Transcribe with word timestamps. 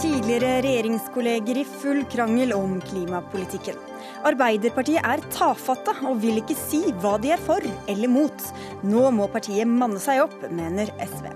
Tidligere 0.00 0.62
regjeringskolleger 0.64 1.58
i 1.60 1.64
full 1.68 2.04
krangel 2.12 2.54
om 2.56 2.78
klimapolitikken. 2.88 3.76
Arbeiderpartiet 4.28 5.04
er 5.04 5.22
tafatte 5.32 5.94
og 6.08 6.20
vil 6.22 6.40
ikke 6.40 6.56
si 6.56 6.82
hva 7.02 7.16
de 7.20 7.34
er 7.34 7.40
for 7.42 7.64
eller 7.90 8.10
mot. 8.10 8.48
Nå 8.86 9.06
må 9.16 9.28
partiet 9.32 9.68
manne 9.68 10.00
seg 10.02 10.22
opp, 10.24 10.36
mener 10.48 10.92
SV. 11.04 11.30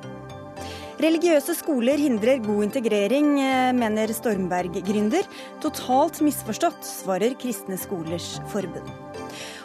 Religiøse 1.02 1.56
skoler 1.58 1.98
hindrer 1.98 2.38
god 2.44 2.68
integrering, 2.68 3.32
eh, 3.42 3.72
mener 3.74 4.12
Stormberg-gründer. 4.14 5.26
Totalt 5.60 6.22
misforstått, 6.22 6.86
svarer 6.86 7.34
Kristne 7.34 7.76
Skolers 7.76 8.38
Forbund. 8.52 9.03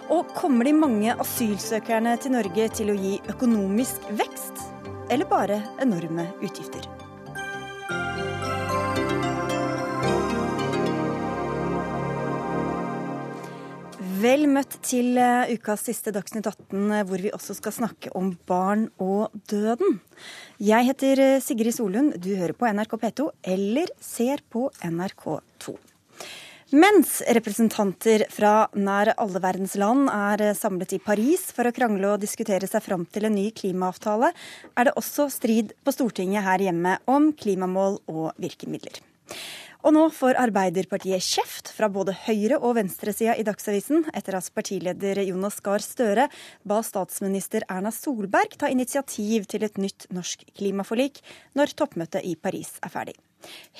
Og 0.10 0.32
kommer 0.34 0.66
de 0.66 0.72
mange 0.74 1.14
asylsøkerne 1.22 2.16
til 2.22 2.34
Norge 2.34 2.64
til 2.74 2.90
å 2.90 2.96
gi 2.98 3.20
økonomisk 3.30 4.08
vekst, 4.18 4.64
eller 5.14 5.30
bare 5.30 5.60
enorme 5.84 6.26
utgifter? 6.42 6.88
Vel 14.20 14.48
møtt 14.52 14.80
til 14.84 15.14
eh, 15.22 15.54
ukas 15.56 15.86
siste 15.88 16.12
Dagsnytt 16.12 16.50
18, 16.50 16.90
eh, 16.92 17.04
hvor 17.08 17.22
vi 17.24 17.30
også 17.32 17.54
skal 17.56 17.76
snakke 17.78 18.12
om 18.18 18.34
barn 18.50 18.90
og 19.00 19.38
døden. 19.48 20.02
Jeg 20.58 20.90
heter 20.90 21.22
eh, 21.24 21.38
Sigrid 21.46 21.78
Solund, 21.78 22.18
du 22.18 22.34
hører 22.34 22.58
på 22.58 22.68
NRK 22.68 22.98
P2 23.06 23.30
eller 23.54 23.94
ser 24.04 24.44
på 24.52 24.66
NRK2. 24.84 25.78
Mens 26.70 27.16
representanter 27.34 28.28
fra 28.30 28.68
nær 28.78 29.10
alle 29.18 29.40
verdens 29.42 29.72
land 29.82 30.06
er 30.14 30.52
samlet 30.54 30.92
i 30.94 31.00
Paris 31.02 31.48
for 31.50 31.66
å 31.66 31.72
krangle 31.74 32.12
og 32.12 32.22
diskutere 32.22 32.68
seg 32.70 32.84
fram 32.86 33.08
til 33.10 33.26
en 33.26 33.34
ny 33.34 33.48
klimaavtale, 33.58 34.30
er 34.78 34.86
det 34.86 34.94
også 35.00 35.26
strid 35.34 35.72
på 35.82 35.94
Stortinget 35.96 36.46
her 36.46 36.62
hjemme 36.68 37.00
om 37.10 37.32
klimamål 37.34 37.98
og 38.14 38.38
virkemidler. 38.38 39.00
Og 39.82 39.96
nå 39.96 40.04
får 40.14 40.38
Arbeiderpartiet 40.44 41.26
kjeft 41.26 41.72
fra 41.74 41.90
både 41.90 42.14
høyre- 42.28 42.60
og 42.60 42.76
venstresida 42.78 43.34
i 43.34 43.48
Dagsavisen 43.48 44.06
etter 44.14 44.38
at 44.38 44.52
partileder 44.54 45.24
Jonas 45.24 45.58
Gahr 45.66 45.82
Støre 45.82 46.28
ba 46.70 46.84
statsminister 46.86 47.66
Erna 47.66 47.90
Solberg 47.96 48.60
ta 48.62 48.70
initiativ 48.70 49.50
til 49.50 49.66
et 49.66 49.82
nytt 49.82 50.06
norsk 50.14 50.46
klimaforlik 50.54 51.18
når 51.58 51.74
toppmøtet 51.82 52.30
i 52.30 52.36
Paris 52.38 52.76
er 52.86 52.94
ferdig. 52.94 53.18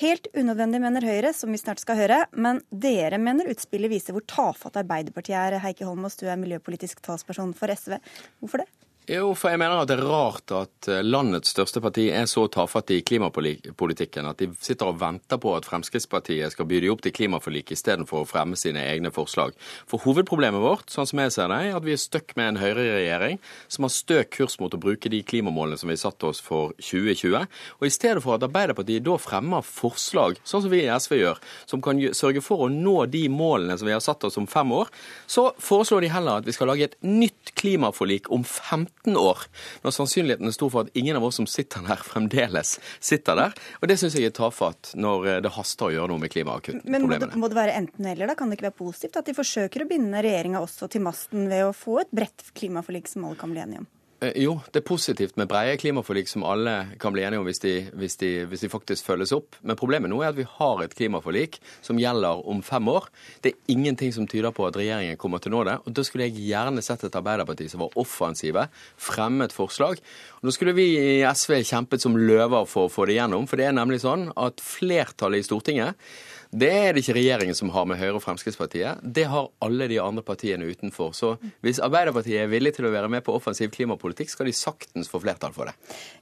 Helt 0.00 0.28
unødvendig, 0.34 0.80
mener 0.82 1.04
Høyre, 1.04 1.32
som 1.36 1.52
vi 1.52 1.60
snart 1.60 1.82
skal 1.82 1.98
høre, 2.00 2.20
men 2.32 2.62
dere 2.70 3.20
mener 3.20 3.50
utspillet 3.52 3.92
viser 3.92 4.16
hvor 4.16 4.24
tafatt 4.30 4.78
Arbeiderpartiet 4.80 5.36
er. 5.36 5.58
Heikki 5.64 5.88
Holmås, 5.88 6.18
du 6.20 6.26
er 6.28 6.40
miljøpolitisk 6.40 7.02
talsperson 7.04 7.52
for 7.56 7.72
SV. 7.74 7.98
Hvorfor 8.40 8.64
det? 8.64 8.70
Jo, 9.08 9.30
for 9.32 9.48
jeg 9.48 9.58
mener 9.58 9.80
at 9.80 9.88
det 9.88 9.96
er 9.96 10.04
rart 10.04 10.52
at 10.52 10.86
eh, 10.92 11.00
landets 11.02 11.54
største 11.54 11.80
parti 11.82 12.04
er 12.12 12.26
så 12.28 12.44
tafatt 12.52 12.92
i 12.92 13.00
klimapolitikken 13.02 14.28
at 14.28 14.42
de 14.42 14.50
sitter 14.60 14.90
og 14.90 14.98
venter 15.00 15.40
på 15.40 15.54
at 15.56 15.64
Fremskrittspartiet 15.66 16.52
skal 16.52 16.68
by 16.68 16.82
de 16.84 16.90
opp 16.92 17.00
til 17.02 17.14
klimaforlik 17.16 17.72
istedenfor 17.72 18.22
å 18.22 18.28
fremme 18.28 18.58
sine 18.60 18.84
egne 18.84 19.10
forslag. 19.10 19.56
For 19.88 20.04
hovedproblemet 20.04 20.62
vårt, 20.62 20.92
sånn 20.92 21.08
som 21.08 21.22
jeg 21.24 21.32
ser 21.32 21.48
det, 21.50 21.58
er 21.70 21.78
at 21.78 21.86
vi 21.86 21.94
er 21.96 22.02
stuck 22.02 22.36
med 22.36 22.52
en 22.52 22.60
høyreregjering 22.60 23.40
som 23.72 23.88
har 23.88 23.94
stø 23.94 24.20
kurs 24.36 24.58
mot 24.60 24.76
å 24.76 24.82
bruke 24.84 25.10
de 25.10 25.22
klimamålene 25.26 25.80
som 25.80 25.90
vi 25.90 25.98
satte 25.98 26.28
oss 26.28 26.44
for 26.44 26.76
2020. 26.78 27.48
Og 27.80 27.88
i 27.88 27.92
stedet 27.96 28.22
for 28.22 28.36
at 28.36 28.46
Arbeiderpartiet 28.46 29.08
da 29.08 29.16
fremmer 29.18 29.64
forslag, 29.64 30.38
sånn 30.44 30.66
som 30.68 30.74
vi 30.74 30.84
i 30.84 30.92
SV 30.92 31.16
gjør, 31.22 31.42
som 31.72 31.82
kan 31.82 32.04
sørge 32.14 32.44
for 32.44 32.68
å 32.68 32.70
nå 32.70 33.08
de 33.10 33.24
målene 33.32 33.80
som 33.80 33.88
vi 33.88 33.96
har 33.96 34.04
satt 34.04 34.28
oss 34.28 34.38
om 34.38 34.46
fem 34.50 34.76
år, 34.76 34.92
så 35.24 35.48
foreslår 35.58 36.04
de 36.04 36.14
heller 36.14 36.44
at 36.44 36.46
vi 36.46 36.54
skal 36.54 36.70
lage 36.70 36.92
et 36.92 36.98
nytt 37.02 37.56
klimaforlik 37.58 38.28
om 38.30 38.44
15 38.44 38.99
15 39.04 39.16
år, 39.16 39.44
når 39.84 39.94
sannsynligheten 39.96 40.48
er 40.48 40.54
stor 40.54 40.70
for 40.72 40.86
at 40.86 40.96
ingen 40.98 41.16
av 41.16 41.24
oss 41.24 41.38
som 41.40 41.46
sitter 41.48 41.84
der, 41.86 42.00
fremdeles 42.04 42.78
sitter 43.00 43.38
der. 43.38 43.54
Og 43.80 43.88
det 43.88 43.96
syns 44.00 44.16
jeg 44.16 44.28
er 44.28 44.34
tafatt 44.36 44.92
når 44.94 45.28
eh, 45.28 45.38
det 45.44 45.54
haster 45.54 45.88
å 45.88 45.94
gjøre 45.94 46.12
noe 46.12 46.20
med 46.20 46.32
klimaakuttproblemene. 46.34 46.92
Men 46.92 47.08
må 47.08 47.20
det, 47.20 47.30
må 47.40 47.50
det 47.50 47.60
være 47.60 47.78
enten-eller, 47.80 48.30
da? 48.30 48.36
Kan 48.38 48.50
det 48.50 48.58
ikke 48.58 48.68
være 48.68 48.80
positivt 48.82 49.16
at 49.20 49.30
de 49.30 49.36
forsøker 49.36 49.84
å 49.84 49.88
binde 49.90 50.20
regjeringa 50.24 50.60
også 50.60 50.90
til 50.92 51.04
masten 51.06 51.48
ved 51.50 51.68
å 51.68 51.72
få 51.76 52.00
et 52.04 52.12
bredt 52.12 52.52
klimaforlik 52.56 53.08
som 53.10 53.24
alle 53.28 53.40
kan 53.40 53.54
bli 53.54 53.64
enige 53.64 53.84
om? 53.84 53.90
Eh, 54.20 54.34
jo, 54.44 54.58
det 54.68 54.82
er 54.82 54.84
positivt 54.84 55.38
med 55.40 55.48
breie 55.48 55.78
klimaforlik 55.80 56.28
som 56.28 56.44
alle 56.44 56.74
kan 57.00 57.14
bli 57.14 57.22
enige 57.24 57.40
om 57.40 57.46
hvis 57.48 57.62
de, 57.62 57.72
hvis, 57.96 58.18
de, 58.20 58.30
hvis 58.50 58.64
de, 58.66 58.68
faktisk 58.72 59.06
følges 59.08 59.32
opp. 59.32 59.56
Men 59.64 59.78
problemet 59.80 60.12
nå 60.12 60.18
er 60.20 60.34
at 60.34 60.36
vi 60.36 60.44
har 60.58 60.82
et 60.84 60.96
klimaforlik 60.96 61.56
som 61.80 62.00
gjelder 62.00 62.42
om 62.52 62.60
fem 62.64 62.90
år. 62.92 63.08
Det 63.40 63.54
er 63.54 63.72
ingenting 63.72 64.12
som 64.12 64.28
tyder 64.28 64.52
på 64.52 64.66
at 64.68 64.76
regjeringen 64.76 65.16
kommer 65.20 65.40
til 65.40 65.54
å 65.54 65.56
nå 65.56 65.62
det. 65.70 65.78
Og 65.86 65.96
da 65.96 66.04
skulle 66.04 66.28
jeg 66.28 66.50
gjerne 66.50 66.84
sett 66.84 67.06
et 67.08 67.16
Arbeiderparti 67.16 67.70
som 67.72 67.86
var 67.86 67.96
offensive, 68.00 68.66
fremmet 69.00 69.56
forslag. 69.56 70.02
Og 70.40 70.50
da 70.50 70.56
skulle 70.56 70.76
vi 70.76 70.90
i 71.00 71.14
SV 71.24 71.62
kjempet 71.72 72.04
som 72.04 72.18
løver 72.20 72.68
for 72.68 72.88
å 72.88 72.92
få 72.92 73.08
det 73.08 73.16
gjennom. 73.16 73.48
For 73.48 73.60
det 73.60 73.70
er 73.70 73.78
nemlig 73.78 74.02
sånn 74.04 74.28
at 74.36 74.60
flertallet 74.60 75.40
i 75.40 75.48
Stortinget 75.48 76.12
det 76.50 76.70
er 76.74 76.88
det 76.92 77.04
ikke 77.04 77.14
regjeringen 77.14 77.54
som 77.54 77.70
har 77.70 77.84
med 77.86 78.00
Høyre 78.00 78.16
og 78.18 78.24
Fremskrittspartiet. 78.24 79.02
Det 79.02 79.26
har 79.30 79.50
alle 79.62 79.86
de 79.90 80.00
andre 80.02 80.24
partiene 80.26 80.66
utenfor. 80.66 81.12
Så 81.14 81.36
hvis 81.62 81.78
Arbeiderpartiet 81.82 82.42
er 82.42 82.50
villig 82.50 82.72
til 82.74 82.88
å 82.88 82.92
være 82.94 83.10
med 83.12 83.22
på 83.26 83.36
offensiv 83.36 83.70
klimapolitikk, 83.74 84.32
skal 84.32 84.50
de 84.50 84.56
saktens 84.56 85.10
få 85.12 85.22
flertall 85.22 85.54
for 85.54 85.70
det. 85.70 85.76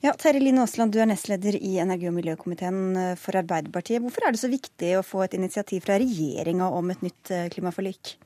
Ja, 0.04 0.12
Terje 0.12 0.42
Line 0.42 0.66
Aasland, 0.66 0.92
du 0.92 1.00
er 1.00 1.08
nestleder 1.08 1.56
i 1.56 1.78
energi- 1.80 2.10
og 2.10 2.18
miljøkomiteen 2.18 3.16
for 3.20 3.40
Arbeiderpartiet. 3.40 4.04
Hvorfor 4.04 4.28
er 4.28 4.36
det 4.36 4.42
så 4.42 4.52
viktig 4.52 4.98
å 4.98 5.06
få 5.06 5.24
et 5.24 5.38
initiativ 5.38 5.86
fra 5.86 5.96
regjeringa 6.02 6.68
om 6.76 6.92
et 6.92 7.08
nytt 7.08 7.32
eh, 7.32 7.48
klimaforlik? 7.54 8.18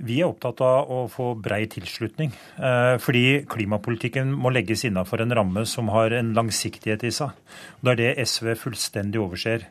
Vi 0.00 0.22
er 0.22 0.30
opptatt 0.30 0.62
av 0.64 0.88
å 0.88 1.02
få 1.12 1.34
brei 1.44 1.66
tilslutning. 1.68 2.32
Eh, 2.56 2.94
fordi 3.04 3.42
klimapolitikken 3.50 4.32
må 4.32 4.52
legges 4.54 4.86
innenfor 4.88 5.20
en 5.20 5.34
ramme 5.36 5.66
som 5.68 5.92
har 5.92 6.14
en 6.16 6.32
langsiktighet 6.36 7.04
i 7.04 7.12
seg. 7.12 7.36
Det 7.84 7.92
er 7.92 8.00
det 8.00 8.14
SV 8.24 8.54
fullstendig 8.62 9.20
overser. 9.20 9.68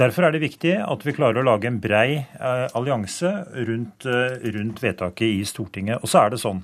Derfor 0.00 0.26
er 0.26 0.34
det 0.34 0.42
viktig 0.44 0.74
at 0.80 1.04
vi 1.04 1.14
klarer 1.16 1.42
å 1.42 1.46
lage 1.46 1.68
en 1.68 1.80
brei 1.82 2.22
eh, 2.22 2.66
allianse 2.76 3.30
rundt, 3.68 4.06
eh, 4.08 4.38
rundt, 4.54 4.82
vedtaket 4.82 5.26
i 5.28 5.44
Stortinget. 5.48 6.00
Og 6.00 6.10
så 6.10 6.24
er 6.24 6.32
det 6.32 6.40
sånn 6.42 6.62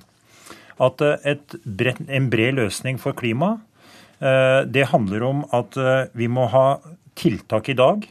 at 0.81 1.03
eh, 1.05 1.37
bred, 1.65 2.03
en 2.07 2.29
bred 2.33 2.57
løsning 2.57 3.01
for 3.01 3.17
klima, 3.17 3.57
det 4.17 4.87
handler 4.89 5.21
om 5.27 5.43
at 5.53 5.75
vi 6.17 6.25
må 6.25 6.47
ha 6.49 6.79
tiltak 7.21 7.67
i 7.69 7.75
dag 7.77 8.07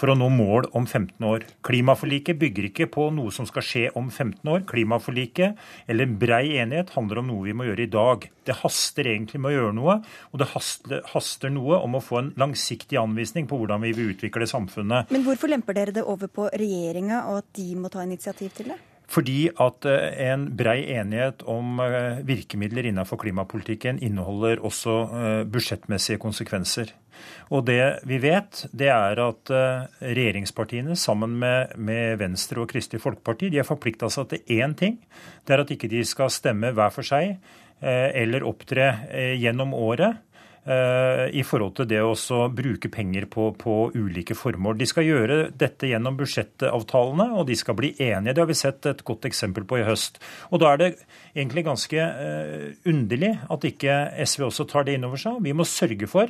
for 0.00 0.12
å 0.12 0.16
nå 0.16 0.30
mål 0.32 0.70
om 0.76 0.86
15 0.88 1.26
år. 1.28 1.44
Klimaforliket 1.66 2.38
bygger 2.40 2.70
ikke 2.70 2.88
på 2.92 3.08
noe 3.14 3.32
som 3.34 3.48
skal 3.48 3.64
skje 3.66 3.84
om 3.98 4.08
15 4.08 4.48
år. 4.50 4.64
Klimaforliket, 4.70 5.60
eller 5.90 6.10
brei 6.20 6.56
enighet, 6.62 6.94
handler 6.96 7.20
om 7.20 7.30
noe 7.30 7.46
vi 7.48 7.56
må 7.56 7.68
gjøre 7.68 7.84
i 7.84 7.92
dag. 7.92 8.28
Det 8.48 8.56
haster 8.62 9.10
egentlig 9.12 9.42
med 9.42 9.52
å 9.52 9.56
gjøre 9.58 9.76
noe, 9.76 9.98
og 10.32 10.42
det 10.42 10.50
haster, 10.54 11.02
haster 11.12 11.52
noe 11.52 11.82
om 11.84 11.98
å 11.98 12.04
få 12.04 12.22
en 12.22 12.32
langsiktig 12.40 12.98
anvisning 13.00 13.48
på 13.50 13.60
hvordan 13.60 13.84
vi 13.84 13.92
vil 13.96 14.14
utvikle 14.14 14.48
samfunnet. 14.48 15.12
Men 15.12 15.26
hvorfor 15.26 15.52
lemper 15.52 15.76
dere 15.76 15.96
det 16.00 16.06
over 16.08 16.32
på 16.32 16.48
regjeringa, 16.48 17.26
og 17.30 17.42
at 17.44 17.52
de 17.60 17.68
må 17.76 17.92
ta 17.92 18.06
initiativ 18.06 18.56
til 18.56 18.72
det? 18.72 18.80
Fordi 19.10 19.48
at 19.58 19.86
eh, 19.90 20.30
en 20.30 20.46
brei 20.56 20.84
enighet 20.94 21.42
om 21.50 21.80
eh, 21.82 22.20
virkemidler 22.26 22.86
innenfor 22.90 23.18
klimapolitikken 23.18 23.98
inneholder 24.06 24.62
også 24.66 24.96
eh, 25.02 25.40
budsjettmessige 25.50 26.20
konsekvenser. 26.22 26.92
Og 27.50 27.64
det 27.68 28.00
vi 28.08 28.20
vet, 28.22 28.64
det 28.72 28.90
er 28.92 29.20
at 29.24 29.52
regjeringspartiene 30.00 30.96
sammen 30.98 31.34
med, 31.42 31.74
med 31.76 32.20
Venstre 32.20 32.62
og 32.62 32.70
Kristelig 32.70 33.02
Folkeparti 33.02 33.50
de 33.50 33.60
har 33.60 33.68
forplikta 33.68 34.10
seg 34.12 34.30
til 34.30 34.60
én 34.60 34.76
ting. 34.78 35.00
Det 35.44 35.56
er 35.56 35.64
at 35.64 35.72
ikke 35.74 35.90
de 35.90 36.04
skal 36.06 36.30
stemme 36.32 36.70
hver 36.76 36.94
for 36.94 37.06
seg 37.06 37.36
eller 37.80 38.44
opptre 38.44 38.90
gjennom 39.40 39.72
året 39.74 40.18
Eh, 40.20 40.29
i 40.60 41.40
forhold 41.46 41.72
til 41.78 41.86
det 41.88 42.02
å 42.04 42.12
bruke 42.52 42.90
penger 42.92 43.24
på, 43.32 43.46
på, 43.56 43.76
ulike 43.96 44.36
formål. 44.36 44.76
De 44.76 44.86
skal 44.88 45.06
gjøre 45.06 45.38
dette 45.56 45.88
gjennom 45.88 46.18
budsjettavtalene, 46.18 47.30
og 47.32 47.46
de 47.48 47.56
skal 47.56 47.78
bli 47.78 47.94
enige. 47.96 48.34
Det 48.36 48.42
har 48.42 48.50
vi 48.50 48.58
sett 48.58 48.86
et 48.90 49.00
godt 49.06 49.24
eksempel 49.24 49.64
på 49.64 49.80
i 49.80 49.86
høst. 49.88 50.20
Og 50.52 50.60
Da 50.60 50.74
er 50.74 50.82
det 50.82 50.90
egentlig 51.32 51.64
ganske 51.64 51.96
eh, 51.96 52.66
underlig 52.84 53.32
at 53.48 53.64
ikke 53.64 53.96
SV 54.20 54.48
også 54.50 54.66
tar 54.68 54.84
det 54.84 54.98
inn 54.98 55.06
over 55.08 55.20
seg. 55.20 55.40
Vi 55.40 55.54
må 55.56 55.64
sørge 55.64 56.08
for 56.10 56.28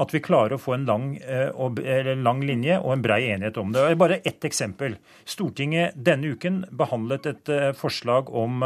at 0.00 0.12
vi 0.14 0.22
klarer 0.22 0.58
å 0.58 0.60
få 0.60 0.76
en 0.76 0.86
lang, 0.86 1.06
eh, 1.16 2.12
lang 2.20 2.44
linje 2.44 2.76
og 2.82 2.92
en 2.94 3.04
brei 3.06 3.22
enighet 3.32 3.58
om 3.62 3.72
det. 3.72 3.86
Bare 4.00 4.20
ett 4.28 4.44
eksempel. 4.44 4.98
Stortinget 5.24 5.96
denne 5.96 6.34
uken 6.36 6.66
behandlet 6.70 7.30
et 7.32 7.50
forslag 7.78 8.28
om, 8.28 8.62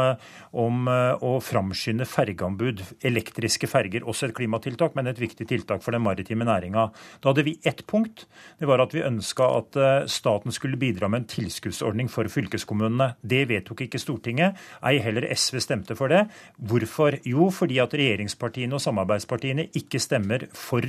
om 0.51 0.87
å 0.89 1.35
framskynde 1.43 2.07
fergeanbud, 2.09 2.83
elektriske 3.05 3.69
ferger, 3.69 4.05
også 4.05 4.29
et 4.29 4.35
klimatiltak. 4.37 4.95
men 4.95 5.04
men 5.05 5.13
et 5.13 5.21
viktig 5.21 5.45
tiltak 5.49 5.83
for 5.85 5.93
den 5.95 6.03
maritime 6.05 6.47
næringa. 6.47 6.89
Da 7.21 7.29
hadde 7.29 7.45
vi 7.45 7.59
ett 7.63 7.85
punkt. 7.87 8.25
Det 8.59 8.69
var 8.69 8.81
at 8.81 8.95
vi 8.95 9.05
ønska 9.05 9.47
at 9.59 9.77
eh, 9.77 10.07
staten 10.09 10.53
skulle 10.55 10.79
bidra 10.81 11.09
med 11.11 11.23
en 11.23 11.29
tilskuddsordning 11.29 12.09
for 12.11 12.27
fylkeskommunene. 12.31 13.13
Det 13.21 13.45
vedtok 13.51 13.85
ikke 13.85 14.01
Stortinget. 14.01 14.57
Ei 14.85 14.97
heller 15.03 15.27
SV 15.35 15.61
stemte 15.63 15.97
for 15.97 16.11
det. 16.11 16.25
Hvorfor? 16.57 17.19
Jo, 17.25 17.49
fordi 17.53 17.77
at 17.83 17.93
regjeringspartiene 17.95 18.77
og 18.77 18.83
samarbeidspartiene 18.83 19.67
ikke 19.77 20.01
stemmer 20.01 20.47
for 20.55 20.85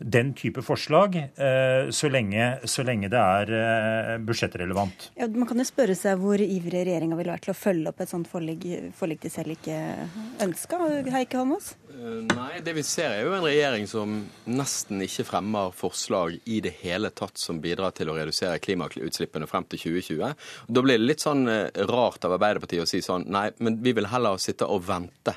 den 0.00 0.34
type 0.38 0.64
forslag 0.66 1.16
eh, 1.20 1.90
så 1.94 2.10
lenge, 2.10 2.52
så 2.68 2.84
lenge 2.86 3.10
det 3.12 3.20
er 3.20 3.54
eh, 3.60 4.14
budsjettrelevant. 4.26 5.10
Ja, 5.20 5.30
man 5.30 5.48
kan 5.48 5.62
jo 5.62 5.68
spørre 5.68 5.96
seg 5.98 6.18
hvor 6.20 6.40
ivrig 6.40 6.86
regjeringa 6.88 7.18
ville 7.18 7.34
vært 7.36 7.46
til 7.46 7.54
å 7.54 7.60
følge 7.60 7.92
opp 7.92 8.02
et 8.02 8.10
sånt 8.10 8.30
forlik, 8.30 8.66
forlik 8.98 9.22
de 9.22 9.32
selv 9.32 9.54
ikke 9.54 9.78
ønska. 10.42 10.80
Heike 11.10 11.38
Holmås? 11.38 11.74
Eh, 11.90 12.36
nei, 12.36 12.60
det 12.62 12.74
vi 12.76 12.82
ser 12.86 13.10
er 13.10 13.24
jo 13.24 13.32
en 13.34 13.44
regjering 13.44 13.86
som 13.90 14.12
nesten 14.46 15.02
ikke 15.02 15.24
fremmer 15.26 15.72
forslag 15.74 16.36
i 16.46 16.60
det 16.62 16.76
hele 16.84 17.10
tatt 17.10 17.40
som 17.40 17.58
bidrar 17.62 17.94
til 17.96 18.12
å 18.12 18.14
redusere 18.14 18.60
klimautslippene 18.62 19.48
frem 19.50 19.66
til 19.72 19.82
2020. 19.98 20.36
Da 20.70 20.84
blir 20.86 21.00
det 21.00 21.08
litt 21.08 21.24
sånn 21.24 21.48
eh, 21.50 21.66
rart 21.90 22.28
av 22.28 22.36
Arbeiderpartiet 22.36 22.84
å 22.84 22.88
si 22.88 23.02
sånn 23.02 23.26
nei, 23.32 23.48
men 23.58 23.80
vi 23.82 23.96
vil 23.96 24.10
heller 24.12 24.38
sitte 24.38 24.70
og 24.70 24.86
vente 24.86 25.34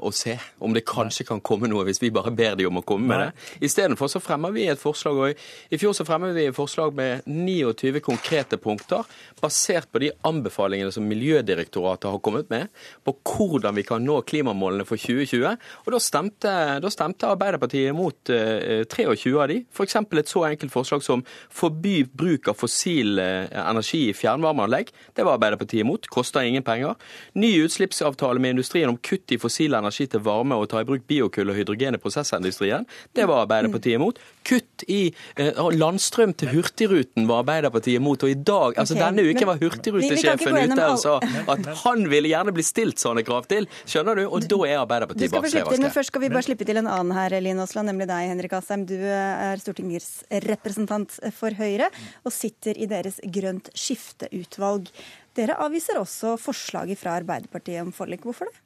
og 0.00 0.14
se 0.14 0.36
om 0.62 0.74
det 0.74 0.84
kanskje 0.86 1.26
kan 1.28 1.40
komme 1.44 1.68
noe 1.70 1.84
hvis 1.86 2.00
vi 2.02 2.12
bare 2.14 2.30
ber 2.34 2.54
de 2.58 2.66
om 2.68 2.78
å 2.80 2.84
komme 2.86 3.08
med 3.10 3.22
det. 3.22 3.46
Istedenfor 3.66 4.10
så 4.10 4.20
fremmer 4.22 4.54
vi 4.54 4.66
et 4.70 4.80
forslag. 4.80 5.16
og 5.16 5.72
I 5.74 5.80
fjor 5.80 5.94
så 5.96 6.06
fremmer 6.06 6.34
vi 6.36 6.46
et 6.48 6.56
forslag 6.56 6.94
med 6.96 7.26
29 7.26 8.00
konkrete 8.04 8.58
punkter 8.62 9.04
basert 9.42 9.90
på 9.92 10.02
de 10.02 10.12
anbefalingene 10.26 10.92
som 10.94 11.06
Miljødirektoratet 11.06 12.10
har 12.10 12.22
kommet 12.24 12.50
med 12.50 12.70
på 13.04 13.14
hvordan 13.26 13.76
vi 13.76 13.84
kan 13.86 14.04
nå 14.04 14.20
klimamålene 14.28 14.86
for 14.88 15.00
2020. 15.00 15.56
Og 15.84 15.92
Da 15.92 16.00
stemte, 16.02 16.52
da 16.82 16.92
stemte 16.92 17.30
Arbeiderpartiet 17.30 17.94
mot 17.96 18.32
eh, 18.32 18.84
23 18.86 19.34
av 19.40 19.48
de. 19.50 19.60
F.eks. 19.72 19.96
et 19.96 20.32
så 20.32 20.44
enkelt 20.48 20.72
forslag 20.72 21.04
som 21.04 21.24
forby 21.50 22.04
bruk 22.06 22.50
av 22.52 22.58
fossil 22.60 23.18
eh, 23.22 23.48
energi 23.62 24.06
i 24.10 24.16
fjernvarmeanlegg. 24.16 24.92
Det 25.16 25.24
var 25.26 25.38
Arbeiderpartiet 25.38 25.84
imot. 25.84 26.08
Koster 26.12 26.46
ingen 26.46 26.66
penger. 26.66 26.96
Ny 27.34 27.52
utslippsavtale 27.64 28.42
med 28.42 28.56
industrien 28.56 28.92
om 28.92 28.98
kutt 28.98 29.32
i 29.32 29.40
fossil 29.40 29.55
energi 29.64 30.06
til 30.10 30.22
varme 30.24 30.58
og 30.58 30.68
ta 30.70 30.82
i 30.82 30.86
bruk 30.88 31.06
biokull 31.08 31.50
og 31.52 31.56
hydrogen 31.58 31.96
i 31.96 32.00
prosessindustrien. 32.02 32.86
Det 33.16 33.26
var 33.28 33.44
Arbeiderpartiet 33.44 33.96
imot. 33.98 34.20
Kutt 34.46 34.84
i 34.92 35.00
eh, 35.36 35.56
landstrøm 35.56 36.34
til 36.38 36.52
Hurtigruten 36.52 37.26
var 37.30 37.42
Arbeiderpartiet 37.44 38.00
imot. 38.00 38.26
Og 38.26 38.32
i 38.32 38.38
dag, 38.38 38.76
altså 38.76 38.96
okay. 38.96 39.04
denne 39.04 39.26
uken 39.30 39.50
var 39.50 39.60
Hurtigrutesjefen 39.62 40.60
ute 40.60 40.88
og 40.90 41.00
sa 41.02 41.16
at 41.54 41.70
han 41.84 42.06
ville 42.12 42.30
gjerne 42.32 42.54
bli 42.56 42.64
stilt 42.66 43.02
sånne 43.02 43.24
krav 43.26 43.48
til. 43.50 43.68
Skjønner 43.88 44.20
du? 44.20 44.24
Og 44.28 44.46
da 44.46 44.60
er 44.68 44.82
Arbeiderpartiet 44.82 45.32
slippe 45.32 45.52
til, 45.52 45.84
men. 45.86 45.94
Først 45.96 46.12
skal 46.12 46.22
vi 46.26 46.32
bare 46.32 46.44
slippe 46.44 46.66
til 46.68 46.80
en 46.82 46.90
annen 46.90 47.14
her, 47.16 47.36
Linn 47.40 47.60
Aasland, 47.62 47.88
nemlig 47.90 48.08
deg, 48.10 48.30
Henrik 48.32 48.56
Asheim. 48.58 48.84
Du 48.88 48.96
er 48.98 49.62
stortingsrepresentant 49.62 51.20
for 51.36 51.56
Høyre 51.56 51.88
og 52.26 52.34
sitter 52.34 52.76
i 52.76 52.88
deres 52.90 53.20
grønt 53.32 53.70
skifte-utvalg. 53.76 54.90
Dere 55.36 55.56
avviser 55.60 55.98
også 56.00 56.36
forslaget 56.40 57.00
fra 57.00 57.16
Arbeiderpartiet 57.20 57.84
om 57.84 57.92
forlik. 57.94 58.24
Hvorfor 58.24 58.48
det? 58.48 58.65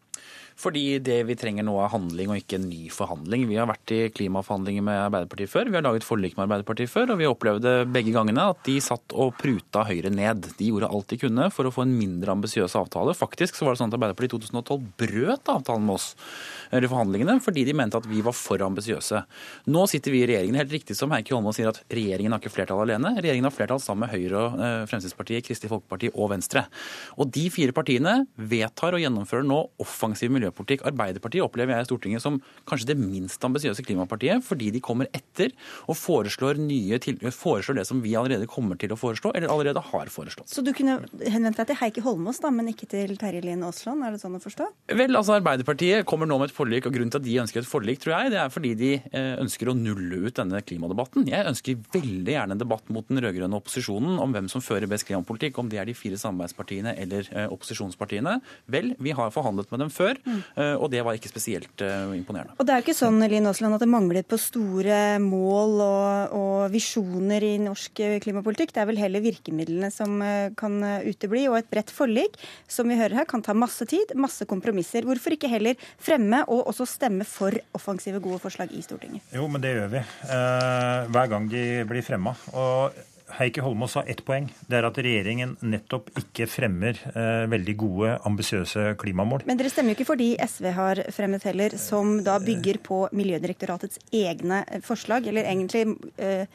Fordi 0.61 0.99
det 1.01 1.23
vi 1.29 1.37
trenger 1.41 1.65
nå 1.65 1.77
er 1.81 1.93
handling 1.93 2.33
og 2.33 2.41
ikke 2.41 2.59
en 2.59 2.69
ny 2.69 2.91
forhandling. 2.93 3.47
Vi 3.49 3.57
har 3.57 3.69
vært 3.71 3.95
i 3.97 4.01
klimaforhandlinger 4.13 4.85
med 4.85 5.01
Arbeiderpartiet 5.07 5.53
før, 5.53 5.71
vi 5.71 5.79
har 5.79 5.87
laget 5.87 6.05
forlik 6.05 6.37
med 6.37 6.47
Arbeiderpartiet 6.47 6.93
før, 6.93 7.15
og 7.15 7.21
vi 7.21 7.29
opplevde 7.31 7.75
begge 7.89 8.13
gangene 8.15 8.51
at 8.53 8.61
de 8.67 8.77
satt 8.85 9.15
og 9.17 9.33
pruta 9.41 9.87
Høyre 9.89 10.13
ned. 10.13 10.51
De 10.59 10.71
gjorde 10.71 10.91
alt 10.91 11.13
de 11.13 11.21
kunne 11.23 11.49
for 11.55 11.69
å 11.69 11.75
få 11.75 11.87
en 11.87 11.97
mindre 11.97 12.35
ambisiøs 12.37 12.77
avtale. 12.77 13.17
Faktisk 13.17 13.57
så 13.57 13.67
var 13.67 13.77
det 13.77 13.83
sånn 13.83 13.93
at 13.93 13.99
Arbeiderpartiet 13.99 14.37
i 14.37 14.51
2012 14.51 14.89
brøt 15.01 15.53
avtalen 15.55 15.87
med 15.89 15.97
oss 15.97 16.13
eller 16.71 16.91
forhandlingene 16.91 17.41
fordi 17.43 17.65
de 17.67 17.75
mente 17.77 17.99
at 17.99 18.07
vi 18.09 18.21
var 18.25 18.35
for 18.37 18.63
ambisiøse. 18.63 19.23
Nå 19.75 19.87
sitter 19.91 20.15
vi 20.15 20.23
i 20.23 20.29
regjeringen. 20.31 20.59
Helt 20.61 20.75
riktig 20.75 20.97
som 20.99 21.13
Heikki 21.15 21.35
Holmås 21.35 21.59
sier 21.59 21.71
at 21.73 21.81
regjeringen 21.91 22.35
har 22.35 22.43
ikke 22.43 22.53
flertall 22.55 22.85
alene. 22.85 23.15
Regjeringen 23.19 23.49
har 23.49 23.55
flertall 23.55 23.83
sammen 23.83 24.07
med 24.07 24.15
Høyre, 24.15 24.45
og 24.45 24.63
eh, 24.63 24.77
Fremskrittspartiet, 24.91 25.45
Kristelig 25.47 25.73
Folkeparti 25.73 26.13
og 26.15 26.31
Venstre. 26.35 26.65
Og 27.19 27.31
de 27.35 27.47
fire 27.53 27.75
partiene 27.77 28.21
vedtar 28.37 28.97
og 28.97 29.03
gjennomfører 29.03 29.47
nå 29.47 29.61
offensiv 29.83 30.33
miljøpolitikk. 30.51 30.85
Arbeiderpartiet 30.91 31.45
opplever 31.45 31.75
jeg 31.75 31.87
i 31.87 31.89
Stortinget 31.89 32.25
som 32.25 32.41
kanskje 32.69 32.93
det 32.93 32.99
minst 33.01 33.43
ambisiøse 33.45 33.85
klimapartiet, 33.87 34.45
fordi 34.45 34.71
de 34.75 34.83
kommer 34.83 35.09
etter 35.15 35.53
og 35.89 35.97
foreslår, 35.97 36.61
nye 36.61 36.99
til, 37.03 37.19
foreslår 37.35 37.81
det 37.81 37.87
som 37.89 38.03
vi 38.03 38.15
allerede 38.19 38.49
kommer 38.51 38.79
til 38.81 38.93
å 38.93 38.99
foreslå, 38.99 39.33
eller 39.35 39.51
allerede 39.51 39.83
har 39.91 40.11
foreslått. 40.13 40.51
Så 40.51 40.65
du 40.65 40.73
kunne 40.77 41.01
henvendt 41.25 41.61
deg 41.61 41.71
til 41.71 41.81
Heikki 41.81 42.05
Holmås, 42.05 42.41
da, 42.43 42.53
men 42.55 42.71
ikke 42.73 42.89
til 42.91 43.17
Terje 43.21 43.43
Lien 43.45 43.63
Aasland? 43.67 44.05
Er 44.05 44.15
det 44.15 44.23
sånn 44.23 44.37
å 44.37 44.43
forstå? 44.43 44.69
Vel, 44.99 45.17
altså 45.17 45.37
Arbeiderpartiet 45.39 46.07
kommer 46.09 46.29
nå 46.29 46.41
med 46.41 46.51
et 46.51 46.57
forlik, 46.57 46.89
og 46.89 46.95
grunnen 46.95 47.13
til 47.13 47.23
at 47.23 47.27
de 47.27 47.39
ønsker 47.45 47.63
et 47.63 47.71
forlik, 47.71 48.03
tror 48.03 48.17
jeg, 48.17 48.35
det 48.35 48.41
er 48.43 48.53
fordi 48.53 48.75
de 48.79 48.93
eh, 48.99 49.33
ønsker 49.41 49.71
å 49.71 49.77
nulle 49.77 50.23
ut 50.27 50.37
denne 50.37 50.63
klimadebatten. 50.67 51.29
Jeg 51.31 51.49
ønsker 51.51 51.81
veldig 51.95 52.37
gjerne 52.37 52.57
en 52.57 52.63
debatt 52.63 52.91
mot 52.93 53.07
den 53.09 53.23
rød-grønne 53.23 53.61
opposisjonen 53.61 54.21
om 54.23 54.35
hvem 54.35 54.51
som 54.53 54.65
fører 54.65 54.91
best 54.91 55.09
klimapolitikk, 55.09 55.59
om 55.61 55.71
det 55.71 55.81
er 55.83 55.89
de 55.89 55.97
fire 55.97 56.19
samarbeidspartiene 56.21 56.97
eller 57.01 57.29
eh, 57.35 57.49
opposisjonspartiene. 57.53 58.39
Vel, 58.71 58.95
vi 58.99 59.15
har 59.17 59.33
forhandlet 59.35 59.71
med 59.73 59.85
dem 59.85 59.93
før, 59.93 60.19
eh, 60.25 60.40
og 60.81 60.89
det 60.93 61.03
var 61.07 61.17
ikke 61.17 61.31
spesielt 61.31 61.85
eh, 61.85 62.15
imponerende. 62.17 62.57
Og 62.59 62.67
det 62.67 62.75
er 62.75 62.81
jo 62.81 62.87
ikke 62.89 62.97
sånn 62.99 63.21
Linn 63.31 63.49
Aasland, 63.49 63.77
at 63.77 63.85
det 63.85 63.91
mangler 63.91 64.27
på 64.27 64.39
store 64.41 65.19
mål 65.23 65.77
og, 65.85 66.35
og 66.37 66.73
visjoner 66.73 67.45
i 67.47 67.53
norsk 67.63 68.03
eh, 68.05 68.17
klimapolitikk. 68.23 68.75
Det 68.75 68.83
er 68.83 68.89
vel 68.91 69.01
heller 69.01 69.25
virkemidlene 69.25 69.91
som 69.95 70.21
eh, 70.25 70.51
kan 70.59 70.79
eh, 70.87 71.09
utebli. 71.11 71.47
Og 71.51 71.59
et 71.61 71.71
bredt 71.71 71.93
forlik, 71.95 72.39
som 72.71 72.91
vi 72.91 72.99
hører 73.01 73.21
her, 73.21 73.29
kan 73.31 73.45
ta 73.45 73.55
masse 73.57 73.87
tid, 73.91 74.15
masse 74.19 74.47
kompromisser. 74.51 75.07
Hvorfor 75.09 75.37
ikke 75.37 75.51
heller 75.51 75.79
fremme 76.01 76.43
og 76.49 76.71
også 76.73 76.89
stemme 76.89 77.27
for 77.29 77.55
offensive, 77.77 78.23
gode 78.23 78.41
forslag 78.43 78.73
i 78.77 78.83
Stortinget? 78.85 79.25
Jo, 79.35 79.47
men 79.51 79.65
det 79.65 79.75
gjør 79.77 79.95
vi. 79.97 80.05
Eh, 80.31 81.11
hver 81.15 81.33
gang 81.35 81.49
de 81.51 81.65
blir 81.91 82.07
fremma. 82.07 82.35
Og 82.55 83.01
Heikki 83.39 83.63
Holmås 83.65 83.95
har 83.99 84.09
ett 84.11 84.23
poeng. 84.27 84.49
Det 84.67 84.79
er 84.79 84.87
at 84.89 84.99
regjeringen 85.01 85.57
nettopp 85.63 86.11
ikke 86.19 86.49
fremmer 86.51 86.99
eh, 87.13 87.47
veldig 87.51 87.77
gode, 87.81 88.17
ambisiøse 88.29 88.95
klimamål. 89.01 89.45
Men 89.49 89.61
dere 89.61 89.73
stemmer 89.73 89.95
jo 89.95 90.01
ikke 90.01 90.11
for 90.13 90.21
de 90.21 90.33
SV 90.41 90.71
har 90.77 91.03
fremmet 91.15 91.47
heller, 91.49 91.77
som 91.81 92.19
da 92.27 92.39
bygger 92.43 92.81
på 92.87 93.05
Miljødirektoratets 93.17 94.01
egne 94.15 94.65
eh, 94.67 94.85
forslag, 94.85 95.29
eller 95.31 95.49
egentlig 95.49 95.87
eh, 96.19 96.47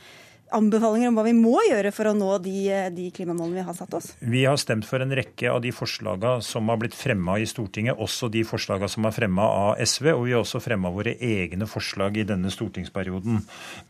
anbefalinger 0.53 1.09
om 1.09 1.17
hva 1.17 1.23
vi 1.25 1.33
må 1.37 1.55
gjøre 1.65 1.91
for 1.95 2.09
å 2.09 2.13
nå 2.15 2.29
de, 2.43 2.57
de 2.93 3.07
klimamålene 3.13 3.59
vi 3.59 3.65
har 3.65 3.77
satt 3.77 3.95
oss. 3.97 4.11
Vi 4.21 4.43
har 4.45 4.57
stemt 4.61 4.85
for 4.87 5.01
en 5.01 5.13
rekke 5.17 5.49
av 5.51 5.61
de 5.63 5.71
forslagene 5.75 6.43
som 6.45 6.69
har 6.69 6.79
blitt 6.81 6.97
fremma 6.97 7.37
i 7.41 7.47
Stortinget, 7.49 7.97
også 8.01 8.29
de 8.33 8.43
forslagene 8.47 8.89
som 8.91 9.07
er 9.07 9.15
fremma 9.15 9.47
av 9.47 9.81
SV, 9.81 10.11
og 10.13 10.25
vi 10.27 10.35
har 10.35 10.43
også 10.43 10.61
fremma 10.63 10.91
våre 10.93 11.15
egne 11.17 11.67
forslag 11.69 12.19
i 12.21 12.27
denne 12.27 12.51
stortingsperioden. 12.53 13.41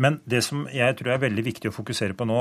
Men 0.02 0.19
det 0.30 0.44
som 0.48 0.66
jeg 0.72 0.98
tror 1.00 1.16
er 1.16 1.24
veldig 1.25 1.46
viktig 1.50 1.72
å 1.72 1.75
fokusere 1.75 2.18
på 2.18 2.28
nå, 2.30 2.40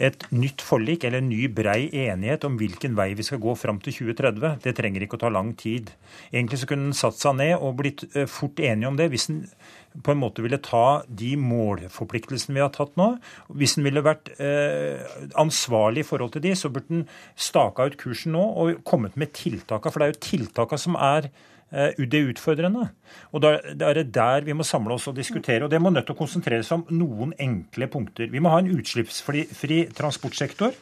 et 0.00 0.26
nytt 0.34 0.64
forlik 0.64 1.06
eller 1.06 1.22
en 1.22 1.30
ny 1.30 1.46
brei 1.54 1.88
enighet 2.06 2.44
om 2.48 2.58
hvilken 2.60 2.96
vei 2.98 3.12
vi 3.18 3.26
skal 3.26 3.42
gå 3.42 3.54
fram 3.58 3.80
til 3.84 3.96
2030, 4.10 4.60
det 4.64 4.76
trenger 4.78 5.06
ikke 5.06 5.20
å 5.20 5.24
ta 5.26 5.32
lang 5.32 5.54
tid. 5.58 5.92
Egentlig 6.32 6.62
så 6.62 6.70
kunne 6.70 6.90
den 6.90 6.98
satt 6.98 7.20
seg 7.20 7.38
ned 7.38 7.56
og 7.58 7.78
blitt 7.80 8.06
eh, 8.14 8.28
fort 8.30 8.60
enige 8.60 8.90
om 8.90 8.98
det 8.98 9.10
hvis 9.12 9.30
den 9.30 9.44
på 9.90 10.12
en 10.12 10.20
måte 10.20 10.42
ville 10.44 10.60
ta 10.62 11.02
de 11.06 11.32
målforpliktelsene 11.40 12.56
vi 12.56 12.62
har 12.62 12.72
tatt 12.74 12.94
nå. 13.00 13.12
Hvis 13.58 13.74
den 13.76 13.86
ville 13.88 14.04
vært 14.06 14.30
eh, 14.38 15.02
ansvarlig 15.40 16.04
i 16.04 16.06
forhold 16.06 16.34
til 16.36 16.44
de, 16.44 16.54
så 16.58 16.70
burde 16.70 16.92
den 16.92 17.06
staka 17.34 17.88
ut 17.90 17.98
kursen 18.00 18.36
nå 18.36 18.42
og 18.62 18.84
kommet 18.86 19.18
med 19.20 19.34
tiltaka. 19.36 19.90
For 19.90 20.00
det 20.00 20.06
er 20.06 20.14
jo 20.14 20.26
tiltaka 20.28 20.78
som 20.78 20.94
er 20.94 21.26
eh, 21.26 21.98
det 21.98 22.22
utfordrende. 22.30 22.86
Og 23.34 23.42
da 23.42 23.56
er 23.58 23.98
det 23.98 24.12
der 24.14 24.46
vi 24.46 24.54
må 24.54 24.66
samle 24.66 24.94
oss 24.94 25.08
og 25.10 25.18
diskutere. 25.18 25.66
Og 25.66 25.72
det 25.72 25.82
må 25.82 25.90
nødt 25.90 26.06
til 26.10 26.14
å 26.14 26.20
konsentrere 26.22 26.66
seg 26.66 26.78
om 26.78 27.02
noen 27.02 27.34
enkle 27.42 27.90
punkter. 27.90 28.30
Vi 28.30 28.42
må 28.42 28.54
ha 28.54 28.62
en 28.62 28.70
utslippsfri 28.70 29.82
transportsektor. 29.98 30.78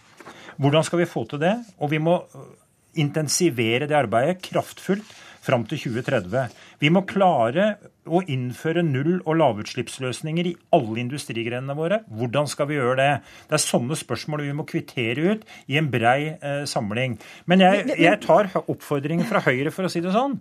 Hvordan 0.59 0.85
skal 0.85 1.01
vi 1.01 1.09
få 1.09 1.25
til 1.31 1.41
det? 1.41 1.55
Og 1.81 1.95
vi 1.95 2.03
må 2.03 2.21
eh, 2.21 2.53
intensivere 3.01 3.89
det 3.89 3.97
arbeidet 3.97 4.43
kraftfullt 4.51 5.17
fram 5.49 5.65
til 5.69 5.81
2030. 5.81 6.57
Vi 6.83 6.91
må 6.93 7.07
klare 7.09 7.77
å 8.09 8.23
innføre 8.25 8.85
null- 8.87 9.21
og 9.25 9.39
lavutslippsløsninger 9.41 10.51
i 10.51 10.55
alle 10.75 11.03
industrigrenene 11.05 11.77
våre. 11.79 12.01
Hvordan 12.09 12.49
skal 12.51 12.71
vi 12.71 12.79
gjøre 12.79 12.97
det? 13.01 13.11
Det 13.49 13.59
er 13.59 13.65
sånne 13.65 13.99
spørsmål 13.99 14.45
vi 14.47 14.57
må 14.57 14.67
kvittere 14.69 15.35
ut 15.35 15.47
i 15.69 15.79
en 15.81 15.91
brei 15.93 16.35
eh, 16.35 16.65
samling. 16.69 17.19
Men 17.51 17.65
jeg, 17.65 17.87
jeg 17.99 18.21
tar 18.25 18.51
oppfordringen 18.65 19.29
fra 19.29 19.43
Høyre, 19.45 19.73
for 19.75 19.89
å 19.89 19.93
si 19.93 20.03
det 20.05 20.15
sånn, 20.15 20.39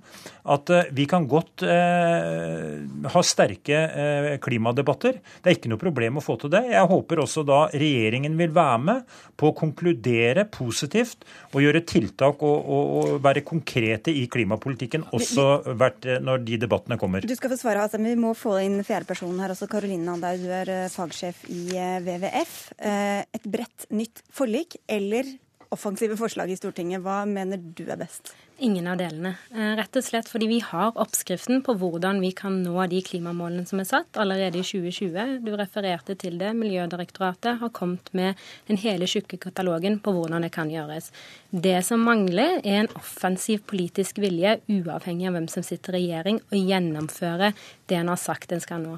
at 0.47 0.73
eh, 0.73 0.91
vi 0.95 1.07
kan 1.09 1.27
godt 1.29 1.65
eh, 1.67 2.77
ha 3.13 3.23
sterke 3.25 3.77
eh, 3.87 4.29
klimadebatter. 4.43 5.19
Det 5.41 5.51
er 5.51 5.59
ikke 5.59 5.71
noe 5.71 5.81
problem 5.81 6.19
å 6.19 6.25
få 6.25 6.37
til 6.41 6.53
det. 6.53 6.63
Jeg 6.73 6.91
håper 6.91 7.23
også 7.23 7.45
da 7.47 7.65
regjeringen 7.73 8.37
vil 8.39 8.53
være 8.55 8.81
med 8.87 9.17
på 9.37 9.51
å 9.51 9.57
konkludere 9.57 10.47
positivt 10.51 11.25
og 11.53 11.61
gjøre 11.63 11.83
tiltak 11.87 12.43
og, 12.45 12.57
og, 12.57 12.93
og 12.97 13.21
være 13.25 13.45
konkrete 13.47 14.13
i 14.13 14.25
klimapolitikken 14.31 15.07
også 15.15 15.47
hvert, 15.77 16.05
eh, 16.07 16.21
når 16.23 16.43
de 16.47 16.59
debattene 16.63 16.99
kommer. 16.99 17.25
Du 17.27 17.35
skal 17.37 17.53
få 17.53 17.56
svare, 17.59 17.83
altså, 17.83 17.99
Vi 18.01 18.15
må 18.19 18.33
få 18.37 18.57
inn 18.63 18.79
fjerdepersonen 18.85 19.41
her 19.43 19.53
også. 19.53 19.67
Karoline 19.71 20.13
Andau, 20.13 20.37
du 20.39 20.47
er 20.53 20.69
eh, 20.73 20.87
fagsjef 20.93 21.43
i 21.49 21.63
eh, 21.75 21.97
WWF. 22.05 22.55
Eh, 22.77 23.25
Et 23.37 23.49
bredt 23.57 23.87
nytt 23.91 24.23
forlik 24.33 24.77
eller 24.87 25.27
offensive 25.73 26.17
forslag 26.19 26.51
i 26.51 26.57
Stortinget. 26.57 27.01
Hva 27.05 27.23
mener 27.29 27.59
du 27.59 27.85
er 27.87 27.99
best? 27.99 28.33
Ingen 28.59 28.87
av 28.89 28.97
delene. 28.97 29.35
Eh, 29.53 29.75
rett 29.77 29.99
og 29.99 30.05
slett 30.05 30.29
fordi 30.31 30.47
vi 30.49 30.57
har 30.65 30.95
oppskriften 30.97 31.61
på 31.65 31.75
hvordan 31.77 32.17
vi 32.23 32.31
kan 32.33 32.55
nå 32.63 32.87
de 32.89 33.03
klimamålene 33.05 33.67
som 33.69 33.83
er 33.83 33.89
satt 33.89 34.17
allerede 34.17 34.57
i 34.57 34.65
2020. 34.65 35.43
Du 35.45 35.51
refererte 35.59 36.15
til 36.17 36.39
det. 36.41 36.55
Miljødirektoratet 36.57 37.61
har 37.61 37.73
kommet 37.77 38.09
med 38.17 38.33
den 38.65 38.81
hele 38.81 39.05
tjukke 39.05 39.37
katalogen 39.37 39.99
på 40.01 40.15
hvordan 40.15 40.47
det 40.47 40.51
kan 40.57 40.73
gjøres. 40.73 41.11
Det 41.51 41.77
som 41.85 42.01
mangler, 42.01 42.57
er 42.63 42.81
en 42.81 42.93
offensiv 42.97 43.61
politisk 43.69 44.17
vilje, 44.23 44.57
uavhengig 44.65 45.29
av 45.29 45.37
hvem 45.37 45.49
som 45.53 45.65
sitter 45.65 45.93
i 45.93 46.07
regjering, 46.07 46.41
å 46.49 46.57
gjennomføre 46.57 47.53
det 47.87 48.01
en 48.01 48.13
har 48.13 48.21
sagt 48.21 48.51
en 48.51 48.63
skal 48.63 48.81
nå. 48.81 48.97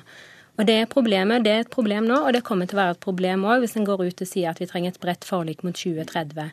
Og 0.60 0.68
Det 0.68 0.76
er 0.76 0.92
problemet, 0.92 1.46
det 1.46 1.52
er 1.52 1.62
et 1.64 1.72
problem 1.72 2.04
nå, 2.04 2.18
og 2.28 2.34
det 2.36 2.44
kommer 2.44 2.68
til 2.68 2.76
å 2.76 2.82
være 2.82 2.98
et 2.98 3.06
problem 3.06 3.46
òg 3.48 3.64
hvis 3.64 3.78
en 3.80 3.88
går 3.88 4.02
ut 4.10 4.24
og 4.26 4.28
sier 4.28 4.52
at 4.52 4.60
vi 4.60 4.68
trenger 4.68 4.92
et 4.92 5.00
bredt 5.00 5.24
forlik 5.24 5.64
mot 5.64 5.72
2030. 5.72 6.52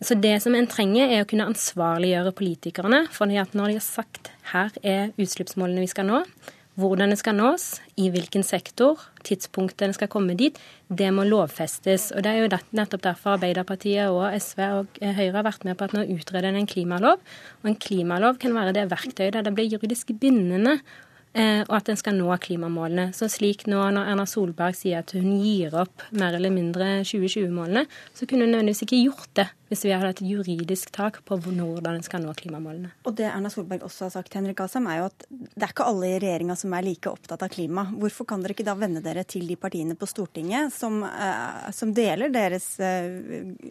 Så 0.00 0.16
det 0.16 0.38
som 0.44 0.56
en 0.56 0.68
trenger, 0.68 1.12
er 1.12 1.24
å 1.24 1.28
kunne 1.28 1.44
ansvarliggjøre 1.52 2.32
politikerne. 2.36 3.06
For 3.12 3.28
når 3.28 3.52
de 3.52 3.76
har 3.76 3.84
sagt 3.84 4.32
her 4.52 4.72
er 4.82 5.12
utslippsmålene 5.20 5.84
vi 5.84 5.92
skal 5.92 6.08
nå, 6.08 6.22
hvordan 6.76 7.12
det 7.12 7.16
skal 7.20 7.36
nås, 7.38 7.78
i 7.96 8.10
hvilken 8.12 8.44
sektor, 8.44 9.00
tidspunktet 9.24 9.86
det 9.88 9.96
skal 9.96 10.10
komme 10.12 10.36
dit, 10.36 10.58
det 10.92 11.08
må 11.12 11.24
lovfestes. 11.24 12.10
Og 12.12 12.24
Det 12.24 12.32
er 12.32 12.42
jo 12.42 12.58
nettopp 12.76 13.04
derfor 13.04 13.36
Arbeiderpartiet 13.36 14.12
og 14.12 14.28
SV 14.36 14.60
og 14.66 15.00
Høyre 15.00 15.38
har 15.38 15.48
vært 15.48 15.64
med 15.64 15.76
på 15.76 15.88
at 15.88 15.96
nå 15.96 16.04
utreder 16.12 16.52
en 16.52 16.68
klimalov. 16.68 17.20
Og 17.62 17.70
en 17.72 17.80
klimalov 17.80 18.36
kan 18.40 18.52
være 18.56 18.76
det 18.76 18.90
verktøyet 18.92 19.32
der 19.32 19.48
det 19.48 19.54
blir 19.56 19.72
juridisk 19.72 20.12
bindende 20.20 20.80
og 21.36 21.72
at 21.76 21.90
en 21.92 21.98
skal 22.00 22.16
nå 22.16 22.30
klimamålene. 22.40 23.10
Så 23.12 23.28
slik 23.28 23.66
nå 23.68 23.82
når 23.92 24.08
Erna 24.12 24.24
Solberg 24.28 24.76
sier 24.78 25.02
at 25.02 25.12
hun 25.16 25.36
gir 25.42 25.74
opp 25.76 26.06
mer 26.16 26.36
eller 26.38 26.54
mindre 26.54 27.02
2020-målene, 27.04 27.84
så 28.16 28.24
kunne 28.24 28.46
hun 28.46 28.54
nødvendigvis 28.54 28.86
ikke 28.86 29.02
gjort 29.04 29.32
det 29.36 29.48
hvis 29.70 29.84
vi 29.86 29.92
hadde 29.94 30.12
et 30.14 30.22
juridisk 30.22 30.92
tak 30.94 31.18
på 31.26 31.38
hvordan 31.42 31.96
en 31.96 32.04
skal 32.04 32.22
nå 32.22 32.34
klimamålene. 32.38 32.92
Og 33.06 33.16
det 33.18 33.26
Erna 33.28 33.50
Solberg 33.52 33.84
også 33.86 34.06
har 34.06 34.14
sagt, 34.14 34.34
Henrik 34.38 34.60
Asheim, 34.62 34.86
er 34.90 35.00
jo 35.00 35.08
at 35.08 35.26
det 35.30 35.64
er 35.64 35.72
ikke 35.72 35.88
alle 35.90 36.10
i 36.12 36.20
regjeringa 36.22 36.56
som 36.58 36.74
er 36.76 36.86
like 36.86 37.10
opptatt 37.10 37.42
av 37.42 37.50
klima. 37.52 37.86
Hvorfor 37.96 38.28
kan 38.30 38.44
dere 38.44 38.54
ikke 38.54 38.66
da 38.66 38.76
vende 38.78 39.02
dere 39.04 39.24
til 39.28 39.46
de 39.48 39.56
partiene 39.58 39.96
på 39.98 40.08
Stortinget 40.08 40.74
som, 40.74 41.00
uh, 41.02 41.66
som 41.74 41.94
deler 41.96 42.30
deres 42.34 42.68
uh, 42.78 43.10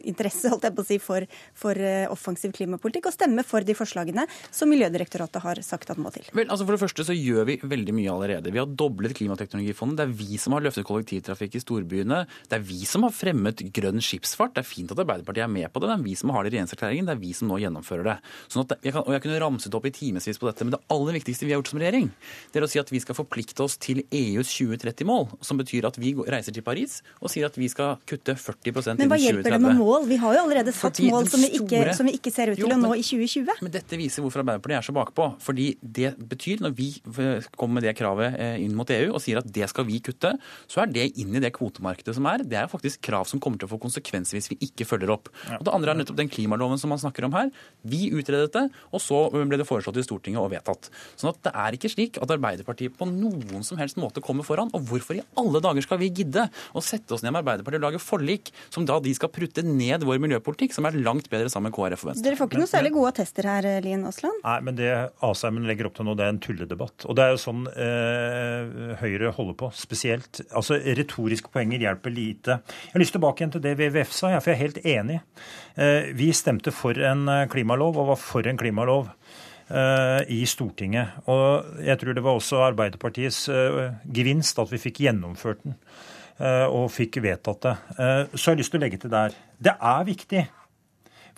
interesse 0.03 0.51
holdt 0.51 0.67
jeg 0.67 0.75
på 0.75 0.83
å 0.83 0.89
si, 0.89 0.99
for, 1.03 1.27
for 1.55 1.79
uh, 1.79 2.11
offensiv 2.11 2.55
klimapolitikk, 2.55 3.09
og 3.09 3.15
stemme 3.15 3.45
for 3.47 3.65
de 3.65 3.77
forslagene 3.77 4.27
som 4.51 4.71
Miljødirektoratet 4.71 5.43
har 5.45 5.63
sagt 5.65 5.93
at 5.93 6.01
må 6.01 6.11
til? 6.15 6.27
Vel, 6.35 6.49
altså 6.49 6.67
For 6.67 6.75
det 6.75 6.83
første 6.83 7.07
så 7.07 7.15
gjør 7.15 7.47
vi 7.47 7.59
veldig 7.63 7.95
mye 7.95 8.11
allerede. 8.11 8.53
Vi 8.53 8.61
har 8.61 8.67
doblet 8.67 9.15
Klimateknologifondet. 9.15 10.01
Det 10.01 10.05
er 10.09 10.15
vi 10.19 10.39
som 10.41 10.55
har 10.57 10.65
løftet 10.65 10.87
kollektivtrafikk 10.87 11.55
i 11.55 11.63
storbyene. 11.63 12.23
Det 12.49 12.57
er 12.57 12.65
vi 12.67 12.81
som 12.89 13.05
har 13.07 13.13
fremmet 13.15 13.63
grønn 13.75 14.03
skipsfart. 14.03 14.57
Det 14.57 14.65
er 14.65 14.67
fint 14.67 14.91
at 14.91 14.99
Arbeiderpartiet 14.99 15.45
er 15.45 15.51
med 15.51 15.71
på 15.71 15.81
det 15.83 15.84
det 15.89 15.97
er 15.97 16.05
vi 16.05 16.15
som 16.19 16.33
har 16.35 16.45
det 16.45 16.51
i 16.51 16.55
regjeringserklæringen, 16.55 17.09
det 17.09 17.15
er 17.15 17.21
vi 17.21 17.33
som 17.37 17.49
nå 17.51 17.59
gjennomfører 17.63 18.09
det. 18.09 18.17
Sånn 18.51 18.65
jeg 18.81 18.95
kan, 18.95 19.03
og 19.03 19.15
jeg 19.15 19.25
kunne 19.25 19.41
ramset 19.43 19.77
opp 19.77 19.87
i 19.87 19.93
timevis 19.95 20.41
på 20.41 20.49
dette, 20.49 20.65
men 20.67 20.75
det 20.75 20.81
aller 20.93 21.19
viktigste 21.19 21.47
vi 21.47 21.53
har 21.53 21.61
gjort 21.61 21.73
som 21.73 21.81
regjering, 21.81 22.09
det 22.51 22.61
er 22.61 22.67
å 22.67 22.71
si 22.71 22.81
at 22.81 22.91
vi 22.93 23.01
skal 23.03 23.17
forplikte 23.17 23.65
oss 23.65 23.77
til 23.81 24.03
EUs 24.09 24.51
2030-mål, 24.55 25.27
som 25.45 25.59
betyr 25.59 25.87
at 25.89 25.99
vi 26.01 26.13
reiser 26.25 26.55
til 26.55 26.65
Paris 26.65 26.99
og 27.19 27.31
sier 27.31 27.47
at 27.47 27.57
vi 27.59 27.69
skal 27.71 27.99
kutte 28.09 28.35
40% 28.39 28.45
innen 28.65 28.75
2030. 28.75 29.01
Men 29.01 29.11
hva 29.11 29.19
hjelper 29.21 29.55
det 29.55 29.61
med 29.63 29.79
mål? 29.79 30.07
Vi 30.09 30.19
har 30.21 30.37
jo 30.37 30.43
allerede 30.45 30.73
satt 30.75 30.99
Fordi 30.99 31.11
mål 31.13 31.29
som 31.31 31.43
vi, 31.43 31.51
ikke, 31.59 31.81
som 31.97 32.09
vi, 32.09 32.15
ikke, 32.19 32.33
ser 32.33 32.51
ut 32.51 32.59
til 32.59 32.67
jo, 32.67 32.71
å 32.73 32.79
nå 32.81 32.93
i 32.97 33.03
2020. 33.05 33.63
Men 33.65 33.73
dette 33.75 33.99
viser 33.99 34.25
hvorfor 34.25 34.43
Arbeiderpartiet 34.43 34.79
er 34.79 34.87
så 34.87 34.95
bakpå. 34.95 35.27
Fordi 35.45 35.67
det 35.81 36.13
betyr, 36.31 36.63
når 36.65 36.75
vi 36.77 36.89
kommer 37.55 37.79
med 37.79 37.87
det 37.87 37.95
kravet 37.99 38.37
eh, 38.41 38.57
inn 38.63 38.75
mot 38.77 38.89
EU 38.95 39.13
og 39.13 39.21
sier 39.23 39.41
at 39.41 39.49
det 39.57 39.69
skal 39.71 39.87
vi 39.87 39.99
kutte, 40.03 40.35
så 40.71 40.83
er 40.83 40.91
det 40.91 41.09
inn 41.21 41.35
i 41.35 41.43
det 41.43 41.53
kvotemarkedet 41.55 42.15
som 42.17 42.29
er. 42.31 42.45
Det 42.47 42.59
er 42.61 42.71
faktisk 42.71 43.03
krav 43.05 43.27
som 43.29 43.41
kommer 43.43 43.61
til 43.61 43.69
å 43.69 43.73
få 43.75 43.81
konsekvenser 43.83 44.39
hvis 44.39 44.51
vi 44.53 44.59
ikke 44.69 44.87
følger 44.87 45.13
opp. 45.15 45.31
Og 45.59 45.65
det 45.65 45.74
andre 45.75 45.93
er 45.93 45.99
nettopp 46.01 46.19
den 46.19 46.31
klimaloven 46.31 46.79
som 46.81 46.91
man 46.93 47.01
snakker 47.01 47.27
om 47.27 47.35
her. 47.35 47.51
Vi 47.85 48.09
utredet 48.15 48.51
det, 48.55 48.65
og 48.91 49.03
så 49.03 49.25
ble 49.33 49.59
det 49.59 49.67
foreslått 49.67 49.99
i 50.01 50.05
Stortinget 50.05 50.41
og 50.41 50.51
vedtatt. 50.53 50.89
Sånn 51.19 51.31
at 51.31 51.41
det 51.45 51.53
er 51.65 51.77
ikke 51.77 51.91
slik 51.91 52.19
at 52.21 52.33
Arbeiderpartiet 52.35 52.95
på 52.97 53.07
noen 53.09 53.65
som 53.65 53.79
helst 53.81 53.99
måte 54.01 54.23
kommer 54.23 54.47
foran. 54.47 54.71
Og 54.75 54.87
hvorfor 54.89 55.19
i 55.19 55.23
alle 55.39 55.61
dager 55.63 55.85
skal 55.85 56.01
vi 56.01 56.11
gidde 56.15 56.47
å 56.75 56.83
sette 56.83 57.15
oss 57.15 57.25
ned 57.25 57.33
med 57.35 57.43
Arbeiderpartiet 57.43 57.81
og 57.81 57.87
lage 57.89 58.03
forlik 58.03 58.51
som 58.73 58.87
da 58.87 58.97
de 59.03 59.13
skal 59.17 59.31
prutte 59.33 59.63
ned 59.65 60.05
vår 60.07 60.21
miljøpolitikk, 60.23 60.75
som 60.75 60.87
er 60.87 60.97
langt 60.99 61.29
bedre 61.31 61.51
sammen 61.51 61.71
med 61.71 61.77
KrF 61.77 62.05
og 62.05 62.11
Venstre? 62.11 62.25
Dere 62.25 62.39
får 62.39 62.51
ikke 62.51 62.61
noe 62.61 62.71
særlig 62.71 62.93
gode 62.95 63.13
attester 63.13 63.49
her, 63.49 63.69
Lien 63.85 64.05
Aasland? 64.07 64.41
Nei, 64.45 64.57
men 64.67 64.79
det 64.79 64.91
Asheimen 65.25 65.67
legger 65.69 65.89
opp 65.89 65.97
til 65.97 66.07
nå, 66.07 66.15
det 66.17 66.27
er 66.27 66.33
en 66.35 66.41
tulledebatt. 66.43 67.07
Og 67.09 67.17
det 67.17 67.25
er 67.25 67.35
jo 67.35 67.41
sånn 67.41 67.65
eh, 67.71 68.95
Høyre 69.01 69.33
holder 69.35 69.59
på, 69.59 69.71
spesielt. 69.75 70.41
Altså, 70.55 70.79
Retoriske 70.99 71.51
poenger 71.53 71.83
hjelper 71.83 72.13
lite. 72.13 72.59
Jeg 72.87 72.95
har 72.95 73.03
lyst 73.03 73.15
tilbake 73.15 73.43
igjen 73.43 73.55
til 73.55 73.63
det 73.65 73.75
WWF 73.79 74.13
sa, 74.15 74.33
for 74.39 74.51
jeg 74.51 74.57
er 74.57 74.63
helt 74.63 74.81
enig. 74.85 75.21
Eh, 75.75 76.11
vi 76.15 76.31
stemte 76.31 76.71
for 76.71 76.95
en 77.03 77.27
eh, 77.27 77.45
klimalov 77.51 77.97
og 77.99 78.11
var 78.13 78.19
for 78.21 78.47
en 78.47 78.59
klimalov 78.59 79.09
eh, 79.67 80.21
i 80.31 80.41
Stortinget. 80.47 81.19
Og 81.31 81.81
jeg 81.83 81.99
tror 81.99 82.15
det 82.15 82.23
var 82.23 82.39
også 82.39 82.61
Arbeiderpartiets 82.69 83.45
gevinst 84.07 84.61
at 84.61 84.71
vi 84.71 84.81
fikk 84.87 85.05
gjennomført 85.07 85.65
den 85.65 85.79
og 86.35 86.89
fikk 86.91 87.21
vedtatt 87.23 87.61
det. 87.63 87.73
Så 88.35 88.41
jeg 88.41 88.49
har 88.49 88.57
lyst 88.59 88.73
til 88.73 88.79
å 88.81 88.83
legge 88.83 88.97
til 88.99 89.11
der. 89.13 89.35
Det 89.55 89.71
er 89.71 90.01
viktig. 90.03 90.41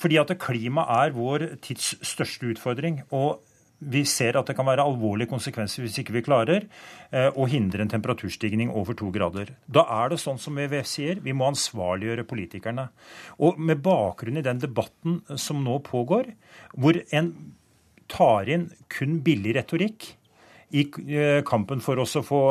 Fordi 0.01 0.17
at 0.17 0.32
klima 0.41 0.88
er 1.03 1.13
vår 1.13 1.46
tids 1.62 1.91
største 2.01 2.50
utfordring. 2.50 3.03
Og 3.13 3.38
vi 3.79 4.01
ser 4.10 4.38
at 4.39 4.50
det 4.50 4.55
kan 4.57 4.65
være 4.65 4.86
alvorlige 4.88 5.29
konsekvenser 5.29 5.84
hvis 5.84 6.00
ikke 6.01 6.15
vi 6.15 6.24
klarer 6.25 6.65
eh, 7.12 7.29
å 7.29 7.46
hindre 7.50 7.84
en 7.84 7.91
temperaturstigning 7.91 8.72
over 8.74 8.98
to 8.98 9.12
grader. 9.13 9.53
Da 9.69 9.86
er 10.00 10.12
det 10.12 10.22
sånn 10.24 10.41
som 10.41 10.57
WWF 10.57 10.89
sier, 10.89 11.22
vi 11.22 11.36
må 11.38 11.50
ansvarliggjøre 11.51 12.25
politikerne. 12.29 12.89
Og 13.38 13.60
med 13.62 13.84
bakgrunn 13.86 14.41
i 14.41 14.46
den 14.46 14.62
debatten 14.63 15.22
som 15.38 15.62
nå 15.65 15.77
pågår, 15.86 16.34
hvor 16.74 16.98
en 17.13 17.34
tar 18.10 18.50
inn 18.50 18.69
kun 18.91 19.19
billig 19.24 19.57
retorikk, 19.60 20.16
i 20.69 20.81
eh, 21.15 21.43
kampen 21.47 21.79
for 21.79 22.00
oss 22.03 22.17
å 22.19 22.24
få 22.25 22.41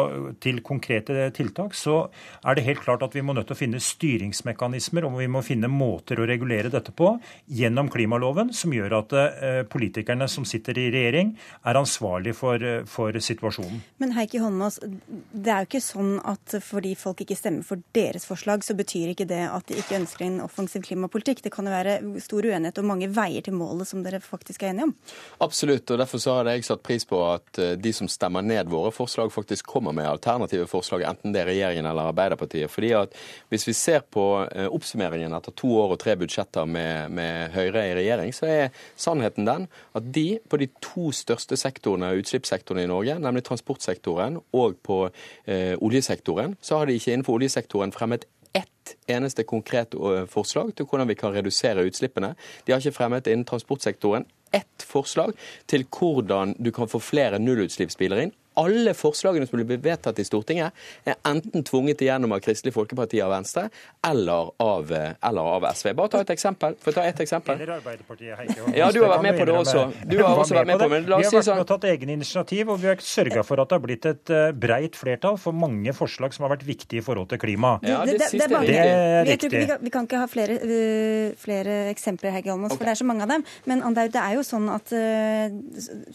til 0.41 0.63
konkrete 0.65 1.29
tiltak, 1.37 1.75
så 1.77 2.07
er 2.47 2.57
det 2.57 2.65
helt 2.65 2.81
klart 2.81 3.03
at 3.05 3.13
vi 3.13 3.21
må 3.21 3.35
nødt 3.37 3.51
til 3.51 3.57
å 3.57 3.59
finne 3.59 3.81
styringsmekanismer 3.83 5.05
og 5.05 5.19
vi 5.21 5.29
må 5.29 5.43
finne 5.45 5.69
måter 5.69 6.23
å 6.23 6.29
regulere 6.29 6.73
dette 6.73 6.95
på 6.97 7.13
gjennom 7.59 7.91
klimaloven, 7.93 8.55
som 8.57 8.73
gjør 8.73 8.97
at 9.03 9.13
eh, 9.21 9.61
politikerne 9.69 10.29
som 10.33 10.47
sitter 10.49 10.81
i 10.81 10.87
regjering, 10.95 11.35
er 11.69 11.81
ansvarlig 11.81 12.33
for, 12.39 12.63
eh, 12.65 12.87
for 12.89 13.13
situasjonen. 13.13 13.83
Men 14.01 14.17
Heikki 14.17 14.41
Holmås, 14.41 14.81
det 14.81 15.53
er 15.53 15.67
jo 15.67 15.71
ikke 15.71 15.85
sånn 15.85 16.17
at 16.25 16.57
fordi 16.65 16.95
folk 16.97 17.21
ikke 17.27 17.37
stemmer 17.37 17.69
for 17.69 17.85
deres 17.97 18.25
forslag, 18.29 18.65
så 18.65 18.79
betyr 18.79 19.13
ikke 19.13 19.29
det 19.29 19.43
at 19.45 19.69
de 19.69 19.77
ikke 19.83 20.01
ønsker 20.01 20.25
en 20.25 20.41
offensiv 20.47 20.87
klimapolitikk. 20.89 21.45
Det 21.45 21.53
kan 21.53 21.69
jo 21.69 21.77
være 21.77 21.99
stor 22.25 22.49
uenighet 22.49 22.81
og 22.81 22.89
mange 22.95 23.11
veier 23.13 23.45
til 23.45 23.59
målet 23.61 23.93
som 23.93 24.01
dere 24.07 24.23
faktisk 24.25 24.65
er 24.65 24.73
enige 24.73 24.89
om. 24.89 24.97
Absolutt, 25.45 25.85
og 25.93 26.01
derfor 26.01 26.23
så 26.23 26.41
har 26.41 26.53
jeg 26.55 26.65
satt 26.65 26.85
pris 26.87 27.05
på 27.05 27.21
at 27.29 27.61
de 27.77 27.93
som 27.93 28.06
som 28.07 28.15
stemmer 28.15 28.43
ned 28.43 28.69
våre 28.71 28.93
forslag, 28.95 29.33
faktisk 29.33 29.67
kommer 29.67 29.93
med 29.93 30.07
alternative 30.09 30.67
forslag, 30.71 31.03
enten 31.03 31.35
det 31.35 31.43
er 31.43 31.51
regjeringen 31.51 31.87
eller 31.87 32.13
Arbeiderpartiet. 32.13 32.71
Fordi 32.71 32.93
at 32.95 33.15
Hvis 33.49 33.67
vi 33.69 33.73
ser 33.73 34.01
på 34.01 34.47
eh, 34.53 34.67
oppsummeringen 34.67 35.35
etter 35.35 35.53
to 35.53 35.69
år 35.79 35.95
og 35.95 35.99
tre 35.99 36.17
budsjetter 36.17 36.67
med, 36.67 37.11
med 37.11 37.53
Høyre 37.55 37.87
i 37.89 37.95
regjering, 37.95 38.33
så 38.35 38.47
er 38.47 38.75
sannheten 38.97 39.47
den 39.47 39.67
at 39.95 40.13
de 40.15 40.39
på 40.49 40.57
de 40.57 40.69
to 40.83 41.11
største 41.13 41.57
sektorene, 41.57 42.15
utslippssektorene 42.21 42.85
i 42.85 42.91
Norge, 42.91 43.19
nemlig 43.19 43.45
transportsektoren 43.47 44.41
og 44.53 44.79
på 44.83 45.07
eh, 45.47 45.75
oljesektoren, 45.81 46.57
så 46.61 46.79
har 46.79 46.87
de 46.87 46.99
ikke 46.99 47.13
innenfor 47.13 47.39
oljesektoren 47.39 47.95
fremmet 47.95 48.27
ett 48.57 48.97
eneste 49.11 49.45
konkret 49.45 49.95
eh, 49.95 50.25
forslag 50.31 50.75
til 50.77 50.87
hvordan 50.87 51.09
vi 51.11 51.19
kan 51.19 51.35
redusere 51.35 51.87
utslippene. 51.87 52.35
De 52.67 52.73
har 52.73 52.83
ikke 52.83 52.97
fremmet 52.97 53.31
innen 53.31 53.47
transportsektoren 53.49 54.27
ett 54.55 54.87
forslag 54.87 55.35
til 55.71 55.87
hvordan 55.91 56.55
du 56.59 56.71
kan 56.75 56.91
få 56.91 57.01
flere 57.03 57.41
nullutslippsbiler 57.43 58.27
inn 58.27 58.35
alle 58.61 58.95
forslagene 58.97 59.47
som 59.49 59.61
blir 59.61 59.81
vedtatt 59.83 60.19
i 60.21 60.27
Stortinget, 60.27 60.75
er 61.05 61.19
enten 61.29 61.65
tvunget 61.67 62.03
igjennom 62.05 62.35
av 62.37 62.43
Kristelig 62.45 62.75
Folkeparti 62.77 63.21
og 63.25 63.33
Venstre 63.35 63.67
eller 64.07 64.53
av, 64.63 64.93
eller 64.93 65.51
av 65.57 65.67
SV. 65.73 65.93
Bare 65.99 66.13
ta 66.13 66.23
et 66.25 66.33
eksempel. 66.37 66.77
For 66.83 66.97
ta 66.97 67.05
et 67.07 67.21
eksempel. 67.25 67.59
Eller 67.59 67.77
Arbeiderpartiet, 67.79 68.37
Heike. 68.39 68.71
Ja, 68.77 68.91
du 68.95 69.03
har 69.03 69.17
vært 69.17 69.27
med 69.27 69.41
på 69.41 69.49
det 69.49 69.57
også. 69.57 69.87
Du 70.07 70.17
har 70.23 70.41
også 70.41 70.59
vært 70.59 70.71
med 70.71 70.83
på 70.83 70.89
men 70.93 71.09
la 71.11 71.21
oss 71.21 71.31
si 71.31 71.37
sånn. 71.37 71.43
Vi 71.43 71.51
har 71.51 71.57
vært 71.57 71.61
med 71.61 71.65
og 71.67 71.71
tatt 71.73 71.89
egne 71.91 72.17
initiativ, 72.17 72.73
og 72.73 72.81
vi 72.83 72.91
har 72.91 73.03
sørga 73.05 73.45
for 73.47 73.63
at 73.63 73.71
det 73.71 73.79
har 73.79 73.85
blitt 73.85 74.09
et 74.11 74.33
eh, 74.35 74.49
breit 74.67 74.99
flertall 74.99 75.39
for 75.41 75.57
mange 75.57 75.95
forslag 75.97 76.35
som 76.37 76.47
har 76.47 76.55
vært 76.57 76.67
viktige 76.69 77.03
i 77.03 77.07
forhold 77.07 77.31
til 77.33 77.41
klima. 77.43 77.77
Ja, 77.87 78.03
det, 78.09 78.19
det, 78.23 78.31
det, 78.37 78.49
det 78.71 78.79
er 78.81 79.29
riktig. 79.29 79.53
Vi 79.57 79.65
kan, 79.69 79.83
vi 79.83 79.93
kan, 79.95 80.09
ikke 80.09 80.23
ha 80.23 80.29
flere, 80.31 80.59
uh, 80.63 81.37
flere 81.41 81.79
eksempler, 81.93 82.35
Heikki 82.37 82.53
Holmås, 82.53 82.73
okay. 82.73 82.81
for 82.81 82.89
det 82.89 82.95
er 82.95 83.01
så 83.03 83.09
mange 83.09 83.27
av 83.27 83.35
dem. 83.35 83.47
Men 83.69 83.85
det 83.97 84.23
er 84.23 84.37
jo 84.39 84.45
sånn 84.47 84.69
at, 84.73 84.93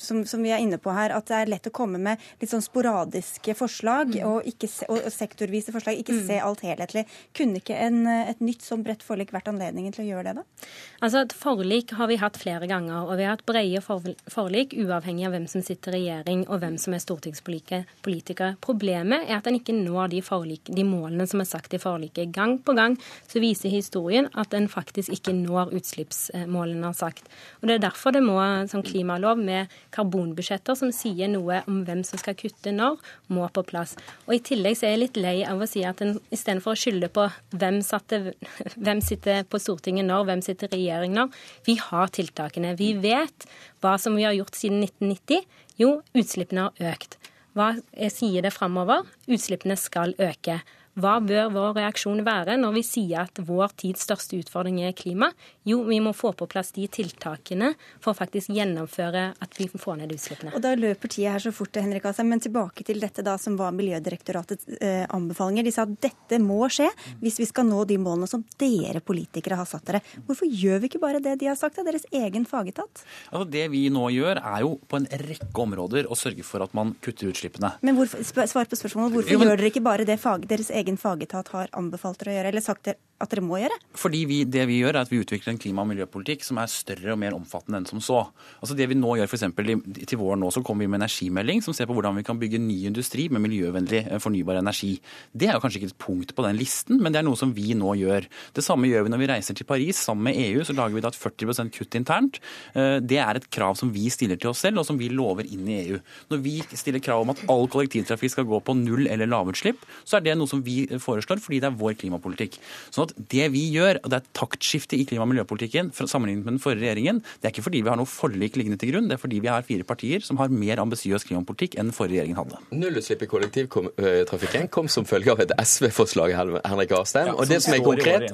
som, 0.01 0.23
som 0.27 0.43
vi 0.43 0.53
er 0.53 0.63
inne 0.63 0.79
på 0.81 0.93
her, 0.95 1.13
at 1.15 1.27
det 1.29 1.41
er 1.41 1.51
lett 1.51 1.69
å 1.69 1.73
komme 1.75 2.01
med 2.01 2.30
litt 2.39 2.51
sånn 2.51 2.63
sporadiske 2.63 3.55
forslag 3.57 4.15
mm. 4.15 4.27
og, 4.27 4.47
ikke 4.47 4.69
og 4.91 5.09
sektorvise 5.13 5.73
forslag, 5.73 5.99
ikke 6.01 6.15
mm. 6.17 6.23
se 6.27 6.39
alt 6.41 6.63
helhetlig. 6.65 7.05
Kunne 7.37 7.61
ikke 7.61 7.77
en, 7.77 8.03
et 8.07 8.43
nytt 8.43 8.65
sånn 8.65 8.85
bredt 8.85 9.03
forlik 9.05 9.33
vært 9.35 9.49
anledningen 9.51 9.95
til 9.95 10.05
å 10.05 10.09
gjøre 10.11 10.31
det, 10.31 10.41
da? 10.41 10.69
Altså, 11.01 11.25
Et 11.25 11.35
forlik 11.37 11.95
har 11.97 12.09
vi 12.09 12.19
hatt 12.21 12.37
flere 12.39 12.67
ganger, 12.69 13.05
og 13.07 13.17
vi 13.19 13.25
har 13.25 13.35
hatt 13.35 13.45
brede 13.47 13.81
forlik 13.81 14.75
uavhengig 14.77 15.27
av 15.27 15.35
hvem 15.35 15.47
som 15.49 15.63
sitter 15.65 15.95
i 15.97 16.01
regjering 16.01 16.43
og 16.47 16.61
hvem 16.61 16.77
som 16.81 16.95
er 16.95 17.03
stortingspolitiker. 17.03 18.55
Problemet 18.63 19.27
er 19.27 19.37
at 19.37 19.49
en 19.49 19.57
ikke 19.57 19.75
når 19.75 20.13
de, 20.13 20.21
forlik, 20.25 20.71
de 20.71 20.85
målene 20.87 21.27
som 21.29 21.43
er 21.43 21.49
sagt 21.49 21.75
i 21.75 21.81
forliket. 21.81 22.31
Gang 22.35 22.57
på 22.63 22.75
gang 22.77 22.97
så 23.29 23.41
viser 23.43 23.73
historien 23.73 24.29
at 24.37 24.53
en 24.57 24.69
faktisk 24.71 25.13
ikke 25.15 25.33
når 25.37 25.73
utslippsmålene 25.77 26.89
har 26.89 26.97
sagt. 26.97 27.29
Og 27.61 27.69
Det 27.69 27.77
er 27.77 27.85
derfor 27.87 28.15
det 28.15 28.23
må 28.25 28.37
som 28.71 28.83
klimalov 28.85 29.39
med 29.41 29.71
karbonbudsjetter 29.95 30.77
som 30.77 30.93
sier 30.95 31.29
noe 31.31 31.61
om 31.69 31.81
hvem 31.87 32.03
som 32.07 32.20
skal 32.21 32.37
kutte 32.39 32.73
når, 32.75 32.99
må 33.33 33.47
på 33.53 33.63
plass. 33.67 33.95
Og 34.27 34.35
I 34.37 34.41
tillegg 34.51 34.77
så 34.79 34.87
er 34.87 34.95
jeg 34.95 35.03
litt 35.03 35.21
lei 35.21 35.35
av 35.47 35.61
å 35.61 35.69
si 35.69 35.83
at 35.87 36.03
en 36.05 36.15
istedenfor 36.33 36.75
å 36.75 36.79
skylde 36.79 37.11
på 37.13 37.27
hvem, 37.55 37.81
satte, 37.85 38.35
hvem 38.83 39.01
sitter 39.05 39.43
på 39.49 39.61
Stortinget 39.61 40.07
når, 40.07 40.27
hvem 40.29 40.45
sitter 40.45 40.71
i 40.71 40.79
regjering 40.79 41.17
når, 41.17 41.41
vi 41.67 41.77
har 41.81 42.13
tiltakene. 42.13 42.75
Vi 42.79 42.93
vet 43.01 43.47
hva 43.83 43.97
som 44.01 44.15
vi 44.17 44.27
har 44.27 44.37
gjort 44.37 44.57
siden 44.57 44.83
1990. 44.85 45.49
Jo, 45.81 45.97
utslippene 46.17 46.69
har 46.69 46.93
økt. 46.93 47.17
Hva 47.57 47.73
sier 48.13 48.45
det 48.45 48.53
framover? 48.55 49.03
Utslippene 49.27 49.75
skal 49.79 50.13
øke. 50.21 50.61
Hva 50.99 51.13
bør 51.23 51.51
vår 51.53 51.77
reaksjon 51.77 52.19
være 52.27 52.57
når 52.59 52.73
vi 52.75 52.81
sier 52.83 53.23
at 53.23 53.39
vår 53.47 53.71
tids 53.79 54.03
største 54.03 54.35
utfordring 54.41 54.81
er 54.83 54.95
klima? 54.97 55.29
Jo, 55.67 55.83
vi 55.87 56.01
må 56.03 56.11
få 56.11 56.33
på 56.35 56.47
plass 56.51 56.73
de 56.75 56.83
tiltakene 56.91 57.69
for 58.01 58.11
å 58.11 58.17
faktisk 58.17 58.51
gjennomføre 58.51 59.23
at 59.39 59.55
vi 59.55 59.69
får 59.71 60.01
ned 60.01 60.11
utslippene. 60.11 60.51
Og 60.57 60.63
Da 60.63 60.73
løper 60.75 61.11
tida 61.11 61.37
her 61.37 61.43
så 61.43 61.53
fort, 61.55 61.79
Henrik 61.79 62.09
Asheim. 62.09 62.27
Men 62.31 62.43
tilbake 62.43 62.83
til 62.87 62.99
dette 62.99 63.23
da 63.23 63.37
som 63.39 63.55
var 63.59 63.71
Miljødirektoratets 63.77 64.67
eh, 64.81 65.05
anbefalinger. 65.15 65.63
De 65.63 65.73
sa 65.75 65.85
at 65.87 65.95
dette 66.03 66.41
må 66.43 66.59
skje 66.71 66.89
hvis 67.21 67.39
vi 67.39 67.47
skal 67.47 67.69
nå 67.69 67.85
de 67.87 67.99
målene 68.01 68.27
som 68.27 68.43
dere 68.59 68.99
politikere 69.05 69.61
har 69.61 69.69
satt 69.69 69.87
dere. 69.87 70.03
Hvorfor 70.27 70.51
gjør 70.51 70.83
vi 70.83 70.91
ikke 70.91 71.03
bare 71.03 71.23
det 71.23 71.37
de 71.39 71.47
har 71.53 71.59
sagt 71.59 71.79
av 71.79 71.87
deres 71.87 72.03
egen 72.11 72.47
fagetat? 72.49 73.05
Altså, 73.31 73.47
det 73.47 73.65
vi 73.71 73.85
nå 73.93 74.09
gjør, 74.11 74.43
er 74.43 74.65
jo 74.65 74.75
på 74.91 74.99
en 74.99 75.07
rekke 75.07 75.63
områder 75.63 76.11
å 76.11 76.19
sørge 76.19 76.43
for 76.47 76.67
at 76.67 76.75
man 76.75 76.97
kutter 76.99 77.31
utslippene. 77.31 77.77
Men 77.79 77.95
hvorfor, 77.95 78.27
svar 78.27 78.67
på 78.67 78.79
spørsmålet. 78.79 79.15
Hvorfor 79.15 79.35
jo, 79.37 79.39
men... 79.39 79.53
gjør 79.53 79.63
dere 79.63 79.71
ikke 79.71 79.85
bare 79.87 80.07
det 80.07 80.19
fag, 80.19 80.49
deres 80.51 80.67
egen 80.73 80.80
egen 80.81 80.99
fagetat 80.99 81.53
har 81.55 81.71
anbefalt 81.77 82.19
dere 82.21 82.33
å 82.33 82.37
gjøre, 82.39 82.51
eller 82.53 82.65
sagt 82.65 82.91
at 83.23 83.31
dere 83.31 83.43
må 83.45 83.59
gjøre? 83.61 83.77
Fordi 83.97 84.23
vi, 84.29 84.43
Det 84.45 84.65
vi 84.69 84.81
gjør, 84.81 84.95
er 84.95 85.05
at 85.05 85.11
vi 85.11 85.21
utvikler 85.21 85.53
en 85.53 85.61
klima- 85.61 85.83
og 85.85 85.91
miljøpolitikk 85.91 86.43
som 86.45 86.59
er 86.61 86.71
større 86.71 87.13
og 87.13 87.19
mer 87.21 87.35
omfattende 87.37 87.81
enn 87.81 87.87
som 87.89 88.01
så. 88.03 88.21
Altså 88.59 88.75
det 88.77 88.87
vi 88.89 88.97
nå 88.97 89.15
gjør, 89.19 89.29
for 89.29 89.37
eksempel, 89.37 89.71
Til 90.07 90.19
våren 90.19 90.41
nå 90.41 90.51
så 90.51 90.63
kommer 90.63 90.85
vi 90.85 90.91
med 90.91 91.01
en 91.01 91.07
energimelding 91.07 91.61
som 91.63 91.73
ser 91.73 91.87
på 91.87 91.95
hvordan 91.95 92.17
vi 92.17 92.23
kan 92.23 92.39
bygge 92.39 92.59
ny 92.59 92.85
industri 92.89 93.27
med 93.29 93.43
miljøvennlig 93.43 94.03
eh, 94.07 94.19
fornybar 94.19 94.59
energi. 94.59 94.99
Det 95.33 95.47
er 95.47 95.55
jo 95.55 95.63
kanskje 95.63 95.81
ikke 95.81 95.91
et 95.91 96.01
punkt 96.01 96.35
på 96.35 96.45
den 96.45 96.57
listen, 96.59 97.01
men 97.01 97.13
det 97.13 97.21
er 97.21 97.27
noe 97.27 97.39
som 97.39 97.53
vi 97.53 97.73
nå 97.77 97.95
gjør. 97.99 98.27
Det 98.55 98.63
samme 98.65 98.89
gjør 98.89 99.05
vi 99.05 99.13
når 99.13 99.21
vi 99.23 99.29
reiser 99.31 99.57
til 99.57 99.67
Paris 99.69 100.01
sammen 100.01 100.29
med 100.29 100.39
EU. 100.41 100.63
Så 100.67 100.75
lager 100.77 100.95
vi 100.95 101.03
da 101.03 101.11
et 101.11 101.19
40 101.19 101.71
kutt 101.75 101.97
internt. 101.99 102.41
Eh, 102.73 102.99
det 102.99 103.19
er 103.21 103.39
et 103.39 103.49
krav 103.53 103.77
som 103.79 103.91
vi 103.93 104.09
stiller 104.13 104.39
til 104.39 104.51
oss 104.51 104.63
selv, 104.65 104.81
og 104.81 104.87
som 104.87 104.99
vi 104.99 105.11
lover 105.11 105.47
inn 105.47 105.67
i 105.69 105.79
EU. 105.85 106.01
Når 106.31 106.43
vi 106.43 106.57
stiller 106.73 107.03
krav 107.03 107.23
om 107.23 107.33
at 107.33 107.43
all 107.51 107.67
kollektivtrafikk 107.71 108.35
skal 108.35 108.49
gå 108.49 108.61
på 108.65 108.75
null 108.77 109.07
eller 109.11 109.29
lavutslipp, 109.29 109.81
så 110.03 110.17
er 110.17 110.25
det 110.25 110.37
noe 110.39 110.49
som 110.49 110.63
vi 110.65 110.83
foreslår, 111.01 111.41
fordi 111.43 111.61
det 111.61 111.71
er 111.71 111.79
vår 111.79 111.97
klimapolitikk. 112.01 112.57
Sånn 112.91 113.09
at 113.09 113.10
det 113.15 113.49
vi 113.53 113.65
gjør, 113.75 114.01
og 114.03 114.11
det 114.11 114.19
er 114.19 114.25
et 114.25 114.31
taktskifte 114.37 114.97
i 114.99 115.05
klima- 115.09 115.25
og 115.25 115.31
miljøpolitikken 115.33 115.91
sammenlignet 116.11 116.45
med 116.45 116.55
den 116.55 116.61
forrige 116.63 116.83
regjeringen, 116.85 117.21
det 117.41 117.47
er 117.47 117.53
ikke 117.53 117.65
fordi 117.65 117.81
vi 117.85 117.91
har 117.91 117.99
noe 117.99 118.09
forlik 118.09 118.57
liggende 118.59 118.79
til 118.81 118.91
grunn, 118.93 119.07
det 119.09 119.17
er 119.17 119.21
fordi 119.21 119.39
vi 119.43 119.51
har 119.51 119.65
fire 119.65 119.85
partier 119.87 120.23
som 120.25 120.39
har 120.41 120.51
mer 120.51 120.81
ambisiøs 120.83 121.25
klimapolitikk 121.27 121.77
enn 121.79 121.91
den 121.91 121.95
forrige 121.95 122.21
regjeringen 122.21 122.39
hadde. 122.39 122.59
Nullutslipp 122.75 123.25
i 123.25 123.29
kollektivtrafikken 123.31 124.67
kom 124.73 124.89
som 124.91 125.07
følge 125.07 125.33
av 125.33 125.43
et 125.45 125.53
SV-forslag, 125.61 126.35
Henrik 126.35 126.95
Astheim. 126.97 127.31
Ja, 127.31 127.37
og 127.37 127.49
det 127.49 127.61
som 127.63 127.75
er 127.75 127.83
konkret 127.85 128.27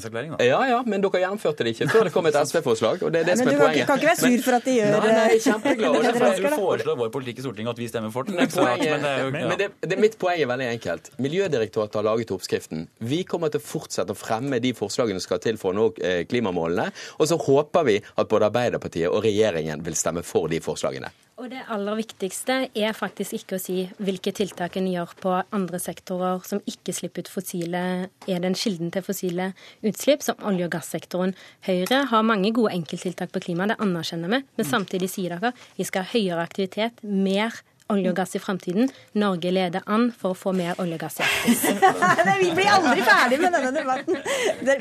Ja, 0.43 0.61
ja, 0.71 0.81
men 0.85 1.03
dere 1.03 1.23
gjennomførte 1.23 1.67
det 1.67 1.75
ikke 1.75 1.89
før 1.93 2.09
det 2.09 2.13
kom 2.15 2.29
et 2.31 2.39
SV-forslag, 2.51 3.03
og 3.03 3.13
det 3.13 3.23
er 3.23 3.31
det 3.31 3.37
som 3.41 3.51
er 3.51 3.59
poenget. 3.61 3.77
Men 3.77 3.87
Du 3.87 3.91
kan 3.91 4.01
ikke 4.01 4.11
være 4.11 4.21
sur 4.23 4.45
for 4.47 4.59
at 4.59 4.67
de 4.67 4.77
gjør 4.77 4.95
Nei, 4.97 5.01
nei, 5.07 5.25
jeg 5.27 5.37
er 5.37 5.45
kjempeglad. 5.47 5.95
Du 6.47 6.49
foreslår 6.53 6.97
vår 6.99 7.09
politikk 7.13 7.39
i 7.41 7.43
Stortinget, 7.45 7.73
at 7.73 7.81
vi 7.81 7.87
stemmer 7.89 8.11
for 8.13 8.27
den. 8.27 8.37
Men, 8.37 8.49
poenget, 8.51 9.05
men, 9.33 9.53
det, 9.59 9.69
det, 9.83 9.97
mitt 10.01 10.17
poeng 10.21 10.41
er 10.41 10.49
veldig 10.49 10.67
enkelt. 10.75 11.09
Miljødirektoratet 11.21 11.99
har 11.99 12.05
laget 12.07 12.33
oppskriften. 12.35 12.85
Vi 12.99 13.21
kommer 13.27 13.51
til 13.53 13.61
å 13.61 13.65
fortsette 13.65 14.13
å 14.13 14.17
fremme 14.17 14.59
de 14.63 14.66
forslagene 14.77 15.21
som 15.21 15.27
skal 15.29 15.43
til 15.43 15.61
for 15.61 15.73
å 15.73 15.77
nå 15.77 15.87
eh, 16.01 16.23
klimamålene. 16.29 16.89
Og 17.19 17.29
så 17.29 17.39
håper 17.39 17.87
vi 17.87 17.99
at 18.01 18.27
både 18.27 18.49
Arbeiderpartiet 18.49 19.11
og 19.11 19.23
regjeringen 19.25 19.83
vil 19.85 19.97
stemme 19.97 20.25
for 20.25 20.51
de 20.51 20.61
forslagene. 20.63 21.13
Og 21.37 21.51
Det 21.51 21.59
aller 21.69 21.99
viktigste 21.99 22.53
er 22.73 22.95
faktisk 22.97 23.35
ikke 23.37 23.59
å 23.59 23.61
si 23.61 23.83
hvilke 24.01 24.31
tiltak 24.33 24.79
en 24.79 24.87
gjør 24.89 25.11
på 25.21 25.35
andre 25.53 25.77
sektorer 25.77 26.41
som 26.49 26.63
ikke 26.65 26.95
slipper 26.97 27.21
ut 27.21 27.29
fossile, 27.29 27.81
er 28.25 28.41
den 28.41 28.57
kilden 28.57 28.89
til 28.93 29.05
fossile 29.05 29.51
utslipp, 29.85 30.25
som 30.25 30.41
olje- 30.41 30.65
og 30.65 30.73
gassektoren. 30.73 31.35
Høyre 31.67 32.07
har 32.09 32.25
mange 32.25 32.49
gode 32.57 32.73
enkelttiltak 32.73 33.29
på 33.35 33.43
klima, 33.45 33.69
det 33.69 33.77
anerkjenner 33.77 34.33
vi. 34.33 34.41
Men 34.57 34.65
samtidig 34.65 35.11
sier 35.13 35.37
dere 35.37 35.53
vi 35.77 35.85
skal 35.85 36.07
ha 36.07 36.15
høyere 36.15 36.47
aktivitet, 36.49 37.05
mer 37.05 37.61
olje 37.93 38.11
og 38.11 38.17
gass 38.17 38.35
i 38.35 38.41
framtiden. 38.41 38.91
Norge 39.19 39.51
leder 39.53 39.85
an 39.85 40.09
for 40.15 40.35
å 40.35 40.37
få 40.37 40.53
mer 40.55 40.79
olje 40.81 40.97
og 40.97 41.03
gass 41.05 41.19
i 41.21 41.25
Arktis. 41.27 41.63
vi 42.41 42.51
blir 42.57 42.71
aldri 42.71 43.05
ferdig 43.07 43.39
med 43.41 43.55
denne 43.55 43.71
debatten. 43.75 44.19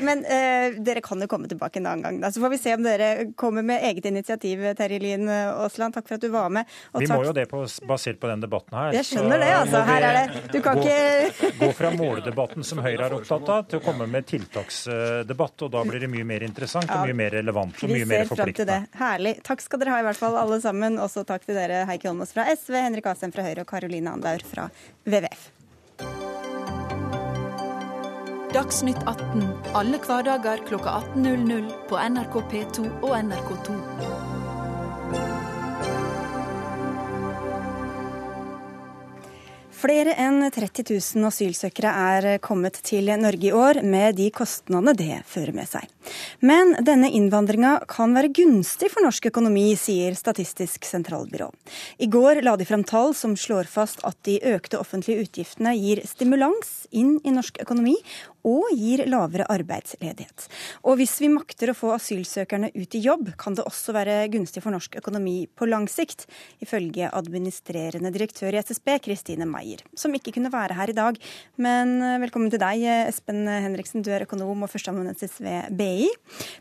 Men 0.07 0.23
uh, 0.27 0.77
dere 0.83 1.03
kan 1.05 1.21
jo 1.23 1.29
komme 1.31 1.49
tilbake 1.51 1.81
en 1.81 1.89
annen 1.91 2.05
gang. 2.05 2.21
Da. 2.23 2.31
Så 2.33 2.43
får 2.43 2.53
vi 2.55 2.61
se 2.61 2.75
om 2.77 2.85
dere 2.85 3.09
kommer 3.39 3.65
med 3.65 3.83
eget 3.87 4.09
initiativ, 4.09 4.63
Terje 4.77 4.99
Lien 5.03 5.29
Aasland. 5.29 5.95
Takk 5.95 6.07
for 6.09 6.17
at 6.17 6.25
du 6.25 6.29
var 6.33 6.51
med. 6.53 6.67
Og 6.93 7.03
vi 7.03 7.09
takk... 7.09 7.21
må 7.21 7.29
jo 7.29 7.35
det 7.35 7.47
på, 7.51 7.63
basert 7.87 8.19
på 8.21 8.31
den 8.31 8.43
debatten 8.43 8.77
her. 8.77 8.95
Jeg 8.97 9.09
skjønner 9.11 9.41
det, 9.43 9.51
altså. 9.61 9.83
Her 9.87 10.07
er 10.07 10.17
det 10.17 10.43
Du 10.53 10.59
kan 10.65 10.81
ikke 10.81 11.53
Gå 11.57 11.71
fra 11.77 11.91
måledebatten, 11.95 12.65
som 12.67 12.81
Høyre 12.83 13.07
er 13.07 13.15
opptatt 13.17 13.49
av, 13.53 13.65
til 13.69 13.81
å 13.81 13.85
komme 13.85 14.07
med 14.11 14.27
tiltaksdebatt. 14.29 15.65
Og 15.67 15.73
da 15.73 15.83
blir 15.87 16.03
det 16.03 16.11
mye 16.11 16.27
mer 16.27 16.45
interessant 16.47 16.89
og 16.91 17.07
mye 17.07 17.17
mer 17.17 17.35
relevant 17.39 17.83
og 17.83 17.93
mye 17.93 18.07
mer 18.09 18.27
forpliktende. 18.29 18.81
Herlig. 18.97 19.37
Takk 19.47 19.63
skal 19.63 19.81
dere 19.81 19.95
ha 19.95 20.01
i 20.03 20.07
hvert 20.07 20.19
fall, 20.19 20.37
alle 20.39 20.59
sammen. 20.63 20.99
Også 21.01 21.23
takk 21.27 21.45
til 21.47 21.57
dere, 21.57 21.83
Heikki 21.89 22.09
Holmås 22.09 22.33
fra 22.35 22.47
SV. 22.51 22.75
Henrik 22.77 22.96
Henrik 22.97 23.11
Asheim 23.11 23.31
fra 23.33 23.43
Høyre 23.45 23.61
og 23.61 23.69
Karoline 23.69 24.09
Andaur 24.09 24.41
fra 24.41 24.63
WWF. 25.05 25.43
Dagsnytt 28.55 29.03
18 29.05 29.43
alle 29.77 29.99
hverdager 30.01 30.63
kl 30.65 30.79
18.00 30.81 31.69
på 31.91 31.99
NRK 32.01 32.39
P2 32.49 32.87
og 33.03 33.13
NRK2. 33.19 34.16
Flere 39.77 40.15
enn 40.17 40.41
30 40.49 40.87
000 40.89 41.27
asylsøkere 41.27 41.91
er 42.17 42.25
kommet 42.41 42.79
til 42.81 43.11
Norge 43.21 43.45
i 43.45 43.51
år, 43.53 43.83
med 43.85 44.15
de 44.17 44.31
kostnadene 44.33 44.95
det 44.97 45.19
fører 45.29 45.53
med 45.53 45.69
seg. 45.69 45.85
Men 46.41 46.73
denne 46.87 47.11
innvandringa 47.13 47.75
kan 47.91 48.15
være 48.17 48.31
gunstig 48.39 48.89
for 48.89 49.05
norsk 49.05 49.29
økonomi, 49.29 49.67
sier 49.77 50.17
Statistisk 50.17 50.87
sentralbyrå. 50.87 51.51
I 52.01 52.09
går 52.09 52.41
la 52.47 52.55
de 52.57 52.65
fram 52.65 52.87
tall 52.89 53.13
som 53.13 53.35
slår 53.37 53.69
fast 53.69 54.01
at 54.07 54.17
de 54.25 54.39
økte 54.49 54.81
offentlige 54.81 55.27
utgiftene 55.27 55.75
gir 55.77 56.01
stimulans 56.09 56.87
inn 56.89 57.19
i 57.21 57.35
norsk 57.37 57.61
økonomi, 57.61 57.99
og 58.47 58.71
gir 58.75 59.03
lavere 59.09 59.47
arbeidsledighet. 59.51 60.47
Og 60.87 60.99
hvis 61.01 61.17
vi 61.23 61.29
makter 61.31 61.71
å 61.71 61.77
få 61.77 61.91
asylsøkerne 61.95 62.71
ut 62.75 62.95
i 62.95 63.01
jobb, 63.03 63.33
kan 63.39 63.57
det 63.57 63.65
også 63.67 63.95
være 63.95 64.19
gunstig 64.33 64.63
for 64.63 64.75
norsk 64.75 64.97
økonomi 65.01 65.35
på 65.51 65.67
lang 65.69 65.87
sikt, 65.91 66.25
ifølge 66.63 67.11
administrerende 67.11 68.11
direktør 68.15 68.55
i 68.55 68.61
SSB, 68.63 68.93
Kristine 69.07 69.47
Meier, 69.49 69.83
som 69.97 70.15
ikke 70.15 70.35
kunne 70.37 70.53
være 70.53 70.77
her 70.77 70.93
i 70.93 70.97
dag. 70.97 71.19
Men 71.61 71.97
eh, 72.01 72.19
velkommen 72.23 72.53
til 72.53 72.61
deg, 72.63 72.87
Espen 73.07 73.43
Henriksen, 73.47 74.05
du 74.05 74.11
er 74.15 74.25
økonom 74.27 74.65
og 74.65 74.71
førsteamanuensis 74.71 75.39
ved 75.43 75.71
BI. 75.77 76.07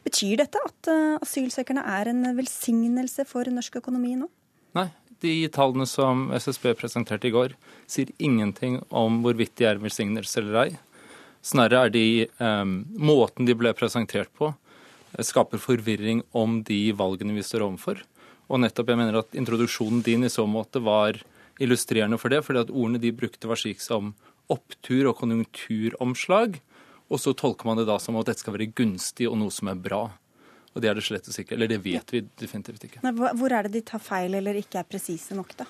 Betyr 0.07 0.43
dette 0.43 0.63
at 0.67 0.93
eh, 0.93 1.17
asylsøkerne 1.23 1.87
er 1.97 2.13
en 2.13 2.25
velsignelse 2.37 3.27
for 3.29 3.49
norsk 3.53 3.79
økonomi 3.83 4.17
nå? 4.19 4.31
Nei, 4.77 4.89
de 5.25 5.35
tallene 5.53 5.87
som 5.89 6.27
SSB 6.37 6.75
presenterte 6.77 7.31
i 7.31 7.35
går, 7.35 7.55
sier 7.89 8.11
ingenting 8.19 8.81
om 8.91 9.23
hvorvidt 9.25 9.55
de 9.61 9.71
er 9.71 9.81
velsignelse 9.81 10.43
eller 10.43 10.61
ei. 10.67 10.69
Snarere 11.47 11.87
er 11.87 11.95
de 11.95 12.07
um, 12.43 12.81
måten 12.99 13.47
de 13.47 13.55
ble 13.55 13.71
presentert 13.79 14.33
på, 14.35 14.51
eh, 15.15 15.23
skaper 15.23 15.63
forvirring 15.63 16.25
om 16.35 16.61
de 16.67 16.91
valgene 16.97 17.37
vi 17.37 17.45
står 17.47 17.63
overfor. 17.69 18.03
Og 18.51 18.63
nettopp 18.63 18.91
jeg 18.91 18.99
mener 18.99 19.21
at 19.21 19.37
introduksjonen 19.39 20.03
din 20.07 20.27
i 20.27 20.33
så 20.33 20.47
måte 20.51 20.83
var 20.83 21.19
illustrerende 21.63 22.19
for 22.19 22.35
det, 22.35 22.43
fordi 22.47 22.63
at 22.65 22.73
ordene 22.73 23.03
de 23.03 23.15
brukte 23.15 23.51
var 23.51 23.59
slik 23.59 23.83
som 23.83 24.15
opptur 24.53 25.11
og 25.11 25.19
konjunkturomslag. 25.23 26.61
Og 27.07 27.23
så 27.23 27.35
tolker 27.39 27.69
man 27.69 27.79
det 27.79 27.87
da 27.89 27.99
som 28.03 28.19
at 28.19 28.31
dette 28.31 28.43
skal 28.43 28.57
være 28.57 28.73
gunstig 28.75 29.29
og 29.31 29.39
noe 29.39 29.55
som 29.55 29.71
er 29.71 29.79
bra. 29.79 30.05
Og 30.75 30.83
det 30.83 30.91
er 30.91 30.99
det 30.99 31.07
slett 31.07 31.31
ikke. 31.31 31.55
Eller 31.57 31.71
det 31.71 31.79
vet 31.85 32.11
vi 32.13 32.23
definitivt 32.39 32.89
ikke. 32.89 33.03
Hvor 33.03 33.55
er 33.55 33.67
det 33.67 33.79
de 33.79 33.85
tar 33.87 34.03
feil 34.03 34.35
eller 34.37 34.59
ikke 34.59 34.83
er 34.83 34.89
presise 34.89 35.39
nok, 35.39 35.55
da? 35.63 35.67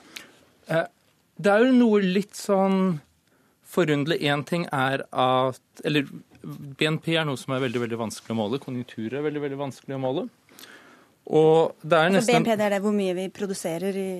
Eh, 0.72 0.86
det 1.36 1.52
er 1.52 1.66
jo 1.66 1.76
noe 1.76 2.00
litt 2.02 2.34
sånn 2.36 2.96
forunderlig. 3.70 4.20
Én 4.22 4.44
ting 4.46 4.66
er 4.72 5.04
at 5.10 5.84
Eller 5.84 6.06
BNP 6.46 7.16
er 7.18 7.26
noe 7.26 7.38
som 7.40 7.56
er 7.56 7.64
veldig 7.64 7.82
veldig 7.82 8.00
vanskelig 8.00 8.34
å 8.34 8.38
måle. 8.38 8.62
Konjunkturer 8.62 9.18
er 9.18 9.26
veldig 9.26 9.42
veldig 9.42 9.60
vanskelig 9.60 9.96
å 9.96 10.02
måle. 10.02 10.26
Og 11.26 11.76
det 11.82 11.98
er 11.98 12.08
altså, 12.08 12.18
nesten... 12.20 12.34
BNP 12.44 12.50
det 12.54 12.66
er 12.68 12.74
det 12.76 12.82
hvor 12.84 12.94
mye 12.94 13.14
vi 13.18 13.28
produserer 13.34 13.98
i 13.98 14.10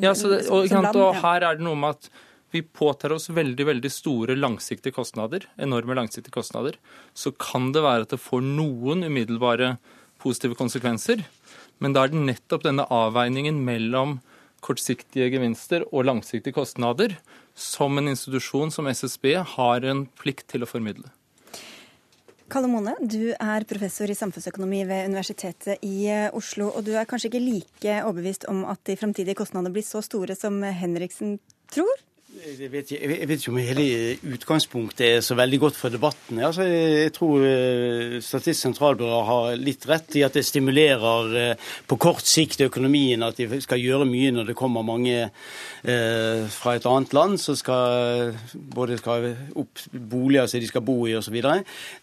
Ja, 0.00 0.14
så 0.14 0.30
det, 0.30 0.44
og, 0.48 0.68
land, 0.70 0.94
og 0.94 1.16
her 1.24 1.48
er 1.48 1.58
det 1.58 1.66
noe 1.66 1.78
med 1.78 1.98
at 1.98 2.10
vi 2.54 2.62
påtar 2.62 3.14
oss 3.14 3.28
veldig 3.30 3.66
veldig 3.66 3.90
store 3.94 4.34
langsiktige 4.38 4.94
kostnader, 4.94 5.44
enorme 5.58 5.94
langsiktige 5.94 6.34
kostnader. 6.34 6.78
Så 7.14 7.30
kan 7.38 7.70
det 7.74 7.82
være 7.84 8.06
at 8.06 8.14
det 8.14 8.22
får 8.22 8.42
noen 8.46 9.06
umiddelbare 9.06 9.76
positive 10.22 10.58
konsekvenser. 10.58 11.22
Men 11.82 11.94
da 11.94 12.04
er 12.04 12.12
det 12.12 12.22
nettopp 12.26 12.66
denne 12.66 12.86
avveiningen 12.90 13.62
mellom 13.66 14.18
kortsiktige 14.64 15.30
gevinster 15.32 15.86
og 15.88 16.04
langsiktige 16.08 16.58
kostnader 16.58 17.14
som 17.54 17.98
en 17.98 18.10
institusjon 18.10 18.70
som 18.74 18.88
SSB 18.90 19.34
har 19.56 19.86
en 19.86 20.04
plikt 20.20 20.48
til 20.52 20.64
å 20.64 20.68
formidle. 20.70 21.10
Kalle 22.50 22.66
Mone, 22.66 22.96
du 22.98 23.30
er 23.30 23.64
professor 23.70 24.10
i 24.10 24.16
samfunnsøkonomi 24.18 24.82
ved 24.88 25.06
Universitetet 25.12 25.84
i 25.86 26.08
eh, 26.10 26.34
Oslo. 26.34 26.72
Og 26.74 26.82
du 26.82 26.96
er 26.98 27.06
kanskje 27.06 27.28
ikke 27.30 27.44
like 27.44 27.98
overbevist 28.02 28.48
om 28.50 28.64
at 28.66 28.82
de 28.88 28.96
framtidige 28.98 29.38
kostnadene 29.38 29.70
blir 29.76 29.86
så 29.86 30.02
store 30.02 30.34
som 30.34 30.58
Henriksen 30.64 31.36
tror? 31.70 32.02
Jeg 32.40 32.70
vet, 32.72 32.90
ikke- 32.90 33.18
jeg 33.18 33.28
vet 33.28 33.40
ikke 33.40 33.50
om 33.52 33.56
hele 33.58 34.16
utgangspunktet 34.32 35.16
er 35.16 35.20
så 35.20 35.34
veldig 35.34 35.58
godt 35.60 35.74
for 35.76 35.88
debatten. 35.90 36.38
Altså, 36.38 36.62
jeg 36.62 37.12
tror 37.12 37.44
eh, 37.44 38.20
Statistisk 38.20 38.62
sentralbyrå 38.62 39.24
har 39.26 39.56
litt 39.56 39.84
rett 39.86 40.16
i 40.16 40.22
at 40.22 40.32
det 40.32 40.46
stimulerer 40.46 41.36
eh, 41.36 41.54
på 41.86 41.98
kort 41.98 42.24
sikt 42.24 42.62
økonomien, 42.64 43.22
at 43.22 43.36
de 43.36 43.60
skal 43.60 43.78
gjøre 43.78 44.06
mye 44.08 44.30
når 44.32 44.46
det 44.46 44.56
kommer 44.56 44.82
mange 44.82 45.30
eh, 45.84 46.46
fra 46.48 46.76
et 46.76 46.86
annet 46.86 47.12
land 47.12 47.36
som 47.38 47.54
skal 47.56 48.32
både 48.54 48.96
skal 49.02 49.36
opp 49.54 49.84
boliger 49.92 50.46
som 50.48 50.60
de 50.60 50.66
skal 50.70 50.80
bo 50.80 51.06
i 51.06 51.14
osv. 51.18 51.36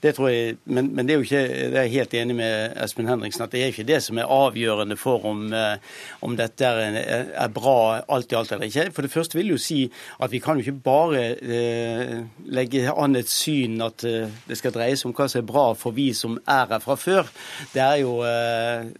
Det 0.02 0.14
tror 0.16 0.30
jeg, 0.30 0.58
men, 0.66 0.94
men 0.94 1.08
det 1.08 1.16
er 1.16 1.18
jo 1.18 1.26
ikke, 1.26 1.44
det 1.72 1.78
er 1.82 1.88
jeg 1.88 1.96
helt 1.98 2.14
enig 2.14 2.36
med 2.36 2.78
Espen 2.84 3.08
Henriksen 3.10 3.48
at 3.48 3.52
det 3.52 3.64
er 3.64 3.74
ikke 3.74 3.88
det 3.90 4.04
som 4.04 4.18
er 4.22 4.30
avgjørende 4.30 5.00
for 5.02 5.26
om, 5.26 5.48
eh, 5.52 5.78
om 6.22 6.38
dette 6.38 6.62
er, 6.62 7.02
er 7.34 7.50
bra 7.50 8.04
alt 8.08 8.32
i 8.32 8.36
alt 8.38 8.52
eller 8.52 8.70
ikke. 8.70 8.92
For 8.94 9.02
det 9.02 9.12
første 9.18 9.34
vil 9.40 9.48
jeg 9.50 9.58
jo 9.58 9.66
si 9.66 9.82
at 10.20 10.27
vi 10.32 10.42
kan 10.44 10.58
jo 10.58 10.66
ikke 10.66 10.84
bare 10.86 11.24
eh, 11.42 12.18
legge 12.54 12.86
an 12.92 13.16
et 13.20 13.30
syn 13.32 13.82
at 13.86 14.04
eh, 14.08 14.32
det 14.48 14.58
skal 14.60 14.76
dreie 14.76 14.98
seg 14.98 15.10
om 15.10 15.16
hva 15.18 15.30
som 15.32 15.42
er 15.42 15.48
bra 15.48 15.68
for 15.78 15.96
vi 15.96 16.10
som 16.18 16.38
er 16.44 16.68
her 16.74 16.84
fra 16.84 16.98
før. 17.00 17.32
Det 17.74 17.84
er 17.84 18.02
jo 18.04 18.20
eh, 18.26 18.92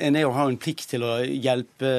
En 0.00 0.16
er 0.16 0.24
jo 0.24 0.34
har 0.36 0.48
en 0.50 0.60
plikt 0.60 0.90
til 0.90 1.04
å 1.06 1.18
hjelpe 1.22 1.92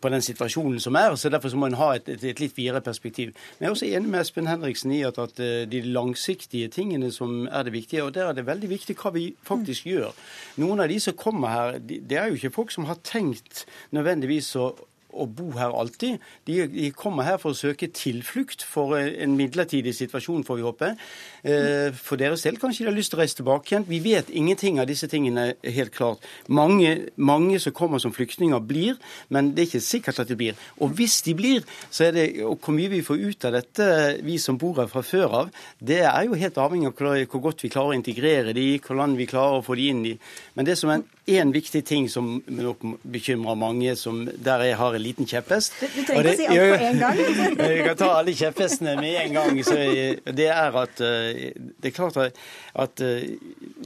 på 0.00 0.08
den 0.08 0.22
situasjonen 0.24 0.80
som 0.80 0.96
er, 0.96 1.14
så 1.16 1.28
Derfor 1.30 1.52
så 1.52 1.58
må 1.60 1.68
en 1.68 1.78
ha 1.78 1.92
et, 1.96 2.08
et, 2.08 2.24
et 2.32 2.40
litt 2.40 2.56
videre 2.56 2.80
perspektiv. 2.84 3.34
Men 3.58 3.66
jeg 3.66 3.68
er 3.68 3.74
også 3.76 3.90
enig 3.90 4.10
med 4.10 4.20
Espen 4.20 4.48
Henriksen 4.48 4.94
i 4.96 5.02
at, 5.06 5.18
at 5.20 5.40
eh, 5.40 5.66
de 5.70 5.82
langsiktige 5.86 6.70
tingene 6.72 7.12
som 7.12 7.46
er 7.46 7.66
det 7.66 7.74
viktige, 7.76 8.04
og 8.04 8.14
der 8.14 8.30
er 8.30 8.36
det 8.36 8.46
veldig 8.48 8.70
viktig 8.70 8.96
hva 9.00 9.12
vi 9.14 9.30
faktisk 9.46 9.86
gjør. 9.90 10.16
Noen 10.62 10.80
av 10.84 10.90
de 10.90 11.00
som 11.00 11.16
kommer 11.16 11.54
her, 11.54 11.78
de, 11.78 12.00
det 12.00 12.18
er 12.18 12.30
jo 12.30 12.40
ikke 12.40 12.54
folk 12.56 12.74
som 12.74 12.88
har 12.90 13.00
tenkt 13.04 13.66
nødvendigvis 13.96 14.54
å 14.56 14.72
å 15.12 15.26
bo 15.26 15.50
her 15.58 15.74
alltid. 15.76 16.20
De, 16.48 16.60
de 16.70 16.90
kommer 16.96 17.26
her 17.26 17.38
for 17.42 17.54
å 17.54 17.58
søke 17.58 17.90
tilflukt 17.94 18.64
for 18.66 18.96
en 18.98 19.36
midlertidig 19.38 19.94
situasjon, 19.96 20.44
får 20.46 20.60
vi 20.60 20.66
håpe. 20.66 20.92
Eh, 21.42 21.90
For 21.96 22.20
deres 22.20 22.44
del 22.46 22.58
kanskje 22.60 22.84
de 22.84 22.90
har 22.90 22.96
lyst 22.96 23.12
til 23.14 23.20
å 23.20 23.22
reise 23.22 23.38
tilbake 23.38 23.74
igjen. 23.74 23.86
Vi 23.88 24.00
vet 24.04 24.30
ingenting 24.30 24.80
av 24.80 24.88
disse 24.90 25.08
tingene 25.10 25.54
helt 25.64 25.94
klart. 25.96 26.24
Mange, 26.48 27.10
mange 27.16 27.60
som 27.62 27.74
kommer 27.76 28.02
som 28.02 28.14
flyktninger, 28.14 28.60
blir, 28.60 28.98
men 29.32 29.52
det 29.54 29.62
er 29.62 29.68
ikke 29.70 29.82
sikkert 29.84 30.20
at 30.22 30.28
de 30.30 30.36
blir. 30.38 30.58
Og 30.80 30.92
hvis 30.98 31.20
de 31.26 31.34
blir, 31.34 31.64
så 31.90 32.08
er 32.08 32.16
det 32.16 32.26
og 32.44 32.58
hvor 32.60 32.76
mye 32.76 32.90
vi 32.92 33.02
får 33.04 33.22
ut 33.22 33.46
av 33.48 33.56
dette, 33.56 33.86
vi 34.26 34.36
som 34.42 34.58
bor 34.60 34.78
her 34.80 34.90
fra 34.90 35.02
før 35.06 35.36
av, 35.42 35.54
det 35.78 36.02
er 36.04 36.26
jo 36.26 36.38
helt 36.38 36.60
avhengig 36.60 36.90
av 36.90 36.98
hvor 37.30 37.44
godt 37.48 37.64
vi 37.64 37.72
klarer 37.72 37.94
å 37.94 37.98
integrere 37.98 38.54
de, 38.56 38.66
hvordan 38.84 39.16
vi 39.18 39.28
klarer 39.30 39.60
å 39.60 39.64
få 39.64 39.76
de 39.78 39.88
inn 39.92 40.04
i. 40.12 40.14
Men 40.56 40.68
det 40.68 40.76
som 40.78 40.92
er 40.92 41.04
en 41.40 41.52
viktig 41.54 41.82
ting 41.86 42.08
som 42.10 42.40
nok 42.46 42.82
bekymrer 43.02 43.58
mange, 43.58 43.94
som 43.96 44.24
der 44.26 44.66
jeg 44.66 44.78
har 44.80 44.96
en 44.96 44.99
liten 45.02 45.28
kjepphest 45.28 45.76
Du, 45.80 46.02
trenger 46.06 46.30
ikke 46.30 46.34
å 46.34 46.38
si 46.38 46.48
alt 46.50 46.74
på 46.74 46.88
en 46.88 47.00
gang. 47.00 47.20
Vi 47.70 47.80
kan 47.86 47.98
ta 48.00 48.10
alle 48.18 48.34
kjepphestene 48.36 48.96
med 49.00 49.16
en 49.24 49.38
gang. 49.38 49.62
Så 49.66 49.78
det 50.40 50.48
er 50.52 50.78
at 50.82 51.02
eh, 51.04 51.42
det 51.56 51.90
er 51.90 51.96
klart 51.96 52.18
at, 52.20 53.02
eh, 53.04 53.32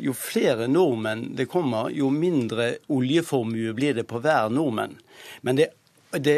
jo 0.00 0.14
flere 0.16 0.68
nordmenn 0.70 1.30
det 1.38 1.48
kommer, 1.50 1.90
jo 1.94 2.10
mindre 2.12 2.74
oljeformue 2.92 3.74
blir 3.76 3.96
det 3.96 4.06
på 4.10 4.20
hver 4.24 4.52
nordmenn. 4.52 4.98
Men 5.46 5.60
det 5.60 5.70
det, 6.18 6.36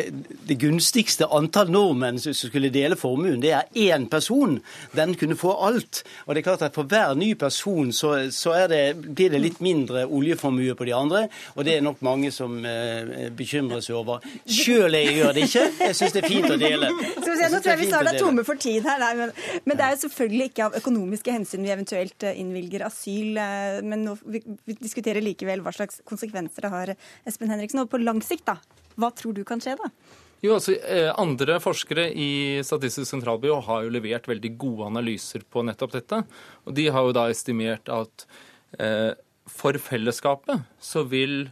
det, 0.49 0.57
gunstigste 0.61 1.29
antall 1.35 1.71
nordmenn 1.73 2.19
som 2.23 2.35
skulle 2.37 2.71
dele 2.73 2.97
formuen, 2.99 3.41
det 3.43 3.53
er 3.57 3.69
én 3.87 4.07
person. 4.11 4.59
Den 4.97 5.15
kunne 5.19 5.37
få 5.39 5.55
alt. 5.67 6.03
Og 6.27 6.35
det 6.35 6.43
er 6.43 6.47
klart 6.49 6.65
at 6.67 6.75
For 6.77 6.89
hver 6.89 7.15
ny 7.17 7.33
person 7.39 7.93
så, 7.93 8.31
så 8.35 8.55
det, 8.71 8.83
blir 8.97 9.33
det 9.33 9.41
litt 9.41 9.61
mindre 9.65 10.05
oljeformue 10.07 10.75
på 10.77 10.89
de 10.89 10.95
andre. 10.97 11.27
Og 11.55 11.65
det 11.65 11.77
er 11.77 11.85
nok 11.85 12.03
mange 12.05 12.33
som 12.35 12.59
eh, 12.65 13.29
bekymrer 13.37 13.81
seg 13.85 13.97
over. 14.01 14.25
Sjøl 14.45 14.97
jeg 14.99 15.17
gjør 15.21 15.37
det 15.37 15.47
ikke. 15.49 15.65
Jeg 15.87 15.99
syns 15.99 16.17
det 16.17 16.23
er 16.23 16.29
fint 16.29 16.51
å 16.53 16.59
dele. 16.61 16.91
Vi 17.27 17.43
se, 17.43 17.49
nå 17.53 17.59
tror 17.61 17.73
jeg 17.75 17.81
vi 17.83 17.89
snart 17.91 18.09
er 18.09 18.17
tomme 18.21 18.45
for 18.47 18.61
tid 18.61 18.87
her. 18.87 19.01
Nei, 19.03 19.13
men, 19.19 19.33
men, 19.67 19.77
det 19.77 19.85
er 19.85 19.93
jo 19.93 20.03
selvfølgelig 20.07 20.47
ikke 20.51 20.69
av 20.69 20.79
økonomiske 20.79 21.35
hensyn 21.35 21.67
vi 21.67 21.73
eventuelt 21.75 22.25
eh, 22.25 22.39
innvilger 22.41 22.87
asyl. 22.87 23.37
eh, 23.43 23.83
Men 23.85 24.07
nå, 24.07 24.17
vi, 24.25 24.41
vi 24.65 24.79
diskuterer 24.79 25.25
likevel 25.25 25.65
hva 25.65 25.75
slags 25.77 26.01
konsekvenser 26.09 26.67
det 26.67 26.73
har, 26.73 26.95
Espen 27.29 27.53
Henriksen. 27.53 27.83
Og 27.85 27.93
på 27.93 28.01
lang 28.01 28.23
sikt, 28.25 28.47
da? 28.49 28.57
Hva 28.97 29.13
tror 29.15 29.37
du 29.37 29.45
kan 29.47 29.61
skje, 29.63 29.77
da? 29.81 29.91
Jo, 30.45 30.57
altså, 30.59 30.77
eh, 30.77 31.11
Andre 31.17 31.59
forskere 31.63 32.09
i 32.13 32.63
Statistisk 32.65 33.09
sentralbyrå 33.11 33.61
har 33.67 33.85
jo 33.85 33.93
levert 33.95 34.29
veldig 34.29 34.53
gode 34.61 34.91
analyser 34.91 35.45
på 35.49 35.65
nettopp 35.65 35.97
dette. 35.97 36.23
Og 36.67 36.77
de 36.77 36.89
har 36.93 37.07
jo 37.07 37.15
da 37.17 37.27
estimert 37.33 37.89
at 37.93 38.27
eh, 38.79 39.13
for 39.49 39.79
fellesskapet 39.81 40.67
så 40.83 41.07
vil 41.09 41.47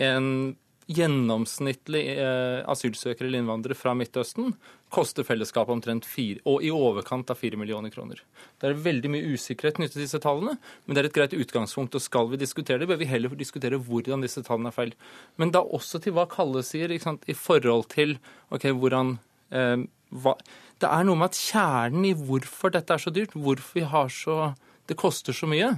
en 0.00 0.56
gjennomsnittlig 0.90 2.02
eh, 2.16 2.60
asylsøker 2.70 3.26
eller 3.26 3.40
innvandrere 3.40 3.78
fra 3.78 3.92
Midtøsten 3.94 4.54
koster 4.90 5.26
fellesskapet 5.26 5.72
omtrent 5.76 6.06
fire, 6.08 6.40
og 6.50 6.64
i 6.66 6.72
overkant 6.74 7.30
av 7.30 7.38
fire 7.38 7.58
millioner 7.60 7.92
kroner. 7.94 8.22
Det 8.58 8.70
er 8.70 8.80
veldig 8.82 9.12
mye 9.14 9.36
usikkerhet 9.36 9.78
knyttet 9.78 9.98
til 9.98 10.04
disse 10.04 10.20
tallene, 10.22 10.56
men 10.84 10.96
det 10.96 11.04
er 11.04 11.10
et 11.10 11.18
greit 11.18 11.36
utgangspunkt. 11.36 11.94
og 11.94 12.02
Skal 12.02 12.32
vi 12.32 12.40
diskutere 12.40 12.82
det, 12.82 12.88
bør 12.90 12.98
vi 12.98 13.10
heller 13.10 13.36
diskutere 13.38 13.78
hvordan 13.78 14.26
disse 14.26 14.42
tallene 14.46 14.72
er 14.72 14.78
feil. 14.78 14.94
Men 15.38 15.54
da 15.54 15.62
også 15.62 16.02
til 16.02 16.16
hva 16.16 16.26
Kalle 16.30 16.64
sier, 16.66 16.90
i 16.90 17.36
forhold 17.38 17.86
til 17.94 18.16
ok, 18.50 18.66
hvordan 18.74 19.18
eh, 19.54 19.86
hva, 20.10 20.34
Det 20.80 20.90
er 20.90 21.06
noe 21.06 21.20
med 21.20 21.30
at 21.30 21.38
kjernen 21.38 22.08
i 22.08 22.16
hvorfor 22.16 22.74
dette 22.74 22.96
er 22.96 23.02
så 23.04 23.14
dyrt, 23.14 23.36
hvorfor 23.36 23.78
vi 23.78 23.86
har 23.86 24.10
så 24.10 24.54
det 24.90 24.98
koster 24.98 25.36
så 25.36 25.46
mye, 25.46 25.76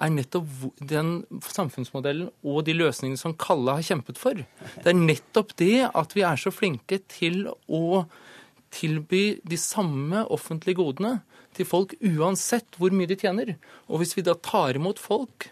er 0.00 0.12
nettopp 0.14 0.48
den 0.90 1.12
samfunnsmodellen 1.44 2.30
og 2.46 2.64
de 2.66 2.74
løsningene 2.76 3.20
som 3.20 3.36
Kalle 3.38 3.76
har 3.78 3.86
kjempet 3.86 4.20
for. 4.20 4.38
Det 4.80 4.90
er 4.90 4.98
nettopp 4.98 5.54
det 5.60 5.86
at 5.88 6.16
vi 6.16 6.24
er 6.26 6.40
så 6.40 6.52
flinke 6.54 7.00
til 7.10 7.44
å 7.50 8.04
tilby 8.74 9.40
de 9.42 9.58
samme 9.60 10.24
offentlige 10.30 10.78
godene 10.78 11.18
til 11.56 11.66
folk 11.66 11.96
uansett 12.06 12.78
hvor 12.78 12.94
mye 12.94 13.10
de 13.10 13.18
tjener. 13.18 13.54
Og 13.90 14.02
hvis 14.02 14.16
vi 14.16 14.24
da 14.26 14.36
tar 14.38 14.78
imot 14.78 15.02
folk 15.02 15.50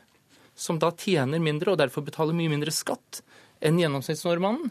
som 0.59 0.79
da 0.83 0.91
tjener 0.95 1.43
mindre 1.43 1.75
og 1.75 1.81
derfor 1.83 2.07
betaler 2.07 2.37
mye 2.37 2.51
mindre 2.53 2.75
skatt 2.75 3.23
enn 3.65 3.79
gjennomsnittsnordmannen, 3.83 4.71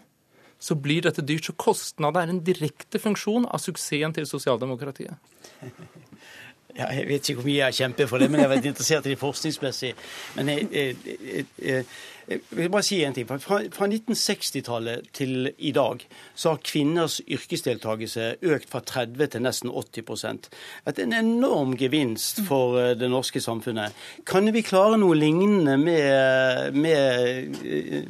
så 0.60 0.74
blir 0.80 1.04
dette 1.06 1.22
dyrt. 1.22 1.46
Så 1.46 1.54
kostnader 1.60 2.26
er 2.26 2.34
en 2.34 2.42
direkte 2.44 3.00
funksjon 3.02 3.46
av 3.46 3.62
suksessen 3.62 4.16
til 4.16 4.26
sosialdemokratiet. 4.30 5.14
Ja, 6.78 6.92
jeg 6.94 7.08
vet 7.10 7.30
ikke 7.30 7.42
hvor 7.42 7.48
mye 7.50 7.58
jeg 7.58 7.74
kjemper 7.80 8.10
for 8.10 8.22
det, 8.22 8.28
men 8.30 8.40
jeg 8.40 8.46
har 8.50 8.54
vært 8.54 8.68
interessert 8.70 9.08
i 9.08 9.16
det 9.16 9.20
forskningsmessig. 9.22 9.94
Men 10.36 10.52
jeg, 10.54 10.68
jeg, 10.72 11.46
jeg, 11.58 11.86
jeg 12.28 12.42
vil 12.52 12.72
bare 12.72 12.84
si 12.84 12.98
en 13.06 13.14
ting. 13.16 13.28
Fra, 13.28 13.62
fra 13.72 13.88
1960-tallet 13.88 15.08
til 15.16 15.48
i 15.58 15.72
dag 15.76 16.02
så 16.36 16.54
har 16.54 16.64
kvinners 16.66 17.22
yrkesdeltakelse 17.24 18.26
økt 18.52 18.68
fra 18.72 18.82
30 18.84 19.32
til 19.32 19.44
nesten 19.46 19.72
80% 19.72 20.50
Det 20.50 20.98
er 20.98 21.06
en 21.06 21.16
enorm 21.16 21.76
gevinst 21.80 22.42
for 22.48 22.76
eh, 22.82 22.94
det 23.00 23.08
norske 23.12 23.40
samfunnet. 23.44 23.96
Kan 24.28 24.52
vi 24.54 24.64
klare 24.66 25.00
noe 25.00 25.16
lignende 25.16 25.78
med, 25.80 26.76
med 26.76 27.64
eh, 27.64 28.04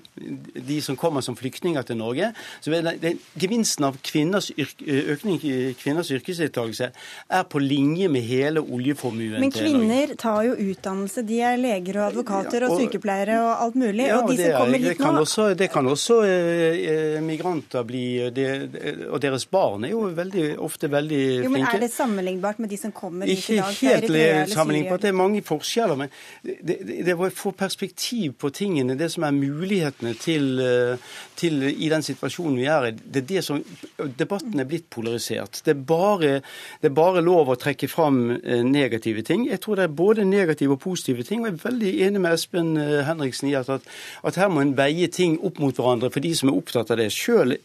de 0.65 0.79
som 0.81 0.97
kommer 0.97 1.21
som 1.21 1.37
flyktninger 1.37 1.85
til 1.85 2.01
Norge? 2.01 2.31
Så 2.61 2.73
det, 2.73 3.13
Gevinsten 3.37 3.85
av 3.85 3.99
kvinners 4.01 4.49
økning 4.57 5.37
i 5.45 5.75
kvinners 5.77 6.09
yrkesdeltakelse 6.15 6.89
er 6.89 7.45
på 7.45 7.61
linje 7.61 8.09
med 8.09 8.25
hele 8.25 8.65
oljeformuen 8.65 9.37
Men 9.45 9.53
kvinner 9.53 10.17
tar 10.17 10.41
jo 10.47 10.57
utdannelse. 10.71 11.21
De 11.27 11.39
er 11.45 11.61
leger 11.61 12.01
og 12.01 12.09
advokater 12.09 12.65
og 12.65 12.79
sykepleiere 12.81 13.37
og 13.43 13.53
alt 13.67 13.77
mulig. 13.77 14.06
Ja, 14.07 14.19
og 14.21 14.31
de 14.31 14.37
som 14.37 14.45
er, 14.47 14.57
kommer 14.57 14.77
hit 14.77 14.87
det 14.87 14.97
kan 14.99 15.15
nå 15.15 15.23
også, 15.25 15.47
det 15.57 15.67
kan 15.71 15.89
også 15.91 16.17
eh, 16.25 17.17
migranter 17.23 17.85
bli. 17.87 18.05
Det, 18.33 18.47
og 19.09 19.21
deres 19.21 19.45
barn 19.51 19.87
er 19.87 19.93
jo 19.93 20.03
veldig, 20.17 20.45
ofte 20.63 20.89
veldig 20.91 21.21
flinke. 21.23 21.47
Jo, 21.47 21.53
men 21.53 21.67
Er 21.67 21.83
det 21.83 21.91
sammenlignbart 21.93 22.59
med 22.63 22.71
de 22.73 22.79
som 22.79 22.93
kommer 22.95 23.29
hit 23.29 23.49
i 23.49 23.59
dag? 23.59 23.71
Ikke 23.71 24.15
helt 24.15 24.53
sammenlignbart. 24.53 25.03
Det 25.03 25.11
er 25.11 25.17
mange 25.17 25.43
forskjeller. 25.45 25.99
Men 25.99 26.13
det, 26.43 26.79
det, 26.87 26.99
det 27.07 27.15
å 27.17 27.29
få 27.33 27.53
perspektiv 27.57 28.37
på 28.41 28.51
tingene, 28.55 28.97
det 28.99 29.09
som 29.13 29.25
er 29.27 29.35
mulighetene 29.35 30.13
til, 30.21 30.61
til, 31.39 31.67
i 31.69 31.91
den 31.91 32.05
situasjonen 32.05 32.57
vi 32.59 32.67
er 32.71 32.89
i, 32.89 32.93
det 32.97 33.23
er 33.23 33.29
det 33.33 33.45
som 33.45 33.61
Debatten 34.17 34.59
er 34.61 34.69
blitt 34.69 34.89
polarisert. 34.93 35.61
Det 35.65 35.73
er 35.73 35.83
bare, 35.87 36.37
det 36.81 36.91
er 36.91 36.95
bare 36.97 37.23
lov 37.25 37.51
å 37.53 37.59
trekke 37.59 37.89
fram 37.91 38.21
negative 38.67 39.23
ting. 39.27 39.47
Jeg 39.49 39.61
tror 39.63 39.79
det 39.79 39.87
er 39.87 39.95
både 39.97 40.25
negative 40.27 40.77
og 40.77 40.83
positive 40.83 41.25
ting. 41.27 41.43
og 41.43 41.51
Jeg 41.51 41.57
er 41.57 41.65
veldig 41.65 41.93
enig 42.07 42.23
med 42.23 42.37
Espen 42.37 42.73
Henriksen 42.77 43.51
i 43.51 43.55
at, 43.57 43.69
at 43.69 43.87
at 44.27 44.39
her 44.39 44.49
må 44.51 44.63
en 44.63 44.75
veie 44.77 45.07
ting 45.13 45.37
opp 45.45 45.59
mot 45.63 45.75
hverandre 45.75 46.11
for 46.13 46.23
de 46.23 46.33
som 46.37 46.51
er 46.51 46.57
opptatt 46.57 46.91
av 46.93 46.99
det. 47.01 47.09
Sjøl 47.13 47.55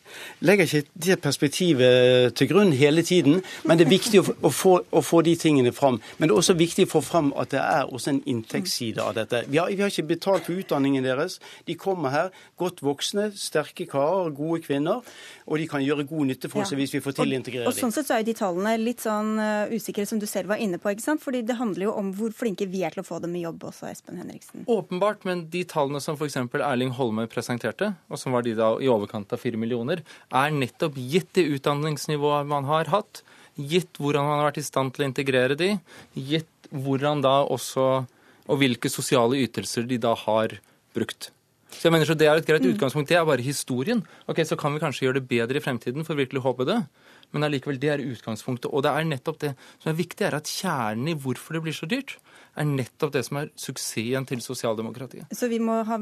legger 0.44 0.68
ikke 0.68 1.04
det 1.06 1.18
perspektivet 1.24 2.36
til 2.38 2.50
grunn 2.50 2.72
hele 2.76 3.04
tiden, 3.06 3.40
men 3.66 3.78
det 3.78 3.86
er 3.86 3.92
viktig 3.92 4.22
å, 4.22 4.26
å, 4.48 4.52
få, 4.52 4.74
å, 4.90 5.02
få, 5.04 5.22
de 5.26 5.34
tingene 5.38 5.72
fram. 5.74 6.00
Men 6.18 6.28
det 6.28 6.34
er 6.34 6.42
også 6.42 6.56
viktig 6.58 6.86
å 6.88 6.92
få 6.96 7.02
fram 7.06 7.32
at 7.38 7.52
det 7.54 7.62
er 7.62 7.90
også 7.90 8.14
en 8.14 8.22
inntektsside 8.28 9.02
av 9.02 9.16
dette. 9.18 9.44
Vi 9.52 9.60
har, 9.60 9.70
vi 9.72 9.82
har 9.84 9.92
ikke 9.92 10.08
betalt 10.14 10.48
for 10.48 10.58
utdanningen 10.58 11.04
deres. 11.06 11.38
De 11.68 11.76
kommer 11.78 12.14
her 12.14 12.32
godt 12.60 12.82
voksne, 12.84 13.30
sterke 13.38 13.86
karer, 13.90 14.32
gode 14.36 14.62
kvinner, 14.66 15.02
og 15.46 15.58
de 15.58 15.68
kan 15.70 15.82
gjøre 15.84 16.06
god 16.08 16.30
nytte 16.32 16.50
for 16.52 16.64
oss 16.64 16.72
ja. 16.74 16.78
hvis 16.80 16.94
vi 16.94 17.02
får 17.04 17.16
til 17.18 17.34
å 17.34 17.38
integrere 17.38 17.66
dem. 17.66 17.72
Og 17.72 17.78
sånn 17.78 17.94
sett 17.94 18.08
så 18.08 18.18
er 18.18 18.26
de 18.26 18.34
tallene 18.36 18.74
litt 18.80 19.02
sånn 19.04 19.34
uh, 19.40 19.72
usikre, 19.72 20.06
som 20.08 20.20
du 20.22 20.26
selv 20.30 20.52
var 20.52 20.62
inne 20.62 20.80
på. 20.82 20.92
ikke 20.92 21.04
sant? 21.04 21.22
Fordi 21.22 21.42
det 21.46 21.58
handler 21.58 21.88
jo 21.88 21.96
om 21.98 22.12
hvor 22.16 22.34
flinke 22.36 22.68
vi 22.70 22.84
er 22.86 22.94
til 22.94 23.02
å 23.02 23.06
få 23.06 23.20
dem 23.22 23.34
i 23.38 23.44
jobb 23.44 23.66
også, 23.70 23.88
Espen 23.90 24.20
Henriksen. 24.20 24.66
Åpenbart, 24.70 25.26
men 25.28 25.46
de 25.52 25.64
tallene 25.68 26.02
som 26.02 26.18
f.eks. 26.22 26.38
Erling 26.62 26.94
Holme 26.96 27.26
presenterte, 27.30 27.92
og 28.08 28.20
som 28.20 28.36
var 28.36 28.46
de 28.46 28.54
da 28.58 28.72
i 28.80 28.90
overkant 28.90 29.34
av 29.34 29.42
fire 29.42 29.60
millioner, 29.60 30.04
er 30.30 30.54
nettopp 30.54 30.96
gitt 30.96 31.34
det 31.38 31.48
utdanningsnivået 31.58 32.48
man 32.48 32.68
har 32.70 32.90
hatt, 32.92 33.22
gitt 33.58 34.00
hvordan 34.00 34.24
man 34.24 34.40
har 34.40 34.50
vært 34.50 34.62
i 34.62 34.66
stand 34.66 34.94
til 34.94 35.04
å 35.04 35.10
integrere 35.10 35.58
de, 35.58 35.74
gitt 36.16 36.48
hvordan 36.72 37.24
da 37.24 37.42
også 37.44 38.06
Og 38.50 38.58
hvilke 38.58 38.90
sosiale 38.90 39.38
ytelser 39.38 39.84
de 39.86 40.00
da 40.02 40.16
har 40.18 40.56
brukt. 40.96 41.28
Så 41.70 41.86
jeg 41.86 41.92
mener 41.94 42.08
så 42.08 42.16
Det 42.18 42.26
er 42.26 42.40
et 42.40 42.46
greit 42.46 42.64
mm. 42.64 42.72
utgangspunkt. 42.74 43.08
Det 43.08 43.16
er 43.16 43.24
bare 43.24 43.44
historien. 43.44 44.02
Ok, 44.26 44.42
Så 44.44 44.56
kan 44.58 44.74
vi 44.74 44.80
kanskje 44.82 45.06
gjøre 45.06 45.20
det 45.20 45.28
bedre 45.28 45.56
i 45.56 45.62
fremtiden, 45.62 46.04
for 46.04 46.18
virkelig 46.18 46.42
håpe 46.42 46.66
det. 46.66 46.80
Men 47.32 47.44
allikevel, 47.46 47.78
det 47.78 47.90
er 47.90 48.02
utgangspunktet. 48.02 48.66
Og 48.66 48.82
det 48.82 48.90
er 48.90 49.06
nettopp 49.08 49.38
det 49.40 49.54
som 49.78 49.92
er 49.92 49.96
viktig, 49.96 50.26
er 50.26 50.34
at 50.36 50.50
kjernen 50.50 51.12
i 51.12 51.14
hvorfor 51.14 51.54
det 51.54 51.62
blir 51.62 51.76
så 51.76 51.86
dyrt, 51.86 52.18
er 52.52 52.66
nettopp 52.68 53.14
det 53.14 53.22
som 53.24 53.38
er 53.40 53.48
suksessen 53.56 54.26
til 54.28 54.42
sosialdemokratiet. 54.44 55.30
Så 55.32 55.48
vi 55.48 55.58
må 55.62 55.78
ha 55.88 55.98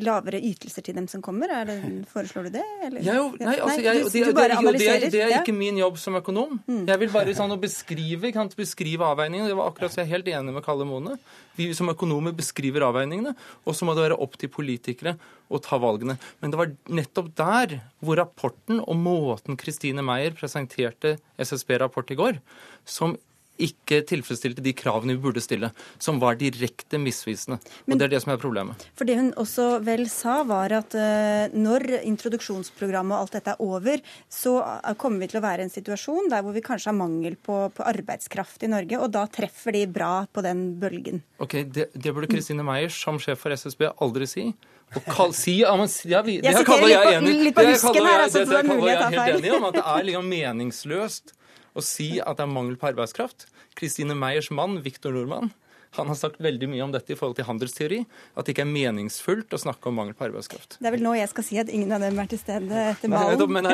lavere 0.00 0.40
ytelser 0.40 0.84
til 0.86 0.96
dem 0.96 1.08
som 1.10 1.22
kommer? 1.24 1.52
Det, 1.68 1.76
foreslår 2.12 2.48
du 2.48 2.54
det? 2.54 2.64
Eller? 2.86 3.04
Jeg, 3.04 3.26
nei, 3.42 3.56
altså, 3.58 3.82
jeg, 3.84 4.00
det, 4.00 4.12
det, 4.12 4.22
det, 4.32 4.88
er, 4.88 5.06
det, 5.12 5.22
er 5.26 5.34
ikke 5.42 5.56
min 5.56 5.80
jobb 5.80 5.98
som 6.00 6.16
økonom. 6.16 6.58
Mm. 6.64 6.84
Jeg 6.88 7.02
vil 7.02 7.12
bare 7.12 7.34
sånn 7.36 7.52
beskrive, 7.60 8.32
kan 8.34 8.50
beskrive 8.56 9.08
avveiningene. 9.12 9.50
Det 9.52 9.58
var 9.58 9.72
akkurat 9.72 9.92
så 9.92 10.02
jeg 10.02 10.08
er 10.08 10.14
helt 10.16 10.30
enig 10.32 10.56
med 10.56 10.64
Kalle 10.64 10.86
Mone. 10.88 11.18
Vi 11.58 11.68
som 11.76 11.92
økonomer 11.92 12.32
beskriver 12.36 12.86
avveiningene, 12.88 13.34
og 13.66 13.76
så 13.76 13.88
må 13.88 13.96
det 13.96 14.06
være 14.06 14.20
opp 14.24 14.38
til 14.40 14.52
politikere 14.52 15.18
å 15.52 15.60
ta 15.60 15.76
valgene. 15.80 16.16
Men 16.40 16.54
det 16.54 16.60
var 16.60 16.72
nettopp 16.88 17.28
der 17.36 17.76
hvor 18.00 18.16
rapporten 18.20 18.80
og 18.80 18.96
måten 18.96 19.60
Kristine 19.60 20.04
Meyer 20.06 20.32
presenterte 20.38 21.18
SSB-rapport 21.36 22.14
i 22.14 22.18
går, 22.18 22.40
som 22.88 23.18
ikke 23.60 24.00
tilfredsstilte 24.08 24.62
de 24.64 24.72
kravene 24.76 25.16
vi 25.16 25.22
burde 25.22 25.42
stille, 25.44 25.70
som 26.02 26.18
var 26.22 26.38
direkte 26.40 26.98
misvisende. 27.00 27.58
Men, 27.84 27.94
og 27.94 28.00
Det 28.00 28.06
er 28.06 28.14
det 28.14 28.22
som 28.24 28.32
er 28.32 28.40
problemet. 28.40 28.86
For 28.96 29.08
Det 29.08 29.18
hun 29.18 29.32
også 29.36 29.66
vel 29.84 30.06
sa, 30.10 30.40
var 30.48 30.72
at 30.72 30.96
uh, 30.96 31.52
når 31.52 32.00
introduksjonsprogrammet 32.00 33.16
og 33.16 33.26
alt 33.26 33.36
dette 33.38 33.54
er 33.54 33.62
over, 33.62 34.02
så 34.32 34.56
kommer 34.96 35.24
vi 35.24 35.30
til 35.32 35.42
å 35.42 35.44
være 35.44 35.64
i 35.64 35.68
en 35.68 35.74
situasjon 35.74 36.30
der 36.32 36.44
hvor 36.44 36.56
vi 36.56 36.64
kanskje 36.64 36.90
har 36.90 36.98
mangel 36.98 37.36
på, 37.36 37.58
på 37.76 37.86
arbeidskraft 37.92 38.64
i 38.64 38.72
Norge, 38.72 38.98
og 38.98 39.12
da 39.14 39.26
treffer 39.30 39.76
de 39.76 39.86
bra 39.90 40.12
på 40.32 40.44
den 40.44 40.72
bølgen. 40.80 41.22
Ok, 41.42 41.62
Det, 41.72 41.90
det 41.94 42.14
burde 42.14 42.30
Kristine 42.30 42.64
Meyer 42.66 42.92
som 42.92 43.20
sjef 43.20 43.44
for 43.44 43.54
SSB 43.54 43.90
aldri 43.92 44.28
si. 44.30 44.46
Og 44.92 45.06
kall, 45.08 45.30
si, 45.32 45.54
ja, 45.62 45.72
men, 45.76 45.88
ja, 46.04 46.20
vi, 46.24 46.38
det 46.42 46.52
jeg 46.52 46.66
kaller 46.68 46.90
jeg 46.90 47.14
enig 47.16 47.30
i. 47.32 47.52
Det 47.52 47.78
kaller 47.80 48.10
jeg, 48.10 48.24
altså, 48.26 48.42
det, 48.42 48.48
det 48.50 48.64
kaller 48.68 48.90
jeg 48.90 49.14
helt 49.14 49.38
enig 49.38 49.54
om, 49.56 49.68
at 49.70 49.78
det 49.78 49.84
er 49.92 50.08
liksom 50.08 50.28
meningsløst 50.32 51.32
å 51.74 51.84
si 51.84 52.16
at 52.20 52.38
det 52.38 52.46
er 52.46 52.52
mangel 52.52 52.78
på 52.80 52.90
arbeidskraft. 52.90 53.46
Kristine 53.78 54.16
Meyers 54.18 54.50
mann, 54.52 54.80
Viktor 54.84 55.14
Nordmann, 55.14 55.52
han 55.96 56.08
har 56.08 56.18
sagt 56.18 56.40
veldig 56.42 56.68
mye 56.72 56.84
om 56.86 56.92
dette 56.94 57.12
i 57.12 57.18
forhold 57.18 57.36
til 57.36 57.46
handelsteori. 57.48 58.00
At 58.36 58.46
det 58.46 58.54
ikke 58.54 58.64
er 58.64 58.72
meningsfullt 58.72 59.52
å 59.52 59.60
snakke 59.60 59.90
om 59.90 59.98
mangel 60.00 60.16
på 60.16 60.26
arbeidskraft. 60.28 60.78
Det 60.80 60.88
er 60.88 60.94
vel 60.96 61.04
nå 61.04 61.14
jeg 61.18 61.30
skal 61.32 61.46
si 61.46 61.58
at 61.60 61.72
ingen 61.72 61.92
av 61.92 62.04
dem 62.04 62.18
er 62.22 62.30
til 62.30 62.40
stede 62.40 62.84
etter 62.92 63.12
malen. 63.12 63.44
Men, 63.52 63.68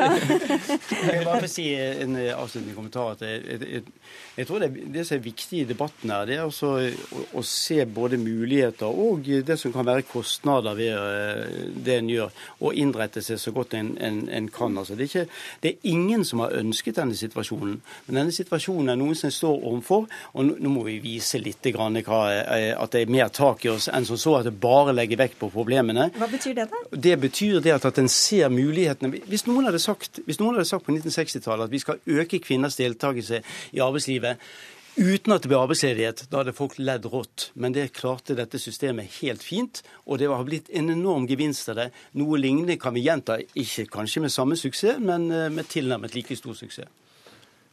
jeg 1.05 1.21
vil 1.21 1.27
bare 1.29 1.49
si 1.51 1.69
en 1.75 2.17
avsluttende 2.35 2.75
kommentar. 2.75 3.13
at 3.15 3.23
jeg, 3.23 3.59
jeg, 3.59 3.83
jeg 4.39 4.47
tror 4.49 4.63
det, 4.63 4.69
det, 4.93 5.05
som 5.07 5.17
er 5.17 5.23
viktig 5.23 5.61
i 5.61 5.67
debatten 5.69 6.13
her, 6.13 6.27
det 6.27 6.37
er 6.37 6.45
også 6.47 6.73
å, 6.75 7.23
å, 7.39 7.43
se 7.45 7.79
både 7.85 8.19
muligheter 8.21 8.87
og 8.87 9.27
det 9.47 9.57
som 9.59 9.73
kan 9.75 9.87
være 9.87 10.05
kostnader 10.07 10.77
ved 10.77 10.93
eh, 10.95 11.63
det 11.75 11.97
en 11.99 12.11
gjør, 12.11 12.35
og 12.59 12.77
innrette 12.79 13.23
seg 13.25 13.39
så 13.41 13.53
godt 13.55 13.75
en, 13.79 13.93
en, 14.03 14.21
en 14.31 14.49
kan. 14.53 14.77
Altså, 14.79 14.95
det, 14.99 15.07
er 15.07 15.11
ikke, 15.11 15.39
det, 15.63 15.73
er 15.73 15.93
ingen 15.93 16.25
som 16.27 16.43
har 16.43 16.55
ønsket 16.59 16.99
denne 16.99 17.17
situasjonen, 17.17 17.79
men 18.07 18.21
denne 18.21 18.35
situasjonen 18.35 18.93
er 18.93 18.99
noen 18.99 19.17
som 19.19 19.33
står 19.33 19.59
overfor, 19.71 20.07
og 20.33 20.47
nå, 20.47 20.57
nå 20.59 20.73
må 20.73 20.85
vi 20.87 20.99
vise 21.03 21.41
litt 21.41 21.65
grann 21.75 21.99
Eh, 22.09 22.71
at 22.73 22.95
det 22.95 23.03
er 23.03 23.11
mer 23.13 23.29
tak 23.33 23.65
i 23.65 23.71
oss 23.73 23.89
enn 23.91 24.07
som 24.07 24.19
så 24.19 24.39
at 24.39 24.49
det 24.49 24.55
bare 24.61 24.95
legger 24.95 25.19
vekt 25.21 25.39
på 25.41 25.51
problemene. 25.53 26.09
Hva 26.17 26.29
betyr 26.31 26.57
det, 26.57 26.69
da? 26.71 26.81
Det 26.91 27.15
betyr 27.21 27.61
det 27.65 27.75
at, 27.77 27.87
en 27.99 28.09
ser 28.11 28.49
mulighetene. 28.53 29.21
Hvis 29.29 29.45
noen 29.49 29.69
hadde 29.69 29.81
sagt, 29.83 30.21
noen 30.39 30.57
hadde 30.57 30.69
sagt 30.69 30.87
på 30.87 30.95
1960-tallet 30.95 31.69
at 31.69 31.73
vi 31.73 31.83
skal 31.83 32.19
øke 32.19 32.41
kvinners 32.43 32.79
deltakelse 32.79 33.43
i 33.75 33.81
arbeidslivet 33.83 34.41
uten 34.99 35.31
at 35.31 35.43
det 35.43 35.51
ble 35.51 35.59
arbeidsledighet. 35.61 36.25
Da 36.31 36.41
hadde 36.41 36.55
folk 36.57 36.75
ledd 36.81 37.05
rått. 37.09 37.49
Men 37.55 37.75
det 37.75 37.91
klarte 37.95 38.35
dette 38.37 38.59
systemet 38.59 39.19
helt 39.21 39.43
fint, 39.45 39.83
og 40.05 40.19
det 40.19 40.27
har 40.31 40.47
blitt 40.47 40.71
en 40.75 40.91
enorm 40.91 41.27
gevinst 41.29 41.71
av 41.71 41.79
det. 41.79 41.89
Noe 42.19 42.39
lignende 42.41 42.79
kan 42.81 42.95
vi 42.97 43.05
gjenta, 43.05 43.39
ikke 43.39 43.87
kanskje 43.93 44.25
med 44.25 44.33
samme 44.33 44.59
suksess, 44.59 44.99
men 44.99 45.29
eh, 45.31 45.47
med 45.53 45.69
tilnærmet 45.71 46.17
like 46.17 46.35
stor 46.35 46.57
suksess. 46.57 46.89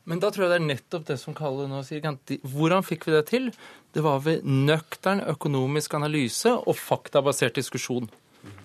Men 0.06 0.20
da 0.22 0.30
tror 0.30 0.46
jeg 0.46 0.52
det 0.52 0.58
er 0.60 0.68
nettopp 0.68 1.06
det 1.08 1.16
som 1.18 1.34
Kalle 1.34 1.66
nå 1.70 1.80
sier. 1.86 2.04
Hvordan 2.46 2.84
fikk 2.86 3.08
vi 3.08 3.16
det 3.16 3.24
til? 3.32 3.48
Det 3.96 4.04
var 4.06 4.22
ved 4.22 4.46
nøktern 4.46 5.24
økonomisk 5.32 5.96
analyse 5.98 6.52
og 6.54 6.78
faktabasert 6.78 7.58
diskusjon. 7.58 8.06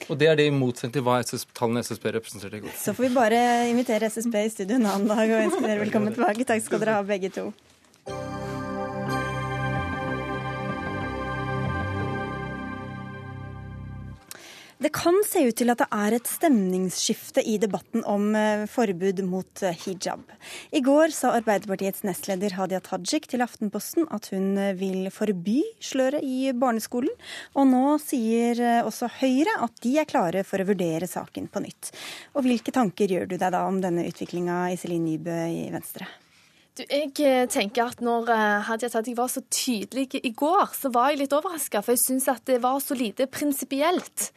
Og 0.09 0.19
det 0.21 0.27
er 0.29 0.37
det 0.37 0.45
i 0.49 0.53
motsetning 0.53 0.93
til 0.99 1.05
hva 1.07 1.17
SSB, 1.25 1.55
tallene 1.57 1.81
SSB 1.81 2.05
representerte 2.17 2.59
i 2.59 2.63
går. 2.67 2.75
Så 2.77 2.93
får 2.93 3.07
vi 3.07 3.13
bare 3.15 3.41
invitere 3.71 4.11
SSB 4.13 4.37
i 4.43 4.53
studio 4.53 4.77
en 4.77 4.85
annen 4.91 5.09
dag 5.09 5.25
og 5.25 5.47
ønske 5.47 5.65
dere 5.65 5.81
velkommen 5.81 6.13
tilbake. 6.13 6.45
Takk 6.53 6.67
skal 6.67 6.85
dere 6.85 6.99
ha, 6.99 7.07
begge 7.07 7.33
to. 7.33 7.49
Det 14.81 14.89
kan 14.89 15.13
se 15.29 15.43
ut 15.45 15.53
til 15.59 15.69
at 15.69 15.77
det 15.77 15.85
er 15.93 16.15
et 16.17 16.25
stemningsskifte 16.25 17.43
i 17.45 17.59
debatten 17.61 18.01
om 18.09 18.31
eh, 18.33 18.63
forbud 18.65 19.19
mot 19.29 19.61
eh, 19.61 19.77
hijab. 19.77 20.23
I 20.73 20.81
går 20.81 21.13
sa 21.13 21.35
Arbeiderpartiets 21.37 22.01
nestleder 22.07 22.55
Hadia 22.57 22.79
Tajik 22.81 23.27
til 23.29 23.45
Aftenposten 23.45 24.09
at 24.09 24.31
hun 24.33 24.57
eh, 24.57 24.71
vil 24.79 25.11
forby 25.13 25.59
sløret 25.85 26.25
i 26.25 26.49
barneskolen. 26.57 27.13
Og 27.53 27.69
nå 27.69 27.83
sier 28.01 28.63
også 28.81 29.11
Høyre 29.19 29.59
at 29.67 29.77
de 29.85 29.93
er 30.01 30.09
klare 30.09 30.41
for 30.49 30.57
å 30.57 30.69
vurdere 30.71 31.05
saken 31.05 31.51
på 31.53 31.61
nytt. 31.61 31.93
Og 32.33 32.49
hvilke 32.49 32.73
tanker 32.73 33.13
gjør 33.13 33.29
du 33.29 33.37
deg 33.37 33.53
da 33.53 33.67
om 33.69 33.77
denne 33.85 34.09
utviklinga, 34.09 34.63
Iselin 34.73 35.05
Nybø 35.05 35.39
i 35.45 35.69
Venstre? 35.77 36.09
Du, 36.71 36.85
jeg 36.87 37.09
eh, 37.27 37.45
tenker 37.51 37.89
at 37.91 37.99
når 37.99 38.29
eh, 38.31 38.61
Hadia 38.63 38.87
Tajik 38.87 39.17
var 39.17 39.27
så 39.27 39.41
tydelig 39.51 40.21
i 40.23 40.29
går, 40.31 40.69
så 40.71 40.87
var 40.95 41.09
jeg 41.11 41.19
litt 41.19 41.33
overraska. 41.35 41.81
For 41.83 41.97
jeg 41.97 41.99
syns 41.99 42.29
at 42.31 42.45
det 42.47 42.61
var 42.63 42.77
så 42.79 42.95
lite 42.95 43.27
prinsipielt. 43.27 44.29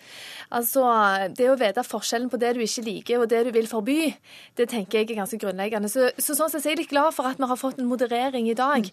Altså, 0.51 0.83
det 1.31 1.47
å 1.53 1.55
vite 1.61 1.85
forskjellen 1.87 2.33
på 2.33 2.41
det 2.43 2.57
du 2.57 2.65
ikke 2.65 2.85
liker 2.89 3.23
og 3.23 3.31
det 3.31 3.45
du 3.47 3.53
vil 3.55 3.71
forby, 3.71 4.11
det 4.59 4.67
tenker 4.73 5.05
jeg 5.05 5.13
er 5.13 5.21
ganske 5.21 5.39
grunnleggende. 5.45 5.93
Så, 5.93 6.11
så 6.19 6.35
sånn 6.35 6.51
sett 6.51 6.67
er 6.67 6.75
jeg 6.75 6.83
litt 6.83 6.91
glad 6.91 7.15
for 7.15 7.31
at 7.31 7.39
vi 7.39 7.47
har 7.53 7.61
fått 7.61 7.79
en 7.79 7.91
moderering 7.93 8.51
i 8.51 8.59
dag. 8.59 8.91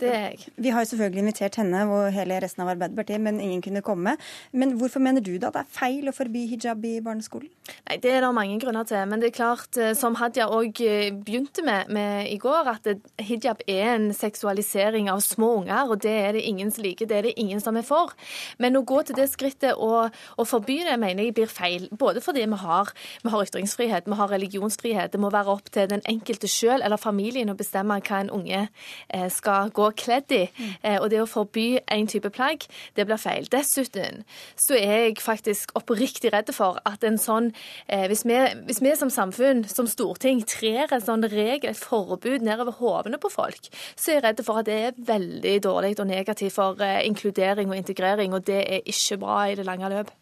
Det 0.00 0.08
er 0.10 0.24
jeg. 0.32 0.48
Vi 0.58 0.72
har 0.74 0.82
jo 0.82 0.88
selvfølgelig 0.90 1.22
invitert 1.22 1.56
henne 1.60 1.84
og 1.86 2.08
hele 2.12 2.40
resten 2.42 2.64
av 2.64 2.72
Arbeiderpartiet, 2.72 3.20
men 3.22 3.38
ingen 3.38 3.60
kunne 3.62 3.82
komme. 3.84 4.16
Men 4.50 4.74
hvorfor 4.80 4.98
mener 5.02 5.22
du 5.22 5.36
da 5.38 5.52
det 5.54 5.60
er 5.62 5.68
feil 5.70 6.10
å 6.10 6.14
forby 6.14 6.48
hijab 6.50 6.82
i 6.88 6.96
barneskolen? 7.04 7.50
Nei, 7.86 7.96
Det 8.02 8.10
er 8.10 8.24
det 8.24 8.30
mange 8.34 8.58
grunner 8.60 8.84
til. 8.84 9.06
Men 9.08 9.22
det 9.22 9.28
er 9.30 9.36
klart, 9.36 9.76
eh, 9.78 9.94
som 9.94 10.16
Hadia 10.18 10.48
òg 10.50 10.80
eh, 10.82 11.12
begynte 11.14 11.62
med, 11.62 11.88
med, 11.94 12.26
i 12.26 12.38
går, 12.42 12.72
at 12.74 12.88
hijab 13.22 13.62
er 13.68 13.94
en 13.94 14.08
seksualisering 14.12 15.08
av 15.10 15.22
små 15.22 15.52
unger. 15.60 15.86
Og 15.88 16.02
det 16.02 16.10
er 16.10 16.32
det 16.32 16.42
ingen 16.42 16.74
som 16.74 16.82
liker, 16.82 17.06
det 17.06 17.16
er 17.16 17.22
det 17.28 17.38
ingen 17.38 17.60
som 17.60 17.76
er 17.76 17.86
for. 17.86 18.12
Men 18.58 18.76
å 18.76 18.82
gå 18.82 19.00
til 19.06 19.14
det 19.14 19.28
skrittet 19.30 19.78
og, 19.78 20.10
og 20.36 20.48
forby 20.50 20.80
det, 20.88 20.98
mener 20.98 21.22
jeg 21.22 21.36
blir 21.38 21.46
feil. 21.46 21.86
Både 21.94 22.20
fordi 22.20 22.48
vi 22.50 22.60
har, 22.66 22.90
vi 23.22 23.30
har 23.30 23.46
ytringsfrihet, 23.46 24.10
vi 24.10 24.18
har 24.18 24.34
religionsfrihet. 24.34 25.12
Det 25.12 25.22
må 25.22 25.30
være 25.30 25.54
opp 25.54 25.70
til 25.70 25.86
den 25.88 26.02
enkelte 26.10 26.50
sjøl 26.50 26.82
eller 26.82 26.98
familien 26.98 27.54
å 27.54 27.58
bestemme 27.58 28.02
hva 28.02 28.24
en 28.24 28.34
unge 28.34 28.66
eh, 28.66 29.30
skal 29.30 29.70
gå 29.70 29.83
kledd 29.92 30.32
i. 30.32 30.44
Mm. 30.56 30.72
Og 31.02 31.10
det 31.12 31.20
å 31.22 31.28
forby 31.28 31.66
en 31.92 32.08
type 32.10 32.30
plagg, 32.34 32.64
det 32.96 33.06
blir 33.08 33.20
feil. 33.20 33.48
Dessuten 33.52 34.24
så 34.60 34.76
er 34.78 35.08
jeg 35.08 35.20
faktisk 35.22 35.74
oppriktig 35.78 36.32
redd 36.34 36.52
for 36.54 36.80
at 36.88 37.04
en 37.06 37.18
sånn 37.20 37.50
eh, 37.86 38.06
hvis 38.10 38.24
vi, 38.28 38.38
hvis 38.68 38.82
vi 38.84 38.94
som 38.98 39.12
samfunn, 39.12 39.64
som 39.68 39.88
storting, 39.90 40.42
trer 40.48 40.92
en 40.92 41.04
sånn 41.04 41.26
regel, 41.30 41.70
et 41.70 41.80
forbud 41.80 42.44
nedover 42.44 42.78
hodene 42.80 43.20
på 43.20 43.32
folk, 43.32 43.70
så 43.94 44.12
er 44.12 44.20
jeg 44.20 44.26
redd 44.28 44.44
for 44.46 44.62
at 44.62 44.68
det 44.68 44.80
er 44.88 45.00
veldig 45.12 45.56
dårlig 45.64 45.94
og 45.98 46.08
negativt 46.10 46.56
for 46.56 46.84
eh, 46.84 47.02
inkludering 47.08 47.72
og 47.72 47.80
integrering, 47.80 48.34
og 48.34 48.46
det 48.46 48.60
er 48.64 48.84
ikke 48.84 49.20
bra 49.22 49.44
i 49.50 49.58
det 49.58 49.66
lange 49.68 49.90
løp. 49.92 50.12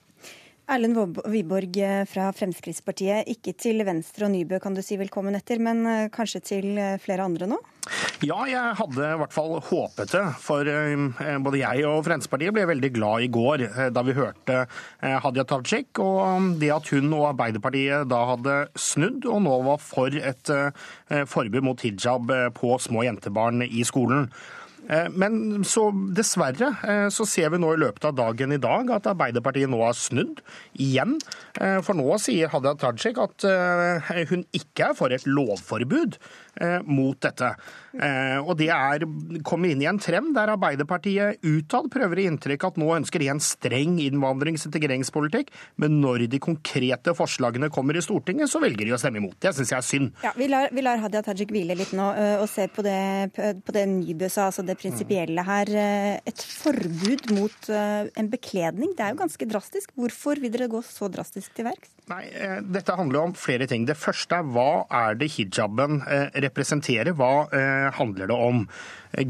Erlend 0.70 1.18
Wiborg 1.26 1.76
eh, 1.82 2.04
fra 2.06 2.28
Fremskrittspartiet, 2.36 3.26
ikke 3.32 3.54
til 3.58 3.82
Venstre 3.86 4.28
og 4.28 4.32
Nybø 4.36 4.60
kan 4.62 4.76
du 4.76 4.82
si 4.84 4.94
velkommen 5.00 5.34
etter, 5.34 5.58
men 5.58 5.82
eh, 5.90 6.08
kanskje 6.14 6.40
til 6.52 6.68
eh, 6.78 7.00
flere 7.02 7.26
andre 7.26 7.48
nå? 7.50 7.58
Ja, 8.22 8.44
jeg 8.46 8.76
hadde 8.78 9.08
i 9.08 9.18
hvert 9.18 9.34
fall 9.34 9.56
håpet 9.58 10.12
det. 10.14 10.22
For 10.38 10.62
både 11.42 11.58
jeg 11.64 11.82
og 11.88 12.04
Fremskrittspartiet 12.06 12.54
ble 12.54 12.68
veldig 12.70 12.92
glad 12.94 13.24
i 13.26 13.30
går 13.34 13.64
da 13.90 14.04
vi 14.06 14.14
hørte 14.14 14.60
Hadia 15.02 15.42
Tajik, 15.50 15.98
og 15.98 16.52
det 16.62 16.70
at 16.70 16.92
hun 16.94 17.10
og 17.10 17.32
Arbeiderpartiet 17.32 18.06
da 18.06 18.22
hadde 18.30 18.56
snudd 18.78 19.26
og 19.26 19.42
nå 19.42 19.58
var 19.66 19.82
for 19.82 20.14
et 20.14 20.54
forbud 21.34 21.66
mot 21.66 21.82
hijab 21.82 22.30
på 22.54 22.76
små 22.86 23.02
jentebarn 23.08 23.66
i 23.66 23.82
skolen. 23.88 24.30
Eh, 24.90 25.08
men 25.14 25.62
så 25.68 25.86
dessverre 26.16 26.72
eh, 26.82 27.08
så 27.14 27.26
ser 27.28 27.52
vi 27.54 27.60
nå 27.62 27.74
i 27.74 27.80
løpet 27.84 28.08
av 28.08 28.16
dagen 28.18 28.54
i 28.54 28.60
dag 28.62 28.90
at 28.96 29.08
Arbeiderpartiet 29.12 29.70
nå 29.70 29.82
har 29.84 29.96
snudd 29.98 30.42
igjen. 30.74 31.18
Eh, 31.60 31.78
for 31.86 31.98
nå 31.98 32.08
sier 32.22 32.50
Hadia 32.52 32.74
Tajik 32.80 33.20
at 33.22 33.46
hun 34.30 34.46
ikke 34.56 34.90
er 34.90 34.96
for 34.98 35.14
et 35.14 35.26
lovforbud 35.28 36.18
mot 36.84 37.16
dette. 37.22 37.48
Og 38.44 38.52
det 38.58 38.68
er 38.72 39.04
kommet 39.46 39.72
inn 39.72 39.82
i 39.84 39.88
en 39.88 40.00
trend 40.00 40.34
der 40.36 40.52
Arbeiderpartiet 40.52 41.40
utad 41.44 41.88
prøver 41.92 42.20
å 42.20 42.26
inntrykk 42.28 42.66
at 42.68 42.80
nå 42.80 42.90
ønsker 42.96 43.22
de 43.22 43.30
en 43.32 43.40
streng 43.42 43.96
innvandrings- 44.04 44.66
og 44.66 44.72
integreringspolitikk, 44.72 45.52
men 45.80 45.96
når 46.02 46.26
de 46.32 46.40
konkrete 46.42 47.14
forslagene 47.16 47.70
kommer 47.72 47.96
i 47.96 48.04
Stortinget, 48.04 48.52
så 48.52 48.60
velger 48.62 48.88
de 48.88 48.94
å 48.96 49.00
stemme 49.00 49.22
imot. 49.22 49.38
Det 49.40 49.54
syns 49.56 49.72
jeg 49.72 49.78
er 49.78 49.88
synd. 49.88 50.12
Ja, 50.26 50.34
vi, 50.36 50.48
lar, 50.52 50.68
vi 50.72 50.84
lar 50.84 51.00
Hadia 51.00 51.24
Tajik 51.24 51.52
hvile 51.56 51.76
litt 51.78 51.94
nå 51.96 52.10
og 52.42 52.48
se 52.52 52.68
på 52.72 52.84
det, 52.84 53.00
på 53.32 53.76
det 53.76 53.86
Nybø 53.92 54.28
sa. 54.32 54.50
altså 54.50 54.64
det 54.66 54.78
prinsipielle 54.80 55.44
her. 55.46 55.72
Eh, 55.82 56.18
et 56.28 56.44
forbud 56.62 57.30
mot 57.36 57.70
eh, 57.72 58.08
en 58.18 58.30
bekledning, 58.32 58.94
det 58.96 59.06
er 59.06 59.14
jo 59.14 59.20
ganske 59.22 59.48
drastisk. 59.48 59.92
Hvorfor 59.98 60.40
vil 60.42 60.52
dere 60.54 60.70
gå 60.72 60.82
så 60.86 61.10
drastisk 61.12 61.54
til 61.56 61.68
verks? 61.68 61.92
Nei, 62.10 62.24
eh, 62.34 62.58
Dette 62.72 62.96
handler 62.98 63.28
om 63.28 63.36
flere 63.38 63.68
ting. 63.70 63.86
Det 63.88 63.98
første 63.98 64.40
er 64.40 64.48
hva 64.54 64.84
er 65.02 65.18
det 65.18 65.30
hijaben 65.36 66.00
representerer? 66.44 67.12
Hva 67.16 67.48
handler 67.96 68.30
det 68.30 68.36
om? 68.36 68.64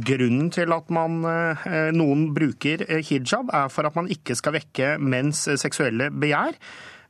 Grunnen 0.07 0.51
til 0.55 0.73
at 0.75 0.91
man, 0.95 1.21
noen 1.97 2.25
bruker 2.37 2.85
hijab, 3.03 3.51
er 3.53 3.71
for 3.73 3.89
at 3.89 3.99
man 3.99 4.11
ikke 4.13 4.37
skal 4.39 4.57
vekke 4.57 4.97
menns 5.03 5.45
seksuelle 5.61 6.11
begjær. 6.15 6.59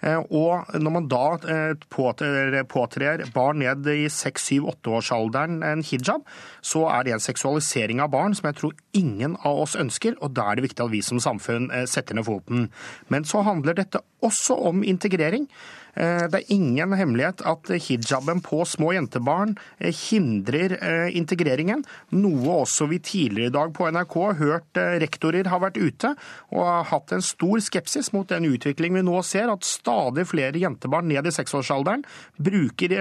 Eh, 0.02 0.18
og 0.34 0.72
når 0.82 0.94
man 0.96 1.08
da 1.10 1.26
eh, 1.46 1.74
påtrer 1.92 3.22
barn 3.34 3.60
ned 3.62 3.86
i 3.92 4.08
6-7-8-årsalderen 4.10 5.60
en 5.66 5.84
hijab, 5.86 6.24
så 6.60 6.88
er 6.90 7.06
det 7.06 7.14
en 7.16 7.22
seksualisering 7.22 8.02
av 8.02 8.10
barn 8.14 8.34
som 8.34 8.50
jeg 8.50 8.58
tror 8.58 8.74
ingen 8.98 9.36
av 9.46 9.62
oss 9.62 9.76
ønsker, 9.78 10.18
og 10.20 10.34
da 10.34 10.48
er 10.50 10.58
det 10.58 10.66
viktig 10.66 10.84
at 10.84 10.94
vi 10.94 11.04
som 11.06 11.22
samfunn 11.22 11.70
eh, 11.70 11.86
setter 11.90 12.18
ned 12.18 12.26
foten. 12.26 12.66
Men 13.14 13.28
så 13.28 13.44
handler 13.46 13.78
dette 13.78 14.02
også 14.26 14.58
om 14.70 14.82
integrering. 14.82 15.46
Eh, 15.94 16.24
det 16.32 16.38
er 16.40 16.52
ingen 16.54 16.94
hemmelighet 16.96 17.42
at 17.48 17.68
hijaben 17.84 18.40
på 18.44 18.62
små 18.68 18.92
jentebarn 18.96 19.56
eh, 19.78 19.92
hindrer 19.92 20.76
eh, 20.78 21.16
integreringen, 21.18 21.84
noe 22.16 22.62
også 22.62 22.88
vi 22.88 23.00
tidligere 23.04 23.50
i 23.50 23.54
dag 23.58 23.74
på 23.76 23.88
NRK 23.92 24.16
har 24.22 24.38
hørt 24.40 24.80
rektorer 25.02 25.50
har 25.52 25.60
vært 25.60 25.76
ute 25.76 26.14
og 26.52 26.62
har 26.64 26.88
hatt 26.88 27.12
en 27.12 27.24
stor 27.24 27.60
skepsis 27.60 28.12
mot 28.16 28.28
den 28.28 28.46
utvikling 28.48 28.96
vi 28.96 29.04
nå 29.04 29.20
ser, 29.26 29.52
at 29.52 29.66
stadig 29.68 30.24
flere 30.30 30.60
jentebarn 30.60 31.10
ned 31.10 31.28
i 31.28 31.34
seksårsalderen 31.34 32.04
bruker 32.40 32.94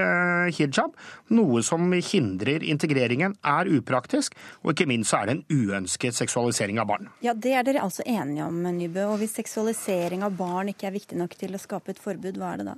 hijab, 0.52 0.96
noe 1.32 1.62
som 1.66 1.92
hindrer 1.94 2.64
integreringen, 2.66 3.36
er 3.46 3.70
upraktisk, 3.72 4.36
og 4.64 4.74
ikke 4.74 4.88
minst 4.90 5.12
så 5.12 5.22
er 5.22 5.30
det 5.30 5.38
en 5.38 5.62
uønsket 5.72 6.18
seksualisering 6.18 6.80
av 6.82 6.90
barn. 6.92 7.10
Ja, 7.24 7.34
Det 7.34 7.54
er 7.58 7.66
dere 7.68 7.84
altså 7.84 8.04
enige 8.06 8.46
om, 8.46 8.62
Nybø. 8.62 9.08
Og 9.12 9.18
hvis 9.22 9.36
seksualisering 9.40 10.24
av 10.24 10.36
barn 10.38 10.72
ikke 10.72 10.88
er 10.90 10.96
viktig 10.96 11.18
nok 11.20 11.36
til 11.40 11.56
å 11.56 11.62
skape 11.62 11.96
et 11.96 12.02
forbud, 12.02 12.40
hva 12.40 12.54
er 12.54 12.62
det 12.62 12.70
da? 12.72 12.78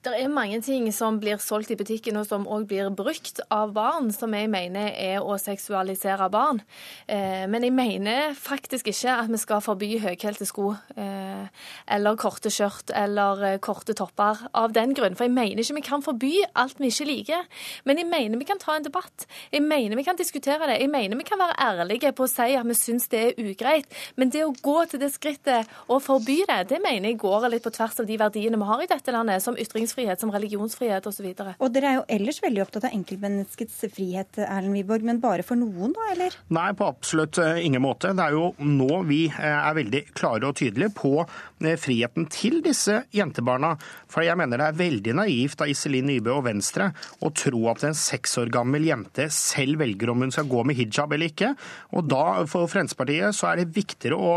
Det 0.00 0.14
er 0.16 0.30
mange 0.32 0.56
ting 0.64 0.86
som 0.96 1.18
blir 1.20 1.36
solgt 1.44 1.74
i 1.74 1.76
butikken 1.76 2.16
og 2.16 2.24
som 2.24 2.46
òg 2.48 2.62
blir 2.70 2.86
brukt 2.96 3.42
av 3.52 3.74
barn, 3.76 4.06
som 4.16 4.32
jeg 4.32 4.48
mener 4.48 4.94
er 4.96 5.20
å 5.20 5.34
seksualisere 5.36 6.24
barn. 6.32 6.62
Eh, 7.04 7.44
men 7.44 7.66
jeg 7.66 7.74
mener 7.76 8.32
faktisk 8.32 8.88
ikke 8.88 9.12
at 9.12 9.28
vi 9.28 9.40
skal 9.42 9.60
forby 9.60 9.90
høyhælte 10.00 10.46
sko 10.48 10.70
eh, 10.96 11.50
eller 11.84 12.16
korte 12.16 12.48
skjørt 12.48 12.94
eller 12.96 13.44
eh, 13.44 13.58
korte 13.60 13.92
topper 13.98 14.40
av 14.56 14.72
den 14.72 14.94
grunn. 14.96 15.18
For 15.18 15.28
jeg 15.28 15.34
mener 15.36 15.60
ikke 15.60 15.76
vi 15.76 15.84
kan 15.90 16.06
forby 16.06 16.32
alt 16.48 16.80
vi 16.80 16.88
ikke 16.88 17.08
liker. 17.10 17.44
Men 17.84 18.00
jeg 18.00 18.08
mener 18.08 18.40
vi 18.40 18.48
kan 18.48 18.64
ta 18.64 18.78
en 18.78 18.88
debatt. 18.88 19.28
Jeg 19.52 19.66
mener 19.68 20.00
vi 20.00 20.06
kan 20.08 20.16
diskutere 20.16 20.70
det. 20.72 20.78
Jeg 20.80 20.94
mener 20.96 21.20
vi 21.20 21.28
kan 21.28 21.44
være 21.44 21.58
ærlige 21.60 22.14
på 22.16 22.24
å 22.24 22.32
si 22.32 22.48
at 22.56 22.70
vi 22.70 22.78
syns 22.78 23.10
det 23.12 23.22
er 23.26 23.44
ugreit. 23.44 24.00
Men 24.16 24.32
det 24.32 24.46
å 24.48 24.56
gå 24.64 24.78
til 24.88 25.04
det 25.04 25.12
skrittet 25.12 25.68
og 25.92 26.00
forby 26.08 26.40
det, 26.48 26.62
det 26.72 26.80
mener 26.80 27.12
jeg 27.12 27.20
går 27.20 27.50
litt 27.52 27.68
på 27.68 27.76
tvers 27.76 28.00
av 28.00 28.08
de 28.08 28.16
verdiene 28.24 28.64
vi 28.64 28.72
har 28.72 28.88
i 28.88 28.90
dette 28.96 29.12
landet, 29.12 29.44
som 29.44 29.60
ytrings 29.60 29.89
ytringsfrihet, 29.90 30.20
som 30.20 30.30
religionsfrihet 30.30 31.06
osv. 31.06 31.26
Og, 31.34 31.50
og 31.58 31.72
dere 31.74 31.90
er 31.90 31.98
jo 31.98 32.04
ellers 32.08 32.40
veldig 32.42 32.62
opptatt 32.64 32.86
av 32.88 32.94
enkeltmenneskets 32.94 33.80
frihet, 33.94 34.38
Erlend 34.46 34.76
Wiborg, 34.76 35.04
men 35.06 35.20
bare 35.20 35.44
for 35.46 35.58
noen, 35.58 35.92
da, 35.96 36.10
eller? 36.14 36.36
Nei, 36.54 36.70
på 36.76 36.86
absolutt 36.86 37.38
eh, 37.42 37.62
ingen 37.66 37.82
måte. 37.82 38.12
Det 38.16 38.26
er 38.26 38.36
jo 38.36 38.52
nå 38.58 39.02
vi 39.08 39.24
eh, 39.30 39.44
er 39.44 39.76
veldig 39.76 40.04
klare 40.14 40.50
og 40.50 40.58
tydelige 40.60 40.92
på 40.96 41.14
eh, 41.22 41.76
friheten 41.80 42.28
til 42.30 42.60
disse 42.64 43.02
jentebarna. 43.14 43.74
For 44.10 44.26
jeg 44.26 44.38
mener 44.38 44.60
det 44.60 44.70
er 44.70 44.80
veldig 44.80 45.16
naivt 45.20 45.64
av 45.64 45.70
Iselin 45.70 46.08
Nybø 46.10 46.36
og 46.38 46.46
Venstre 46.48 46.90
å 47.20 47.32
tro 47.34 47.66
at 47.72 47.84
en 47.86 47.96
seks 47.96 48.38
år 48.42 48.52
gammel 48.54 48.86
jente 48.88 49.28
selv 49.34 49.80
velger 49.82 50.12
om 50.12 50.24
hun 50.24 50.34
skal 50.34 50.48
gå 50.50 50.64
med 50.66 50.78
hijab 50.78 51.14
eller 51.16 51.30
ikke. 51.30 51.52
Og 51.96 52.06
da, 52.10 52.24
for 52.50 52.70
Fremskrittspartiet, 52.70 53.36
så 53.36 53.50
er 53.50 53.60
det 53.60 53.74
viktigere 53.76 54.16
å 54.16 54.30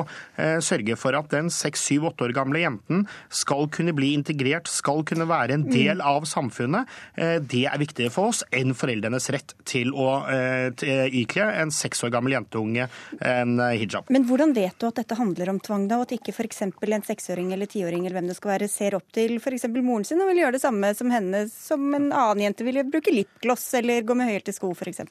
sørge 0.63 0.95
for 0.99 1.15
at 1.17 1.31
den 1.31 1.49
seks, 1.53 1.85
syv, 1.87 2.09
åtte 2.09 2.27
år 2.27 2.33
gamle 2.35 2.61
jenten 2.61 3.05
skal 3.33 3.65
kunne 3.73 3.95
bli 3.95 4.11
integrert, 4.17 4.69
skal 4.69 5.01
kunne 5.07 5.25
være 5.29 5.42
være 5.43 5.57
en 5.59 5.65
del 5.69 5.99
mm. 5.99 6.05
av 6.13 6.27
samfunnet, 6.29 6.89
eh, 7.15 7.37
det 7.39 7.65
er 7.69 7.81
viktigere 7.81 8.13
for 8.13 8.31
oss 8.31 8.43
enn 8.53 8.73
foreldrenes 8.77 9.29
rett 9.33 9.55
til 9.69 9.93
å 9.93 10.09
eh, 10.31 11.05
ikle 11.23 11.49
en 11.61 11.73
seks 11.73 12.03
år 12.07 12.13
gammel 12.15 12.37
jenteunge 12.37 12.87
en 13.19 13.59
eh, 13.59 13.75
hijab. 13.81 14.09
Men 14.13 14.27
hvordan 14.29 14.55
vet 14.57 14.77
du 14.79 14.87
at 14.89 15.01
dette 15.01 15.19
handler 15.19 15.53
om 15.53 15.61
tvang, 15.63 15.87
da, 15.91 15.99
og 15.99 16.07
at 16.07 16.17
ikke 16.17 16.35
f.eks. 16.35 16.63
en 16.65 17.07
seksåring 17.07 17.53
eller 17.55 17.69
tiåring 17.69 18.05
eller 18.05 18.19
hvem 18.19 18.31
det 18.31 18.39
skal 18.39 18.55
være, 18.55 18.71
ser 18.71 18.97
opp 18.97 19.09
til 19.15 19.37
f.eks. 19.39 19.69
moren 19.79 20.07
sin 20.07 20.21
og 20.23 20.31
vil 20.31 20.43
gjøre 20.43 20.57
det 20.57 20.65
samme 20.65 20.93
som 20.97 21.13
henne, 21.13 21.45
som 21.51 21.87
en 21.93 22.11
annen 22.11 22.47
jente 22.47 22.67
ville 22.67 22.85
bruke 22.87 23.13
lipgloss 23.13 23.69
eller 23.79 24.05
gå 24.07 24.17
med 24.17 24.31
høyhælte 24.31 24.55
sko 24.55 24.73
f.eks.? 24.75 25.03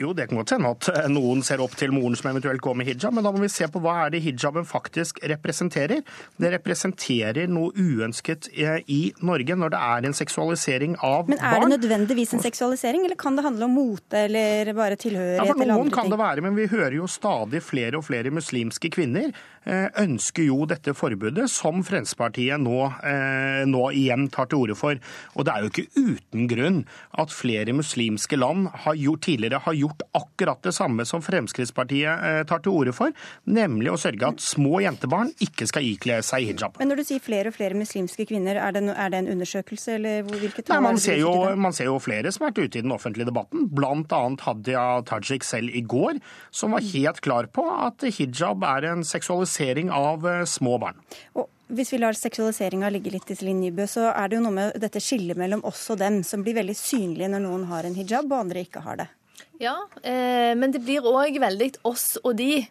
Jo, 0.00 0.14
det 0.16 0.30
kan 0.30 0.38
godt 0.40 0.54
hende 0.54 0.70
at 0.72 0.88
eh, 0.94 1.08
noen 1.12 1.42
ser 1.44 1.60
opp 1.60 1.74
til 1.76 1.92
moren 1.92 2.16
som 2.16 2.30
eventuelt 2.30 2.62
går 2.64 2.76
med 2.80 2.88
hijab, 2.88 3.12
men 3.12 3.26
da 3.26 3.32
må 3.34 3.42
vi 3.42 3.50
se 3.52 3.68
på 3.68 3.82
hva 3.84 4.06
er 4.06 4.14
det 4.14 4.22
hijaben 4.24 4.64
faktisk 4.68 5.20
representerer. 5.28 6.00
Det 6.40 6.52
representerer 6.54 7.50
noe 7.52 7.74
uønsket 7.76 8.48
eh, 8.54 8.80
i 8.88 9.00
Norge 9.20 9.58
når 9.60 9.74
det 9.74 9.82
er 9.90 10.08
en 10.08 10.16
seksualisering 10.16 10.96
av 10.96 11.28
barn. 11.28 11.34
Men 11.34 11.44
er 11.44 11.66
det 11.66 11.70
nødvendigvis 11.74 12.32
en 12.38 12.44
seksualisering, 12.46 13.04
eller 13.04 13.20
kan 13.20 13.36
det 13.36 13.44
handle 13.44 13.68
om 13.68 13.76
mote 13.76 14.24
eller 14.24 14.72
bare 14.78 14.96
tilhørighet? 15.00 15.44
Ja, 15.44 15.58
for 15.58 15.72
noen 15.74 15.92
kan 15.92 16.08
det 16.12 16.20
være, 16.22 16.46
men 16.48 16.56
vi 16.56 16.70
hører 16.72 16.96
jo 16.96 17.10
stadig 17.10 17.60
flere 17.66 18.00
og 18.00 18.08
flere 18.08 18.32
muslimske 18.32 18.92
kvinner 18.94 19.34
ønsker 19.68 20.46
jo 20.46 20.64
dette 20.68 20.94
forbudet, 20.96 21.44
som 21.52 21.82
Fremskrittspartiet 21.84 22.60
nå, 22.62 22.78
nå 23.68 23.82
igjen 23.96 24.28
tar 24.32 24.48
til 24.50 24.64
orde 24.64 24.76
for. 24.78 25.00
Og 25.36 25.46
det 25.46 25.52
er 25.52 25.64
jo 25.64 25.70
ikke 25.70 25.84
uten 25.98 26.46
grunn 26.50 26.78
at 27.20 27.34
flere 27.34 27.74
muslimske 27.76 28.38
land 28.40 28.70
har 28.84 28.96
gjort, 28.98 29.22
tidligere 29.26 29.60
har 29.64 29.76
gjort 29.76 30.04
akkurat 30.16 30.62
det 30.64 30.72
samme 30.74 31.04
som 31.08 31.22
Fremskrittspartiet 31.24 32.24
eh, 32.26 32.40
tar 32.48 32.62
til 32.64 32.74
orde 32.74 32.94
for, 32.96 33.14
nemlig 33.44 33.92
å 33.92 33.98
sørge 34.00 34.32
at 34.32 34.44
små 34.44 34.80
jentebarn 34.84 35.32
ikke 35.44 35.68
skal 35.70 35.86
ikle 35.86 36.20
seg 36.26 36.48
hijab. 36.50 36.78
Men 36.80 36.92
når 36.92 37.02
du 37.02 37.06
sier 37.10 37.24
flere 37.24 37.52
og 37.52 37.56
flere 37.56 37.78
muslimske 37.78 38.26
kvinner, 38.30 38.60
er 38.60 38.76
det, 38.76 38.84
er 38.90 39.12
det 39.12 39.22
en 39.22 39.30
undersøkelse, 39.36 39.96
eller 39.98 40.24
hvilket 40.28 40.66
tall? 40.66 40.80
Nei, 40.80 40.90
man, 40.90 41.02
ser 41.02 41.20
jo, 41.20 41.34
man 41.60 41.76
ser 41.76 41.90
jo 41.90 41.98
flere 42.02 42.32
som 42.32 42.46
har 42.46 42.54
vært 42.54 42.70
ute 42.70 42.80
i 42.80 42.86
den 42.86 42.94
offentlige 42.96 43.28
debatten, 43.30 43.68
bl.a. 43.74 44.22
Hadia 44.40 44.86
Tajik 45.08 45.46
selv 45.46 45.74
i 45.76 45.82
går, 45.84 46.20
som 46.54 46.76
var 46.76 46.84
helt 46.92 47.20
klar 47.24 47.48
på 47.52 47.66
at 47.74 48.04
hijab 48.16 48.64
er 48.66 48.88
en 48.92 49.04
seksualisering 49.06 49.49
av 49.90 50.26
eh, 50.28 50.44
små 50.44 50.78
barn. 50.82 50.98
Og 51.34 51.48
hvis 51.70 51.92
vi 51.94 52.00
lar 52.02 52.16
seksualiseringa 52.18 52.90
ligge 52.90 53.12
litt 53.14 53.30
i 53.30 53.36
Celine 53.38 53.66
Nybø, 53.66 53.86
så 53.86 54.08
er 54.10 54.28
det 54.28 54.38
jo 54.38 54.44
noe 54.46 54.56
med 54.56 54.78
dette 54.82 55.02
skillet 55.02 55.38
mellom 55.38 55.62
oss 55.68 55.84
og 55.92 56.00
dem 56.00 56.22
som 56.26 56.42
blir 56.42 56.58
veldig 56.58 56.76
synlige 56.78 57.30
når 57.30 57.44
noen 57.46 57.68
har 57.70 57.86
en 57.86 57.96
hijab 57.96 58.30
og 58.30 58.40
andre 58.42 58.64
ikke 58.66 58.82
har 58.86 59.02
det. 59.02 59.08
Ja, 59.60 59.76
eh, 60.02 60.54
men 60.56 60.72
det 60.72 60.82
blir 60.86 61.04
òg 61.04 61.36
veldig 61.40 61.74
oss 61.88 62.14
og 62.22 62.38
de 62.38 62.62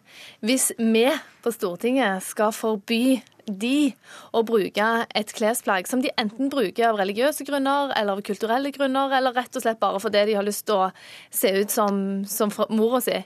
hvis 0.42 0.72
vi 0.78 1.06
på 1.40 1.52
Stortinget 1.54 2.24
skal 2.26 2.50
forby 2.54 3.20
de 3.58 3.92
å 4.36 4.42
bruke 4.46 4.88
et 5.16 5.32
klesplagg 5.34 5.88
som 5.90 6.02
de 6.02 6.12
enten 6.20 6.50
bruker 6.52 6.90
av 6.90 6.98
religiøse 7.00 7.44
grunner 7.48 7.94
eller 7.96 8.18
av 8.18 8.24
kulturelle 8.26 8.72
grunner, 8.74 9.12
eller 9.16 9.34
rett 9.36 9.56
og 9.56 9.64
slett 9.64 9.80
bare 9.80 10.00
fordi 10.02 10.24
de 10.30 10.36
har 10.38 10.46
lyst 10.46 10.66
til 10.68 10.86
å 10.86 10.90
se 11.34 11.52
ut 11.60 11.72
som, 11.72 12.22
som 12.28 12.52
mora 12.70 13.00
si. 13.04 13.16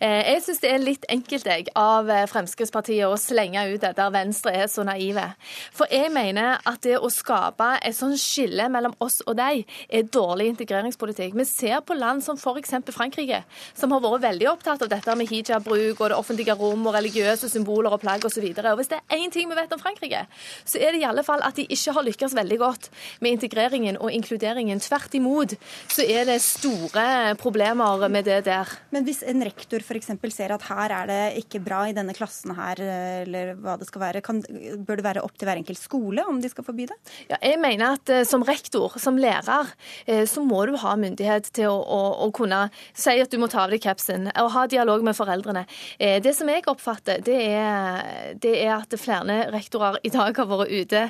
Eh, 0.00 0.20
jeg 0.32 0.44
syns 0.46 0.62
det 0.62 0.72
er 0.72 0.84
litt 0.84 1.06
enkelt 1.12 1.48
jeg, 1.48 1.68
av 1.78 2.10
eh, 2.10 2.26
Fremskrittspartiet 2.30 3.08
å 3.08 3.18
slenge 3.20 3.64
ut 3.72 3.80
det 3.82 3.94
der 3.98 4.12
Venstre 4.14 4.54
er 4.64 4.70
så 4.70 4.84
naive. 4.86 5.26
For 5.74 5.90
jeg 5.92 6.12
mener 6.14 6.60
at 6.68 6.82
det 6.86 6.98
å 6.98 7.10
skape 7.12 7.74
et 7.82 7.96
sånn 7.96 8.16
skille 8.20 8.68
mellom 8.72 8.94
oss 9.02 9.20
og 9.26 9.36
deg 9.38 9.64
er 9.88 10.08
dårlig 10.12 10.50
integreringspolitikk. 10.52 11.36
Vi 11.38 11.46
ser 11.48 11.80
på 11.86 11.96
land 11.98 12.24
som 12.24 12.38
f.eks. 12.38 12.74
Frankrike, 12.92 13.42
som 13.78 13.94
har 13.94 14.02
vært 14.04 14.26
veldig 14.26 14.50
opptatt 14.52 14.84
av 14.84 14.90
dette 14.92 15.16
med 15.18 15.30
hijabbruk 15.30 16.00
og 16.00 16.12
det 16.12 16.18
offentlige 16.18 16.56
rom 16.58 16.86
og 16.88 16.96
religiøse 16.96 17.50
symboler 17.52 17.94
og 17.94 18.02
plagg 18.02 18.24
osv. 18.28 18.44
Hvis 18.52 18.92
det 18.92 19.00
er 19.00 19.18
én 19.18 19.32
ting 19.32 19.50
vi 19.50 19.58
vet 19.58 19.71
enn 19.74 19.82
Frankrike, 19.82 20.24
så 20.64 20.80
er 20.80 20.94
det 20.94 21.02
i 21.02 21.08
alle 21.08 21.24
fall 21.26 21.42
at 21.44 21.58
de 21.58 21.66
ikke 21.72 21.94
har 21.96 22.06
lykkes 22.06 22.36
veldig 22.38 22.58
godt 22.60 22.90
med 23.24 23.36
integreringen 23.36 23.98
og 24.00 24.12
inkluderingen. 24.14 24.82
Tvert 24.82 25.16
imot 25.18 25.56
så 25.92 26.04
er 26.06 26.26
det 26.28 26.38
store 26.44 27.34
problemer 27.40 28.08
med 28.12 28.26
det 28.28 28.42
der. 28.48 28.68
Men 28.94 29.06
hvis 29.06 29.22
en 29.26 29.42
rektor 29.44 29.82
f.eks. 29.82 30.12
ser 30.32 30.54
at 30.54 30.68
her 30.68 30.96
er 31.02 31.10
det 31.10 31.22
ikke 31.42 31.62
bra 31.64 31.84
i 31.88 31.96
denne 31.96 32.14
klassen 32.16 32.54
her, 32.56 32.80
eller 33.22 33.54
hva 33.60 33.76
det 33.80 33.88
skal 33.88 34.04
være, 34.06 34.22
kan, 34.24 34.42
bør 34.86 35.00
det 35.00 35.06
være 35.06 35.24
opp 35.24 35.36
til 35.38 35.48
hver 35.48 35.60
enkelt 35.60 35.80
skole 35.80 36.24
om 36.28 36.40
de 36.42 36.50
skal 36.52 36.66
forby 36.66 36.86
det? 36.90 36.98
Ja, 37.30 37.38
jeg 37.42 37.60
mener 37.62 37.96
at 37.96 38.12
uh, 38.12 38.22
som 38.28 38.44
rektor, 38.46 38.96
som 39.02 39.18
lærer, 39.20 39.70
uh, 40.08 40.24
så 40.28 40.44
må 40.44 40.64
du 40.68 40.76
ha 40.80 40.94
myndighet 40.98 41.50
til 41.56 41.70
å, 41.70 41.78
å, 41.80 42.00
å, 42.26 42.30
kunne 42.34 42.64
si 42.94 43.16
at 43.20 43.32
du 43.32 43.38
må 43.42 43.48
ta 43.52 43.64
av 43.66 43.72
deg 43.74 43.82
capsen, 43.84 44.28
og 44.32 44.52
ha 44.54 44.66
dialog 44.70 45.04
med 45.06 45.16
foreldrene. 45.18 45.64
Uh, 46.00 46.18
det 46.24 46.34
som 46.36 46.50
jeg 46.50 46.66
oppfatter, 46.70 47.22
det 47.24 47.38
er, 47.48 48.36
det 48.42 48.54
er, 48.62 48.74
at 48.78 48.96
flere 49.00 49.20
rektorer 49.52 49.61
i 50.02 50.12
dag 50.12 50.36
har 50.36 50.48
vært 50.50 50.72
ute 50.72 51.04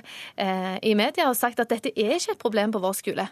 i 0.82 0.94
media 0.98 1.28
og 1.28 1.38
sagt 1.38 1.60
at 1.60 1.70
dette 1.72 1.92
er 1.96 2.16
ikke 2.18 2.36
et 2.36 2.42
problem 2.42 2.74
på 2.74 2.82
vår 2.82 2.98
skole. 2.98 3.28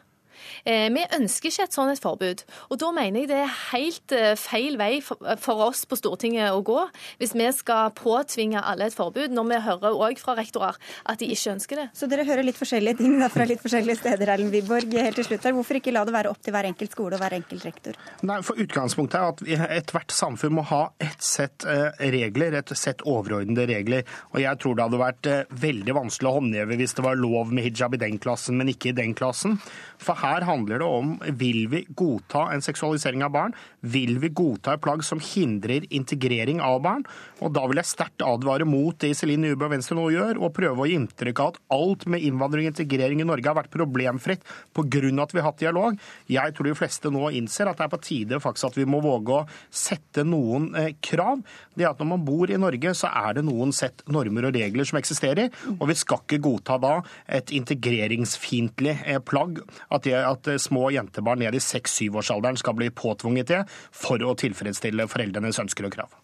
Eh, 0.65 0.89
vi 0.93 1.05
ønsker 1.17 1.51
ikke 1.51 1.67
et 1.67 1.77
sånt 1.77 1.93
et 1.93 2.03
forbud. 2.03 2.45
Og 2.71 2.81
da 2.81 2.91
mener 2.95 3.23
jeg 3.23 3.31
det 3.31 3.39
er 3.43 3.55
helt 3.71 4.15
eh, 4.17 4.33
feil 4.39 4.79
vei 4.81 5.01
for 5.03 5.65
oss 5.67 5.85
på 5.89 5.99
Stortinget 5.99 6.55
å 6.55 6.63
gå, 6.67 6.79
hvis 7.21 7.35
vi 7.37 7.49
skal 7.57 7.93
påtvinge 7.97 8.63
alle 8.63 8.89
et 8.91 8.97
forbud, 8.97 9.35
når 9.35 9.49
vi 9.51 9.61
hører 9.67 9.99
òg 10.07 10.21
fra 10.23 10.37
rektorer 10.39 10.79
at 11.11 11.21
de 11.21 11.31
ikke 11.35 11.55
ønsker 11.55 11.83
det. 11.83 11.87
Så 11.97 12.09
dere 12.11 12.27
hører 12.29 12.47
litt 12.47 12.59
forskjellige 12.59 13.01
ting 13.01 13.17
fra 13.33 13.47
litt 13.49 13.63
forskjellige 13.63 14.01
steder, 14.03 14.35
Erlend 14.35 14.55
Wiborg. 14.55 14.95
Helt 15.01 15.19
til 15.21 15.29
slutt 15.29 15.47
her. 15.49 15.57
Hvorfor 15.57 15.81
ikke 15.81 15.95
la 15.95 16.05
det 16.07 16.15
være 16.15 16.33
opp 16.33 16.41
til 16.45 16.55
hver 16.55 16.69
enkelt 16.71 16.95
skole 16.95 17.17
og 17.17 17.23
hver 17.23 17.37
enkelt 17.41 17.67
rektor? 17.67 17.99
Nei, 18.27 18.41
for 18.47 18.61
Utgangspunktet 18.61 19.19
er 19.21 19.65
at 19.65 19.75
ethvert 19.81 20.15
samfunn 20.15 20.57
må 20.59 20.67
ha 20.71 20.83
et 21.03 21.25
sett 21.25 21.67
eh, 21.69 21.91
regler, 22.15 22.59
et 22.61 22.75
sett 22.79 23.05
overordnede 23.09 23.67
regler. 23.71 24.07
Og 24.35 24.41
jeg 24.45 24.63
tror 24.63 24.77
det 24.77 24.87
hadde 24.87 25.03
vært 25.03 25.31
veldig 25.63 25.97
vanskelig 25.97 26.31
å 26.31 26.37
håndheve 26.39 26.79
hvis 26.81 26.97
det 26.97 27.05
var 27.05 27.19
lov 27.19 27.53
med 27.55 27.67
hijab 27.67 27.97
i 27.97 28.03
den 28.03 28.19
klassen, 28.23 28.59
men 28.61 28.71
ikke 28.73 28.93
i 28.93 28.97
den 28.97 29.15
klassen. 29.19 29.59
For 30.01 30.19
her 30.21 30.30
handler 30.47 30.81
det 30.81 30.87
om 30.87 31.13
vil 31.41 31.67
vi 31.73 31.83
godta 31.97 32.47
en 32.55 32.63
seksualisering 32.65 33.25
av 33.27 33.33
barn? 33.35 33.55
Vil 33.81 34.19
vi 34.23 34.31
godta 34.33 34.75
et 34.77 34.83
plagg 34.85 35.05
som 35.07 35.21
hindrer 35.23 35.87
integrering 35.91 36.61
av 36.65 36.81
barn? 36.85 37.05
Og 37.41 37.53
Da 37.53 37.67
vil 37.67 37.81
jeg 37.81 37.91
sterkt 37.91 38.23
advare 38.25 38.65
mot 38.69 38.97
det 39.01 39.13
Iselin 39.15 39.43
Nybø 39.45 39.67
og 39.67 39.75
Venstre 39.75 39.97
nå 39.99 40.07
gjør, 40.15 40.41
og 40.41 40.55
prøve 40.57 40.85
å 40.85 40.89
gi 40.89 40.97
inntrykk 40.99 41.41
av 41.43 41.53
at 41.53 41.61
alt 41.75 42.07
med 42.07 42.23
innvandring 42.25 42.69
og 42.69 42.75
integrering 42.75 43.21
i 43.21 43.29
Norge 43.29 43.49
har 43.49 43.59
vært 43.59 43.75
problemfritt 43.75 44.45
pga. 44.77 45.23
at 45.23 45.35
vi 45.35 45.41
har 45.41 45.49
hatt 45.49 45.59
dialog. 45.59 45.99
Jeg 46.29 46.55
tror 46.55 46.69
de 46.69 46.75
fleste 46.75 47.11
nå 47.11 47.31
innser 47.31 47.69
at 47.69 47.79
det 47.79 47.85
er 47.85 47.93
på 47.93 48.01
tide 48.05 48.41
faktisk 48.41 48.71
at 48.71 48.79
vi 48.79 48.87
må 48.89 49.01
våge 49.05 49.41
å 49.41 49.47
sette 49.71 50.25
noen 50.25 50.71
eh, 50.77 50.93
krav. 51.01 51.43
Det 51.75 51.89
at 51.89 51.99
Når 52.01 52.07
man 52.07 52.25
bor 52.25 52.51
i 52.51 52.59
Norge, 52.61 52.95
så 52.97 53.11
er 53.13 53.35
det 53.39 53.45
noen 53.45 53.73
sett 53.73 54.03
normer 54.09 54.49
og 54.49 54.55
regler 54.57 54.87
som 54.89 54.99
eksisterer. 55.01 55.51
Og 55.79 55.89
vi 55.91 55.97
skal 55.99 56.23
ikke 56.25 56.41
godta 56.45 56.79
da 56.81 56.95
et 57.29 57.53
integreringsfiendtlig 57.55 58.97
eh, 59.05 59.21
plagg 59.21 59.61
at, 59.91 60.05
det, 60.05 60.20
at 60.27 60.51
eh, 60.51 60.61
små 60.61 60.89
jentebarn 60.95 61.43
ned 61.45 61.57
i 61.57 61.63
6-7-årsalderen 61.65 62.59
skal 62.61 62.77
bli 62.79 62.91
påtvunget 62.95 63.53
det 63.53 63.63
for 63.91 64.23
å 64.23 64.37
tilfredsstille 64.39 65.09
foreldrenes 65.11 65.63
ønsker 65.63 65.89
og 65.89 65.97
krav. 65.97 66.19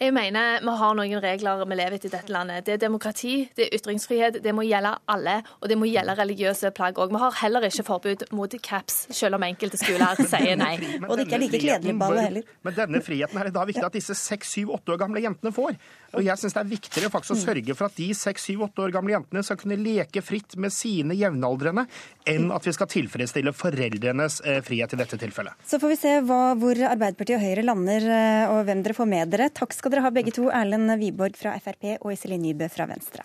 Jeg 0.00 0.14
mener 0.16 0.62
vi 0.64 0.72
har 0.80 0.94
noen 0.96 1.20
regler 1.22 1.62
vi 1.68 1.76
lever 1.76 1.98
etter 1.98 2.08
i 2.08 2.12
dette 2.14 2.32
landet. 2.32 2.64
Det 2.66 2.72
er 2.76 2.80
demokrati, 2.80 3.34
det 3.56 3.66
er 3.66 3.76
ytringsfrihet, 3.76 4.38
det 4.42 4.54
må 4.56 4.64
gjelde 4.64 4.94
alle, 5.12 5.34
og 5.60 5.68
det 5.70 5.76
må 5.76 5.88
gjelde 5.90 6.14
religiøse 6.16 6.70
plagg 6.76 6.98
òg. 7.02 7.12
Vi 7.12 7.20
har 7.20 7.36
heller 7.42 7.66
ikke 7.68 7.84
forbud 7.86 8.24
mot 8.36 8.54
caps, 8.64 9.02
selv 9.16 9.36
om 9.36 9.44
enkelte 9.44 9.80
skoler 9.80 10.22
sier 10.32 10.56
nei. 10.56 10.76
og 11.04 11.18
det 11.18 11.26
ikke 11.26 11.36
er 11.36 11.44
like 11.44 11.62
kledelig 11.66 11.96
ball 12.00 12.16
heller. 12.16 12.48
Men 12.64 12.78
denne 12.78 13.02
friheten 13.04 13.42
er 13.42 13.50
det 13.50 13.56
da 13.58 13.66
viktig 13.68 13.84
at 13.90 13.98
disse 13.98 14.16
seks, 14.16 14.54
syv, 14.56 14.72
åtte 14.78 14.94
år 14.94 15.02
gamle 15.04 15.22
jentene 15.26 15.52
får. 15.54 15.76
Og 16.16 16.24
jeg 16.24 16.40
syns 16.40 16.56
det 16.56 16.62
er 16.64 16.70
viktigere 16.72 17.12
faktisk 17.12 17.36
å 17.36 17.38
mm. 17.38 17.44
sørge 17.44 17.76
for 17.76 17.90
at 17.90 18.00
de 18.00 18.08
seks, 18.16 18.48
syv, 18.48 18.64
åtte 18.70 18.86
år 18.86 18.96
gamle 18.96 19.14
jentene 19.14 19.44
skal 19.44 19.60
kunne 19.60 19.78
leke 19.80 20.24
fritt 20.24 20.56
med 20.56 20.72
sine 20.74 21.14
jevnaldrende, 21.18 21.84
enn 22.24 22.48
at 22.56 22.64
vi 22.66 22.74
skal 22.76 22.88
tilfredsstille 22.90 23.52
foreldrenes 23.52 24.40
eh, 24.48 24.62
frihet 24.64 24.96
i 24.96 25.00
dette 25.02 25.20
tilfellet. 25.20 25.60
Så 25.68 25.78
får 25.82 25.92
vi 25.92 26.00
se 26.00 26.16
hva, 26.24 26.40
hvor 26.60 26.80
Arbeiderpartiet 26.88 27.36
og 27.36 27.44
Høyre 27.44 27.66
lander, 27.68 28.08
eh, 28.16 28.56
og 28.56 28.64
hvem 28.64 28.82
dere 28.86 28.96
får 28.96 29.12
med 29.12 29.36
dere. 29.36 29.52
Takk 29.52 29.76
skal 29.76 29.90
skal 29.90 29.96
dere 29.96 30.06
ha 30.06 30.10
begge 30.14 30.30
to, 30.30 30.46
Erlend 30.54 30.92
Wiborg 31.00 31.34
fra 31.36 31.56
Frp 31.58 31.96
og 31.98 32.12
Iselin 32.12 32.42
Nybø 32.44 32.68
fra 32.70 32.86
Venstre. 32.86 33.24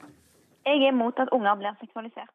Jeg 0.65 0.81
er 0.81 0.89
imot 0.89 1.19
at 1.21 1.29
unger 1.35 1.55
blir 1.61 1.77
seksualisert. 1.77 2.33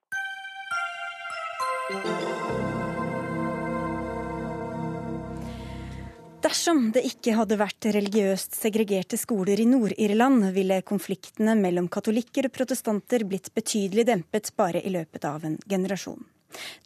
Dersom 6.41 6.87
det 6.95 7.03
ikke 7.05 7.35
hadde 7.37 7.59
vært 7.61 7.85
religiøst 7.93 8.55
segregerte 8.57 9.19
skoler 9.21 9.61
i 9.61 9.67
Nord-Irland, 9.69 10.47
ville 10.57 10.79
konfliktene 10.89 11.53
mellom 11.59 11.91
katolikker 11.93 12.49
og 12.49 12.55
protestanter 12.55 13.27
blitt 13.29 13.51
betydelig 13.53 14.07
dempet 14.09 14.49
bare 14.57 14.81
i 14.81 14.93
løpet 14.95 15.27
av 15.29 15.45
en 15.45 15.59
generasjon. 15.69 16.23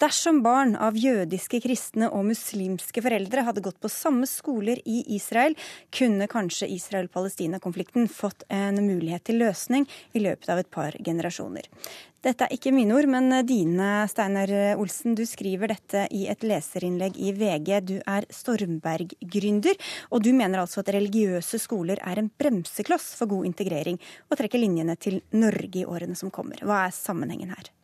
Dersom 0.02 0.42
barn 0.44 0.74
av 0.76 0.96
jødiske, 0.98 1.60
kristne 1.64 2.10
og 2.12 2.26
muslimske 2.28 3.02
foreldre 3.04 3.44
hadde 3.46 3.64
gått 3.64 3.80
på 3.82 3.90
samme 3.92 4.28
skoler 4.30 4.80
i 4.84 5.02
Israel, 5.16 5.56
kunne 5.94 6.28
kanskje 6.30 6.70
Israel-Palestina-konflikten 6.74 8.08
fått 8.12 8.46
en 8.52 8.80
mulighet 8.84 9.26
til 9.28 9.40
løsning 9.44 9.88
i 10.12 10.24
løpet 10.24 10.50
av 10.52 10.60
et 10.62 10.70
par 10.74 10.96
generasjoner. 11.04 11.70
Dette 12.24 12.46
er 12.46 12.54
ikke 12.56 12.72
mine 12.72 12.94
ord, 12.96 13.04
men 13.12 13.28
dine, 13.44 13.88
Steinar 14.08 14.48
Olsen. 14.80 15.12
Du 15.12 15.26
skriver 15.28 15.74
dette 15.74 16.06
i 16.16 16.22
et 16.32 16.46
leserinnlegg 16.46 17.18
i 17.20 17.34
VG. 17.36 17.68
Du 17.84 17.94
er 18.00 18.24
Stormberg-gründer, 18.32 19.76
og 20.08 20.24
du 20.24 20.32
mener 20.32 20.62
altså 20.62 20.80
at 20.80 20.94
religiøse 20.96 21.60
skoler 21.60 22.00
er 22.00 22.22
en 22.22 22.32
bremsekloss 22.32 23.12
for 23.20 23.28
god 23.34 23.52
integrering, 23.52 24.00
og 24.30 24.40
trekker 24.40 24.64
linjene 24.64 24.96
til 24.96 25.20
Norge 25.36 25.84
i 25.84 25.88
årene 25.88 26.16
som 26.16 26.32
kommer. 26.32 26.64
Hva 26.64 26.86
er 26.86 26.96
sammenhengen 26.96 27.52
her? 27.52 27.74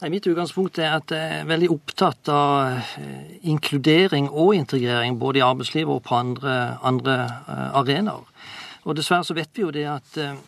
Nei, 0.00 0.08
mitt 0.14 0.24
utgangspunkt 0.24 0.78
er 0.80 0.94
at 0.96 1.12
jeg 1.12 1.40
er 1.42 1.48
veldig 1.48 1.68
opptatt 1.74 2.28
av 2.32 2.78
eh, 2.96 3.34
inkludering 3.52 4.30
og 4.30 4.54
integrering 4.56 5.18
både 5.20 5.42
i 5.42 5.44
arbeidslivet 5.44 5.92
og 5.92 6.06
på 6.06 6.14
andre, 6.16 6.54
andre 6.88 7.16
eh, 7.28 7.66
arenaer. 7.82 8.24
Og 8.88 8.96
Dessverre 8.96 9.28
så 9.28 9.36
vet 9.36 9.52
vi 9.52 9.66
jo 9.66 9.74
det 9.76 9.84
at 9.92 10.16
eh, 10.16 10.38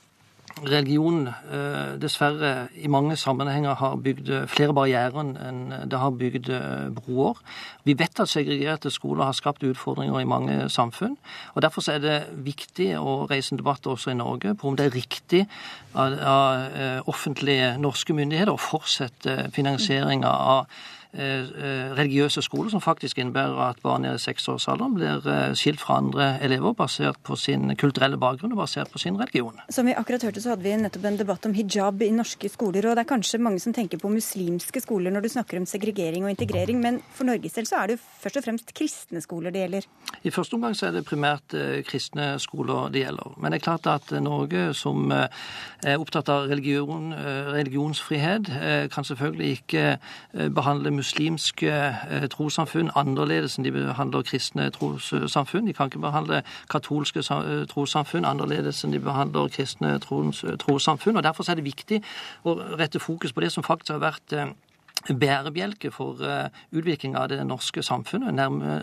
religion 0.60 1.26
eh, 1.28 2.00
dessverre 2.00 2.68
i 2.76 2.88
mange 2.88 3.16
sammenhenger 3.16 3.74
har 3.74 3.96
bygd 3.96 4.30
eh, 4.30 4.46
flere 4.50 4.74
barrierer 4.76 5.18
enn 5.22 5.60
det 5.90 5.98
har 5.98 6.14
bygd 6.18 6.50
eh, 6.52 6.88
broer. 6.96 7.40
Vi 7.84 7.96
vet 7.98 8.20
at 8.22 8.30
segregerte 8.30 8.92
skoler 8.92 9.26
har 9.28 9.36
skapt 9.36 9.64
utfordringer 9.66 10.20
i 10.20 10.28
mange 10.28 10.68
samfunn. 10.70 11.16
og 11.54 11.62
Derfor 11.62 11.88
er 11.90 12.02
det 12.02 12.18
viktig 12.44 12.92
å 12.98 13.26
reise 13.30 13.54
en 13.54 13.62
debatt 13.62 13.86
også 13.86 14.12
i 14.12 14.18
Norge 14.18 14.54
på 14.54 14.68
om 14.68 14.78
det 14.78 14.86
er 14.88 14.96
riktig 14.96 15.44
av, 15.94 16.16
offentlige 17.10 17.76
norske 17.78 18.14
myndigheter 18.16 18.54
å 18.54 18.60
fortsette 18.60 19.50
finansieringa 19.52 20.30
av 20.30 20.66
religiøse 21.12 22.42
skoler, 22.42 22.70
som 22.72 22.80
faktisk 22.80 23.18
innebærer 23.18 23.58
at 23.66 23.80
barn 23.84 24.06
i 24.08 24.12
seksårsalderen 24.20 24.94
blir 24.96 25.26
eh, 25.28 25.52
skilt 25.58 25.82
fra 25.82 25.98
andre 26.00 26.28
elever 26.44 26.72
basert 26.76 27.18
på 27.26 27.36
sin 27.36 27.74
kulturelle 27.76 28.16
bakgrunn 28.20 28.54
og 28.54 28.62
basert 28.62 28.92
på 28.92 29.00
sin 29.02 29.18
religion. 29.20 29.58
Som 29.70 29.90
vi 29.90 29.96
akkurat 29.96 30.24
hørte, 30.24 30.40
så 30.40 30.54
hadde 30.54 30.64
vi 30.64 30.72
nettopp 30.80 31.04
en 31.10 31.18
debatt 31.20 31.48
om 31.48 31.56
hijab 31.56 32.02
i 32.02 32.10
norske 32.16 32.48
skoler. 32.52 32.88
og 32.88 32.96
Det 32.96 33.04
er 33.04 33.10
kanskje 33.10 33.42
mange 33.44 33.60
som 33.60 33.74
tenker 33.76 34.00
på 34.00 34.08
muslimske 34.12 34.80
skoler 34.80 35.12
når 35.12 35.26
du 35.26 35.28
snakker 35.34 35.60
om 35.60 35.66
segregering 35.68 36.24
og 36.24 36.32
integrering, 36.32 36.80
men 36.80 37.02
for 37.12 37.28
Norges 37.28 37.58
del 37.58 37.68
så 37.68 37.82
er 37.82 37.92
det 37.92 37.98
jo 37.98 38.04
først 38.22 38.40
og 38.40 38.46
fremst 38.46 38.72
kristne 38.76 39.20
skoler 39.24 39.52
det 39.52 39.66
gjelder? 39.66 39.88
I 40.24 40.32
første 40.32 40.56
omgang 40.56 40.76
så 40.78 40.88
er 40.88 40.96
det 40.96 41.04
primært 41.08 41.56
kristne 41.88 42.32
skoler 42.40 42.88
det 42.92 43.04
gjelder. 43.04 43.36
Men 43.36 43.52
det 43.52 43.60
er 43.60 43.66
klart 43.68 43.90
at 43.90 44.14
Norge, 44.22 44.70
som 44.74 45.12
er 45.12 45.98
opptatt 45.98 46.30
av 46.32 46.48
religion, 46.48 47.12
religionsfrihet, 47.52 48.48
kan 48.92 49.04
selvfølgelig 49.04 49.50
ikke 49.60 49.84
behandle 50.54 50.90
muslimer 50.90 51.01
muslimske 51.02 51.70
eh, 52.10 52.26
trossamfunn 52.30 52.92
annerledes 52.98 53.58
enn 53.58 53.66
de 53.66 53.74
behandler 53.74 54.24
kristne 54.26 54.68
trossamfunn. 54.74 55.66
De 55.66 55.74
kan 55.76 55.90
ikke 55.90 56.02
behandle 56.02 56.42
katolske 56.70 57.24
eh, 57.26 57.64
trossamfunn 57.70 58.28
annerledes 58.28 58.84
enn 58.84 58.94
de 58.94 59.02
behandler 59.02 59.50
kristne 59.52 59.96
trossamfunn. 60.02 61.18
og 61.18 61.26
Derfor 61.26 61.50
er 61.50 61.58
det 61.58 61.66
viktig 61.66 62.02
å 62.46 62.56
rette 62.78 63.02
fokus 63.02 63.34
på 63.34 63.42
det 63.44 63.50
som 63.54 63.66
faktisk 63.66 63.96
har 63.96 64.04
vært 64.04 64.36
eh, 64.36 64.54
bærebjelke 65.08 65.90
for 65.90 66.20
uh, 66.22 66.48
utvikling 66.72 67.16
av 67.16 67.28
det 67.32 67.40
norske 67.46 67.82
samfunnet, 67.82 68.34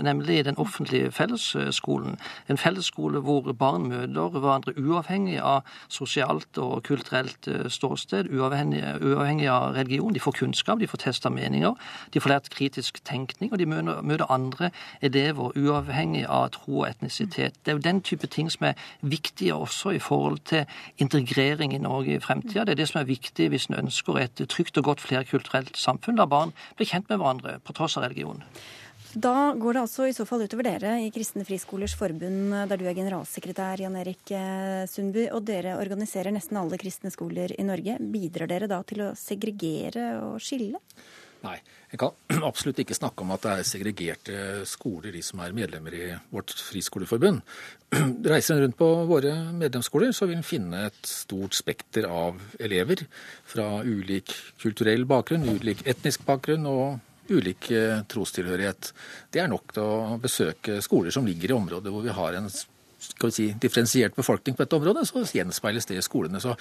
nemlig 0.03 0.45
den 0.45 0.57
offentlige 0.57 1.11
fellesskolen. 1.11 2.17
En 2.49 2.57
fellesskole 2.57 3.20
hvor 3.20 3.51
barn 3.53 3.88
møter 3.89 4.39
hverandre 4.39 4.74
uavhengig 4.78 5.39
av 5.41 5.67
sosialt 5.88 6.57
og 6.57 6.84
kulturelt 6.84 7.47
uh, 7.47 7.67
ståsted, 7.70 8.32
uavhengig, 8.34 8.84
uavhengig, 9.01 9.47
av 9.49 9.74
religion. 9.74 10.13
De 10.13 10.20
får 10.20 10.38
kunnskap, 10.41 10.80
de 10.80 10.88
får 10.88 11.03
testa 11.05 11.30
meninger, 11.30 11.74
de 12.13 12.20
får 12.20 12.30
lært 12.30 12.49
kritisk 12.53 12.99
tenkning, 13.05 13.51
og 13.51 13.59
de 13.59 13.65
møter, 13.70 14.01
møter 14.01 14.32
andre 14.32 14.72
elever 15.01 15.55
uavhengig 15.57 16.26
av 16.28 16.49
tro 16.57 16.82
og 16.84 16.89
etnisitet. 16.89 17.57
Det 17.63 17.72
er 17.72 17.80
jo 17.80 17.86
den 17.86 18.01
type 18.01 18.28
ting 18.28 18.51
som 18.51 18.70
er 18.70 18.74
viktige 19.01 19.55
også 19.55 19.95
i 19.95 19.99
forhold 19.99 20.39
til 20.45 20.65
integrering 20.97 21.74
i 21.74 21.82
Norge 21.82 22.15
i 22.15 22.20
fremtida. 22.20 22.65
Det 22.65 22.76
er 22.76 22.82
det 22.82 22.89
som 22.91 23.01
er 23.01 23.09
viktig 23.09 23.49
hvis 23.49 23.70
en 23.70 23.80
ønsker 23.84 24.20
et 24.20 24.41
trygt 24.49 24.78
og 24.78 24.84
godt 24.84 25.01
flerkulturelt 25.01 25.78
samfunn 25.78 26.09
samfunn 26.10 26.20
der 26.20 26.30
barn 26.30 26.53
blir 26.78 26.89
kjent 26.89 27.10
med 27.10 27.20
hverandre 27.20 27.60
på 27.62 27.74
tross 27.74 27.97
av 27.97 28.07
religion. 28.07 28.43
Da 29.14 29.53
går 29.57 29.74
det 29.74 29.82
altså 29.82 30.05
i 30.05 30.14
så 30.14 30.26
fall 30.26 30.43
utover 30.45 30.68
dere 30.68 30.99
i 31.01 31.10
Kristne 31.10 31.43
Friskolers 31.43 31.95
Forbund, 31.97 32.53
der 32.70 32.78
du 32.78 32.86
er 32.86 32.93
generalsekretær, 32.93 33.82
Jan 33.82 33.97
Erik 33.97 34.30
eh, 34.38 34.86
Sundby, 34.86 35.32
og 35.34 35.47
dere 35.47 35.80
organiserer 35.80 36.32
nesten 36.32 36.60
alle 36.62 36.78
kristne 36.78 37.10
skoler 37.10 37.55
i 37.57 37.66
Norge. 37.66 37.97
Bidrar 37.97 38.49
dere 38.51 38.70
da 38.70 38.84
til 38.86 39.07
å 39.07 39.16
segregere 39.18 40.12
og 40.22 40.38
skille? 40.45 40.78
Nei, 41.40 41.56
jeg 41.92 42.00
kan 42.02 42.16
absolutt 42.50 42.82
ikke 42.84 42.98
snakke 42.98 43.24
om 43.24 43.34
at 43.36 43.46
det 43.46 43.52
er 43.54 43.68
segregerte 43.68 44.40
skoler, 44.68 45.14
de 45.16 45.22
som 45.24 45.40
er 45.44 45.56
medlemmer 45.56 45.96
i 45.96 46.08
vårt 46.34 46.52
friskoleforbund. 46.52 47.40
Reiser 48.32 48.58
en 48.58 48.66
rundt 48.66 48.80
på 48.80 48.90
våre 49.10 49.36
medlemsskoler, 49.56 50.12
så 50.16 50.28
vil 50.28 50.40
en 50.40 50.48
finne 50.48 50.88
et 50.90 51.00
stort 51.08 51.56
spekter 51.58 52.10
av 52.12 52.42
elever 52.60 53.06
fra 53.48 53.80
ulik 53.86 54.36
kulturell 54.62 55.08
bakgrunn, 55.10 55.48
ulik 55.48 55.86
etnisk 55.88 56.28
bakgrunn 56.28 56.68
og 56.70 57.00
ulik 57.30 57.70
eh, 57.72 58.02
trostilhørighet. 58.10 58.92
Det 59.32 59.42
er 59.44 59.52
nok 59.52 59.72
til 59.76 59.86
å 59.86 60.20
besøke 60.22 60.80
skoler 60.84 61.14
som 61.14 61.28
ligger 61.30 61.54
i 61.54 61.60
områder 61.60 61.94
hvor 61.94 62.04
vi 62.04 62.16
har 62.16 62.40
en 62.40 62.50
skal 63.00 63.30
vi 63.30 63.36
si, 63.36 63.46
differensiert 63.62 64.16
befolkning 64.18 64.58
på 64.58 64.66
dette 64.66 64.76
området, 64.76 65.06
så 65.08 65.24
gjenspeiles 65.24 65.88
det 65.88 65.96
i 65.96 66.04
skolene. 66.04 66.42
Så, 66.44 66.58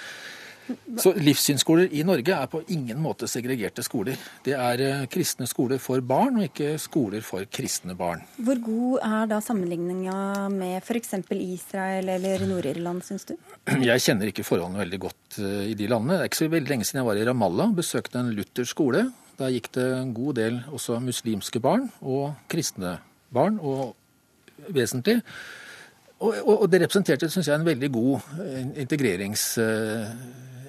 så 0.99 1.13
livssynsskoler 1.17 1.93
i 1.97 2.03
Norge 2.07 2.35
er 2.35 2.49
på 2.51 2.61
ingen 2.75 3.01
måte 3.03 3.29
segregerte 3.31 3.85
skoler. 3.87 4.19
Det 4.45 4.55
er 4.57 4.83
eh, 4.85 5.05
kristne 5.11 5.49
skoler 5.49 5.81
for 5.83 6.03
barn, 6.05 6.41
og 6.41 6.49
ikke 6.49 6.75
skoler 6.83 7.25
for 7.25 7.47
kristne 7.53 7.97
barn. 7.99 8.25
Hvor 8.37 8.61
god 8.65 9.05
er 9.09 9.31
da 9.31 9.41
sammenligninga 9.45 10.49
med 10.53 10.81
f.eks. 10.83 11.15
Israel 11.39 12.11
eller 12.17 12.45
Nord-Irland, 12.49 13.05
syns 13.07 13.29
du? 13.29 13.37
Jeg 13.85 14.05
kjenner 14.05 14.31
ikke 14.31 14.47
forholdene 14.47 14.83
veldig 14.85 15.01
godt 15.07 15.41
eh, 15.43 15.71
i 15.73 15.79
de 15.79 15.89
landene. 15.91 16.19
Det 16.19 16.27
er 16.27 16.33
ikke 16.33 16.43
så 16.43 16.51
veldig 16.57 16.75
lenge 16.75 16.89
siden 16.89 17.03
jeg 17.03 17.11
var 17.11 17.21
i 17.21 17.29
Ramallah 17.29 17.73
og 17.73 17.79
besøkte 17.79 18.23
en 18.23 18.35
luthersk 18.37 18.75
skole. 18.77 19.07
Der 19.39 19.55
gikk 19.55 19.71
det 19.77 19.87
en 19.95 20.13
god 20.17 20.41
del 20.41 20.61
også 20.75 20.99
muslimske 21.03 21.63
barn 21.63 21.89
og 22.03 22.33
kristne 22.51 22.99
barn, 23.35 23.59
og 23.63 23.95
vesentlig. 24.75 25.21
Og, 26.19 26.35
og, 26.43 26.55
og 26.63 26.67
det 26.73 26.81
representerte, 26.83 27.29
syns 27.31 27.47
jeg, 27.47 27.61
en 27.61 27.67
veldig 27.67 27.91
god 27.95 28.15
eh, 28.43 28.63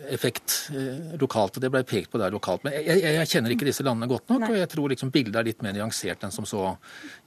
integreringseffekt 0.10 0.72
eh, 0.76 1.20
lokalt. 1.20 1.58
Og 1.58 1.62
det 1.62 1.72
ble 1.72 1.84
pekt 1.84 2.12
på 2.12 2.20
der 2.20 2.32
lokalt. 2.32 2.64
Men 2.64 2.74
jeg, 2.74 3.02
jeg, 3.02 3.16
jeg 3.16 3.30
kjenner 3.30 3.54
ikke 3.54 3.68
disse 3.68 3.84
landene 3.84 4.10
godt 4.10 4.30
nok, 4.30 4.42
Nei. 4.42 4.52
og 4.52 4.58
jeg 4.58 4.70
tror 4.70 4.90
liksom 4.90 5.12
bildet 5.12 5.36
er 5.36 5.48
litt 5.48 5.62
mer 5.64 5.74
nyansert 5.74 6.24
enn 6.24 6.32
som 6.34 6.46
så. 6.46 6.76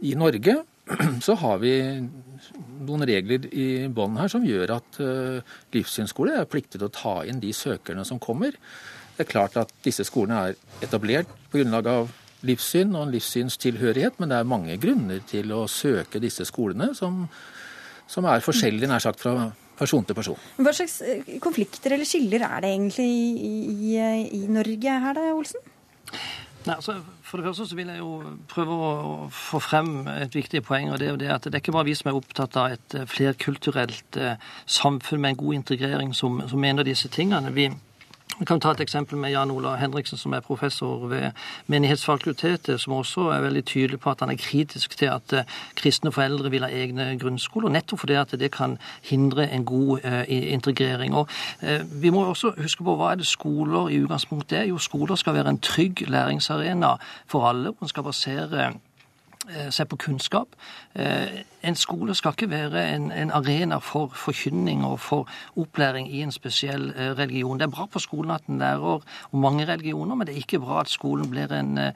I 0.02 0.14
Norge 0.14 0.62
så 1.26 1.36
har 1.38 1.60
vi 1.62 1.74
noen 2.82 3.06
regler 3.06 3.46
i 3.52 3.88
bånn 3.88 4.18
her 4.18 4.28
som 4.28 4.44
gjør 4.44 4.74
at 4.78 4.98
uh, 5.00 5.38
livssynsskole 5.72 6.34
er 6.40 6.50
pliktig 6.50 6.80
til 6.80 6.88
å 6.88 6.94
ta 6.94 7.20
inn 7.28 7.40
de 7.40 7.52
søkerne 7.54 8.04
som 8.04 8.20
kommer. 8.22 8.56
Det 9.14 9.26
er 9.26 9.30
klart 9.30 9.56
at 9.60 9.70
disse 9.84 10.04
skolene 10.08 10.48
er 10.48 10.82
etablert 10.82 11.30
på 11.52 11.60
grunnlag 11.60 11.86
av 11.86 12.10
livssyn 12.42 12.96
og 12.96 13.06
en 13.06 13.12
livssynstilhørighet, 13.14 14.18
men 14.18 14.32
det 14.32 14.40
er 14.40 14.48
mange 14.50 14.74
grunner 14.82 15.20
til 15.30 15.52
å 15.54 15.68
søke 15.70 16.18
disse 16.18 16.42
skolene 16.48 16.90
som, 16.98 17.28
som 18.10 18.26
er 18.26 18.42
forskjellige 18.42 18.90
nær 18.90 19.04
sagt 19.04 19.22
fra 19.22 19.52
person 19.78 20.04
til 20.06 20.18
person. 20.18 20.46
Hva 20.62 20.74
slags 20.76 21.00
eh, 21.06 21.34
konflikter 21.42 21.96
eller 21.96 22.08
skiller 22.08 22.46
er 22.48 22.64
det 22.64 22.72
egentlig 22.74 23.08
i, 23.08 23.56
i, 23.72 23.98
i 24.42 24.46
Norge 24.52 25.00
her 25.06 25.18
da, 25.18 25.28
Olsen? 25.34 25.70
Nei, 26.62 26.76
altså, 26.76 26.94
for 27.26 27.40
det 27.40 27.48
første 27.48 27.64
så 27.66 27.76
vil 27.76 27.88
jeg 27.90 27.98
jo 27.98 28.10
prøve 28.50 28.74
å 28.76 28.90
få 29.34 29.58
frem 29.62 30.04
et 30.12 30.34
viktig 30.36 30.60
poeng. 30.66 30.92
og 30.92 31.00
Det 31.00 31.08
er 31.08 31.14
jo 31.14 31.18
det 31.18 31.30
at 31.34 31.48
det 31.48 31.56
er 31.56 31.62
ikke 31.64 31.74
bare 31.74 31.88
vi 31.88 31.96
som 31.98 32.12
er 32.12 32.18
opptatt 32.18 32.58
av 32.60 32.76
et 32.76 32.98
eh, 32.98 33.06
flerkulturelt 33.10 34.18
eh, 34.20 34.36
samfunn 34.66 35.24
med 35.24 35.34
en 35.34 35.40
god 35.42 35.58
integrering 35.58 36.12
som, 36.14 36.38
som 36.48 36.62
mener 36.62 36.86
disse 36.86 37.10
tingene. 37.10 37.50
Vi 37.56 37.66
vi 38.38 38.44
kan 38.44 38.60
ta 38.60 38.70
et 38.72 38.80
eksempel 38.80 39.18
med 39.18 39.30
Jan 39.30 39.50
Ola 39.50 39.74
Henriksen, 39.76 40.18
som 40.18 40.32
er 40.32 40.40
professor 40.40 41.06
ved 41.06 41.30
Menighetsfakultetet, 41.66 42.80
som 42.80 42.92
også 42.92 43.28
er 43.34 43.44
veldig 43.44 43.64
tydelig 43.64 44.00
på 44.00 44.10
at 44.10 44.20
han 44.20 44.30
er 44.30 44.40
kritisk 44.40 44.96
til 44.98 45.10
at 45.12 45.32
eh, 45.36 45.44
kristne 45.76 46.12
foreldre 46.12 46.50
vil 46.50 46.64
ha 46.64 46.70
egne 46.72 47.18
grunnskoler, 47.20 47.72
nettopp 47.72 48.04
fordi 48.04 48.16
at 48.18 48.34
det 48.40 48.50
kan 48.54 48.78
hindre 49.02 49.50
en 49.52 49.64
god 49.64 50.04
uh, 50.04 50.24
integrering. 50.28 51.14
Og 51.14 51.28
uh, 51.62 52.02
Vi 52.02 52.10
må 52.10 52.24
også 52.24 52.54
huske 52.58 52.84
på 52.84 52.96
hva 52.96 53.12
er 53.12 53.20
det 53.20 53.26
skoler 53.26 53.88
i 53.88 54.00
utgangspunktet 54.02 54.58
er. 54.58 54.64
Jo, 54.70 54.78
skoler 54.78 55.16
skal 55.16 55.34
være 55.34 55.48
en 55.48 55.58
trygg 55.58 56.08
læringsarena 56.08 56.96
for 57.26 57.48
alle. 57.48 57.74
Man 57.80 57.88
skal 57.88 58.02
basere 58.02 58.72
seg 59.70 59.88
på 59.90 59.96
kunnskap. 59.96 60.54
En 61.62 61.76
skole 61.76 62.14
skal 62.14 62.34
ikke 62.34 62.50
være 62.50 62.94
en, 62.94 63.12
en, 63.12 63.30
arena 63.30 63.78
for 63.78 64.10
forkynning 64.14 64.84
og 64.84 65.00
for 65.00 65.28
opplæring 65.56 66.08
i 66.14 66.22
en 66.22 66.32
spesiell 66.32 66.88
eh, 66.96 67.18
religion. 67.18 67.58
Det 67.58 67.66
er 67.66 67.70
bra 67.70 67.86
på 67.86 67.98
skolen 67.98 68.30
at 68.30 68.46
en 68.48 68.58
lærer 68.58 69.00
om 69.32 69.38
mange 69.38 69.66
religioner, 69.68 70.14
men 70.14 70.26
det 70.26 70.34
er 70.34 70.38
ikke 70.42 70.58
bra 70.58 70.80
at 70.80 70.90
skolen 70.90 71.30
blir 71.30 71.52
en 71.52 71.78
uh, 71.78 71.92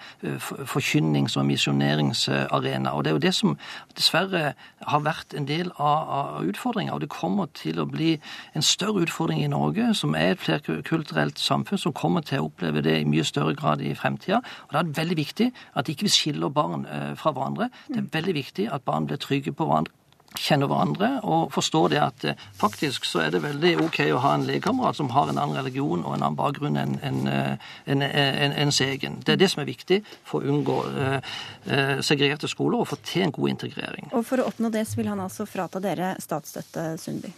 forkynnings- 0.65 1.37
og 1.37 1.47
misjoneringsarena. 1.47 2.91
Og 2.91 3.05
Det 3.05 3.11
er 3.11 3.15
jo 3.15 3.19
det 3.19 3.35
som 3.35 3.59
dessverre 3.97 4.53
har 4.87 5.01
vært 5.01 5.35
en 5.35 5.49
del 5.49 5.73
av, 5.79 6.09
av 6.19 6.45
utfordringa. 6.47 6.95
Og 6.95 7.01
det 7.01 7.09
kommer 7.09 7.47
til 7.55 7.81
å 7.81 7.89
bli 7.91 8.21
en 8.55 8.63
større 8.63 9.03
utfordring 9.03 9.43
i 9.45 9.51
Norge, 9.51 9.95
som 9.95 10.15
er 10.15 10.37
et 10.37 10.41
flerkulturelt 10.41 11.39
samfunn, 11.39 11.79
som 11.79 11.93
kommer 11.93 12.21
til 12.21 12.41
å 12.41 12.51
oppleve 12.51 12.83
det 12.87 13.01
i 13.01 13.09
mye 13.09 13.25
større 13.25 13.55
grad 13.55 13.83
i 13.83 13.95
fremtida. 13.95 14.43
Og 14.69 14.73
Da 14.73 14.79
er 14.79 14.83
det 14.83 14.97
veldig 14.97 15.17
viktig 15.17 15.51
at 15.75 15.89
ikke 15.89 16.07
vi 16.07 16.15
skiller 16.15 16.49
barn 16.49 16.87
uh, 16.87 17.15
fra 17.19 17.35
hverandre. 17.35 17.71
Det 17.89 17.99
er 17.99 18.11
veldig 18.13 18.35
viktig 18.35 18.71
at 18.73 18.87
barn 18.87 19.07
blir 19.07 19.19
trygge 19.19 19.56
på 19.57 19.69
hverandre 19.69 19.97
kjenner 20.37 20.69
hverandre 20.71 21.09
og 21.27 21.51
forstår 21.55 21.93
det 21.93 22.01
at 22.03 22.25
eh, 22.29 22.43
faktisk 22.59 23.07
så 23.09 23.23
er 23.25 23.35
det 23.35 23.43
veldig 23.45 23.77
OK 23.87 24.01
å 24.13 24.21
ha 24.25 24.35
en 24.37 24.47
legekamerat 24.49 24.99
som 24.99 25.11
har 25.15 25.31
en 25.31 25.41
annen 25.41 25.59
religion 25.59 26.05
og 26.05 26.17
en 26.17 26.23
annen 26.23 26.39
bakgrunn 26.39 26.79
enn 26.81 26.97
en, 27.07 27.21
en, 27.31 28.05
en, 28.05 28.57
ens 28.67 28.81
egen. 28.85 29.21
Det 29.25 29.37
er 29.37 29.41
det 29.41 29.51
som 29.53 29.63
er 29.63 29.71
viktig 29.71 30.03
for 30.27 30.43
å 30.45 30.53
unngå 30.53 30.79
eh, 30.93 32.01
segregerte 32.05 32.51
skoler 32.53 32.83
og 32.83 32.91
få 32.91 33.01
til 33.07 33.27
en 33.27 33.35
god 33.35 33.55
integrering. 33.55 34.11
Og 34.13 34.27
For 34.29 34.43
å 34.43 34.49
oppnå 34.51 34.71
det 34.75 34.87
så 34.89 35.01
vil 35.01 35.11
han 35.13 35.23
altså 35.25 35.49
frata 35.49 35.83
dere 35.83 36.15
statsstøtte, 36.23 36.89
Sundby? 37.01 37.33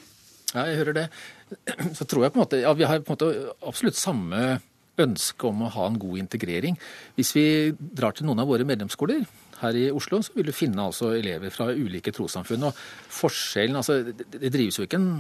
Ja, 0.55 0.65
jeg 0.65 0.81
hører 0.81 0.97
det. 0.97 1.07
Så 1.99 2.07
tror 2.09 2.25
jeg 2.25 2.33
på 2.33 2.39
en 2.39 2.45
måte 2.47 2.63
ja, 2.63 2.73
vi 2.73 2.87
har 2.89 3.03
på 3.05 3.13
en 3.13 3.19
måte 3.19 3.53
absolutt 3.69 3.99
samme 4.01 4.59
ønske 4.99 5.47
om 5.47 5.61
å 5.63 5.73
ha 5.75 5.85
en 5.87 5.99
god 6.01 6.23
integrering. 6.23 6.79
Hvis 7.19 7.35
vi 7.37 7.45
drar 7.77 8.17
til 8.17 8.27
noen 8.27 8.41
av 8.43 8.49
våre 8.49 8.65
medlemsskoler, 8.67 9.27
her 9.63 9.79
i 9.79 9.89
Oslo, 9.95 10.21
så 10.23 10.35
vil 10.37 10.49
du 10.49 10.55
finne 10.55 10.85
altså 10.85 11.13
elever 11.17 11.53
fra 11.55 11.71
ulike 11.75 12.13
trossamfunn. 12.15 12.69
Og 12.69 12.79
forskjellen 13.19 13.81
altså, 13.81 14.01
Det 14.15 14.53
drives 14.55 14.79
jo 14.79 14.87
ikke 14.87 15.01
en, 15.01 15.11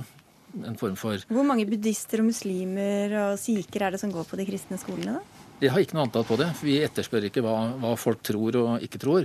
en 0.64 0.78
form 0.78 0.97
for 1.01 1.24
Hvor 1.30 1.47
mange 1.47 1.66
buddhister 1.68 2.22
og 2.22 2.30
muslimer 2.30 3.16
og 3.24 3.41
sikher 3.41 3.86
er 3.86 3.97
det 3.97 4.03
som 4.03 4.14
går 4.14 4.28
på 4.28 4.39
de 4.41 4.49
kristne 4.49 4.80
skolene, 4.80 5.18
da? 5.18 5.45
Jeg 5.59 5.72
har 5.74 5.82
ikke 5.82 5.97
noe 5.97 6.05
antall 6.07 6.22
på 6.22 6.36
det. 6.39 6.47
Vi 6.62 6.76
etterspør 6.86 7.24
ikke 7.26 7.43
hva, 7.43 7.57
hva, 7.82 7.97
folk 7.99 8.20
tror 8.22 8.57
og 8.61 8.84
ikke 8.84 9.01
tror. 9.03 9.24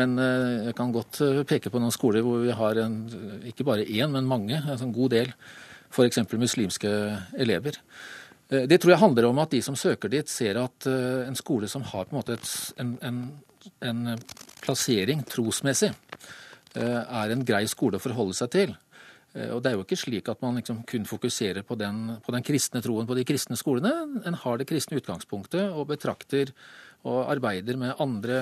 Men 0.00 0.16
uh, 0.16 0.70
jeg 0.70 0.76
kan 0.78 0.94
godt 0.94 1.20
uh, 1.20 1.42
peke 1.44 1.68
på 1.68 1.82
noen 1.82 1.92
skoler 1.92 2.24
hvor 2.24 2.40
vi 2.40 2.56
har 2.56 2.80
en, 2.80 2.94
ikke 3.44 3.66
bare 3.68 3.84
én, 3.84 4.08
men 4.08 4.24
mange, 4.24 4.56
altså 4.62 4.88
en 4.88 4.94
god 4.96 5.12
del, 5.12 5.34
f.eks. 5.92 6.22
muslimske 6.40 6.88
elever. 7.36 7.76
Uh, 8.48 8.64
det 8.64 8.80
tror 8.80 8.94
jeg 8.94 9.02
handler 9.04 9.28
om 9.28 9.42
at 9.44 9.52
de 9.52 9.60
som 9.66 9.76
søker 9.76 10.08
dit, 10.08 10.32
ser 10.32 10.62
at 10.62 10.88
en 10.88 11.36
skole 11.36 11.68
som 11.68 11.84
har 11.92 12.08
på 12.08 12.16
en 12.16 12.22
måte 12.22 12.38
et, 12.38 12.54
en, 12.80 12.96
en 13.04 13.20
en 13.84 14.06
eh, 14.06 14.18
plassering 14.64 15.24
trosmessig 15.28 15.92
eh, 15.92 17.02
er 17.02 17.34
en 17.34 17.44
grei 17.46 17.66
skole 17.70 18.00
å 18.00 18.04
forholde 18.04 18.36
seg 18.38 18.52
til. 18.54 18.74
Eh, 19.34 19.50
og 19.50 19.62
Det 19.62 19.70
er 19.70 19.76
jo 19.76 19.84
ikke 19.84 20.00
slik 20.00 20.30
at 20.30 20.42
man 20.44 20.60
liksom 20.60 20.84
kun 20.88 21.06
fokuserer 21.08 21.66
på 21.66 21.76
den, 21.78 22.16
på 22.24 22.34
den, 22.34 22.46
kristne 22.46 22.82
troen 22.84 23.08
på 23.08 23.18
de 23.18 23.26
kristne 23.26 23.58
skolene. 23.60 24.22
En 24.24 24.40
har 24.44 24.58
det 24.58 24.68
kristne 24.70 25.00
utgangspunktet 25.00 25.74
og 25.74 25.88
betrakter 25.90 26.54
og 27.04 27.26
arbeider 27.28 27.76
med 27.76 27.98
andre, 28.00 28.38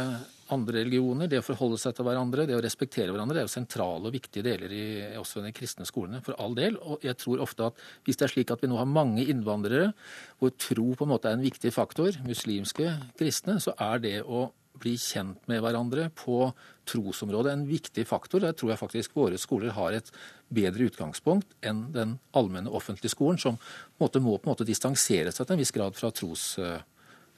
andre 0.55 0.85
religioner. 0.85 1.27
Det 1.27 1.41
å 1.41 1.47
forholde 1.47 1.81
seg 1.83 1.97
til 1.97 2.07
hverandre, 2.07 2.45
det 2.47 2.55
å 2.55 2.62
respektere 2.62 3.11
hverandre, 3.11 3.35
det 3.35 3.43
er 3.43 3.49
jo 3.49 3.57
sentrale 3.57 4.07
og 4.07 4.14
viktige 4.14 4.47
deler 4.47 4.75
i 4.77 4.85
også 5.18 5.43
de 5.43 5.51
kristne 5.57 5.87
skolene, 5.89 6.23
for 6.23 6.39
all 6.39 6.55
del. 6.55 6.79
Og 6.79 7.03
jeg 7.03 7.18
tror 7.18 7.43
ofte 7.43 7.73
at 7.73 7.83
hvis 8.07 8.20
det 8.20 8.29
er 8.29 8.35
slik 8.37 8.53
at 8.55 8.62
vi 8.62 8.70
nå 8.70 8.79
har 8.79 8.87
mange 8.87 9.25
innvandrere 9.25 9.91
hvor 10.39 10.55
tro 10.55 10.93
på 10.95 11.09
en 11.09 11.14
måte 11.16 11.33
er 11.33 11.41
en 11.41 11.47
viktig 11.47 11.75
faktor, 11.75 12.20
muslimske 12.29 12.93
kristne, 13.18 13.59
så 13.64 13.75
er 13.81 14.05
det 14.05 14.18
å 14.23 14.51
bli 14.81 14.95
kjent 14.99 15.49
med 15.51 15.62
hverandre 15.62 16.09
på 16.16 16.51
trosområdet 16.89 17.53
en 17.53 17.66
viktig 17.68 18.05
faktor. 18.09 18.43
Der 18.43 18.57
tror 18.57 18.73
jeg 18.73 18.81
faktisk 18.81 19.16
våre 19.18 19.39
skoler 19.41 19.75
har 19.77 19.97
et 19.97 20.11
bedre 20.53 20.89
utgangspunkt 20.91 21.55
enn 21.64 21.85
den 21.95 22.16
allmenne 22.37 22.73
offentlige 22.73 23.12
skolen, 23.14 23.39
som 23.39 23.59
på 23.61 24.07
måte, 24.07 24.23
må 24.23 24.37
på 24.39 24.49
en 24.49 24.55
måte 24.55 24.68
distansere 24.68 25.33
seg 25.33 25.47
til 25.47 25.57
en 25.57 25.62
viss 25.62 25.75
grad 25.75 25.99
fra 25.99 26.11
tros, 26.14 26.57
uh, 26.59 26.81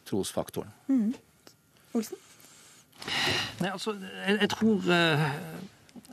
trosfaktoren. 0.08 0.72
Mm. 0.88 1.12
Olsen? 1.94 2.20
Nei, 3.60 3.70
altså, 3.70 3.98
jeg, 3.98 4.40
jeg 4.40 4.52
tror 4.54 4.88
uh 4.88 5.30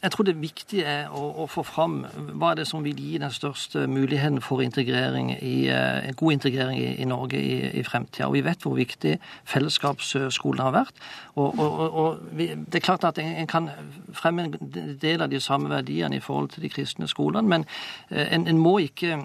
jeg 0.02 0.12
tror 0.12 0.26
det 0.26 0.34
viktige 0.42 0.86
er 0.90 1.12
å, 1.14 1.22
å, 1.44 1.46
få 1.50 1.62
fram 1.66 2.00
hva 2.40 2.52
er 2.52 2.62
det 2.62 2.68
som 2.70 2.82
vil 2.86 2.98
gi 2.98 3.20
den 3.22 3.34
største 3.34 3.84
muligheten 3.90 4.40
for 4.42 4.64
integrering 4.66 5.30
i, 5.36 5.70
uh, 5.70 6.10
god 6.18 6.38
integrering 6.38 6.80
i, 6.80 6.88
i 7.04 7.06
Norge 7.06 7.38
i, 7.38 7.60
i 7.78 7.84
fremtida. 7.86 8.28
Og 8.28 8.34
vi 8.40 8.44
vet 8.46 8.66
hvor 8.66 8.78
viktig 8.80 9.18
fellesskapsskolen 9.50 10.64
har 10.64 10.74
vært. 10.74 11.04
Og, 11.36 11.60
og, 11.60 11.84
og 12.04 12.24
vi, 12.38 12.50
det 12.56 12.82
er 12.82 12.88
klart 12.88 13.06
at 13.12 13.22
en, 13.22 13.36
en, 13.44 13.52
kan 13.52 13.70
fremme 14.18 14.48
en 14.48 14.98
del 15.02 15.22
av 15.22 15.30
de 15.30 15.42
samme 15.44 15.70
verdiene 15.70 16.18
i 16.18 16.24
forhold 16.24 16.56
til 16.56 16.66
de 16.66 16.74
kristne 16.74 17.10
skolene, 17.12 17.46
men 17.46 17.68
uh, 18.10 18.26
en, 18.26 18.48
en, 18.50 18.62
må 18.62 18.80
ikke 18.88 19.22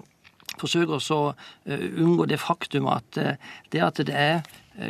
forsøke 0.60 1.00
å 1.00 1.22
uh, 1.32 1.88
unngå 1.96 2.28
det 2.28 2.40
faktum 2.40 2.92
at 2.92 3.16
det 3.72 3.82
at 3.84 4.04
det 4.04 4.14
er 4.16 4.44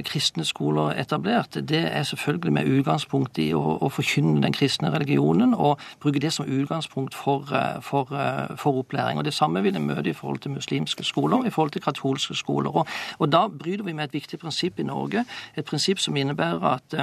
kristne 0.04 0.44
skoler 0.44 0.94
etablert, 1.00 1.58
det 1.68 1.82
er 1.92 2.02
selvfølgelig 2.02 2.52
med 2.52 2.70
utgangspunkt 2.78 3.38
i 3.38 3.50
å, 3.54 3.62
å 3.82 3.90
forkynne 3.92 4.42
den 4.42 4.54
kristne 4.56 4.90
religionen 4.94 5.54
og 5.54 5.82
bruke 6.02 6.22
det 6.22 6.32
som 6.34 6.48
utgangspunkt 6.48 7.14
for, 7.14 7.46
for, 7.82 8.10
for 8.58 8.80
opplæring. 8.82 9.18
Og 9.18 9.24
Det 9.24 9.34
samme 9.34 9.62
vil 9.62 9.76
en 9.76 9.86
møte 9.86 10.10
i 10.10 10.16
forhold 10.16 10.42
til 10.44 10.56
muslimske 10.56 11.04
skoler, 11.04 11.46
i 11.46 11.54
forhold 11.54 11.76
til 11.76 11.82
katolske 11.82 12.34
skoler. 12.34 12.70
Og, 12.70 12.86
og 13.18 13.32
Da 13.32 13.46
bryter 13.48 13.84
vi 13.84 13.92
med 13.92 14.08
et 14.08 14.18
viktig 14.18 14.38
prinsipp 14.38 14.80
i 14.80 14.88
Norge, 14.88 15.24
et 15.56 15.64
prinsipp 15.64 16.02
som 16.02 16.16
innebærer 16.16 16.66
at 16.74 16.98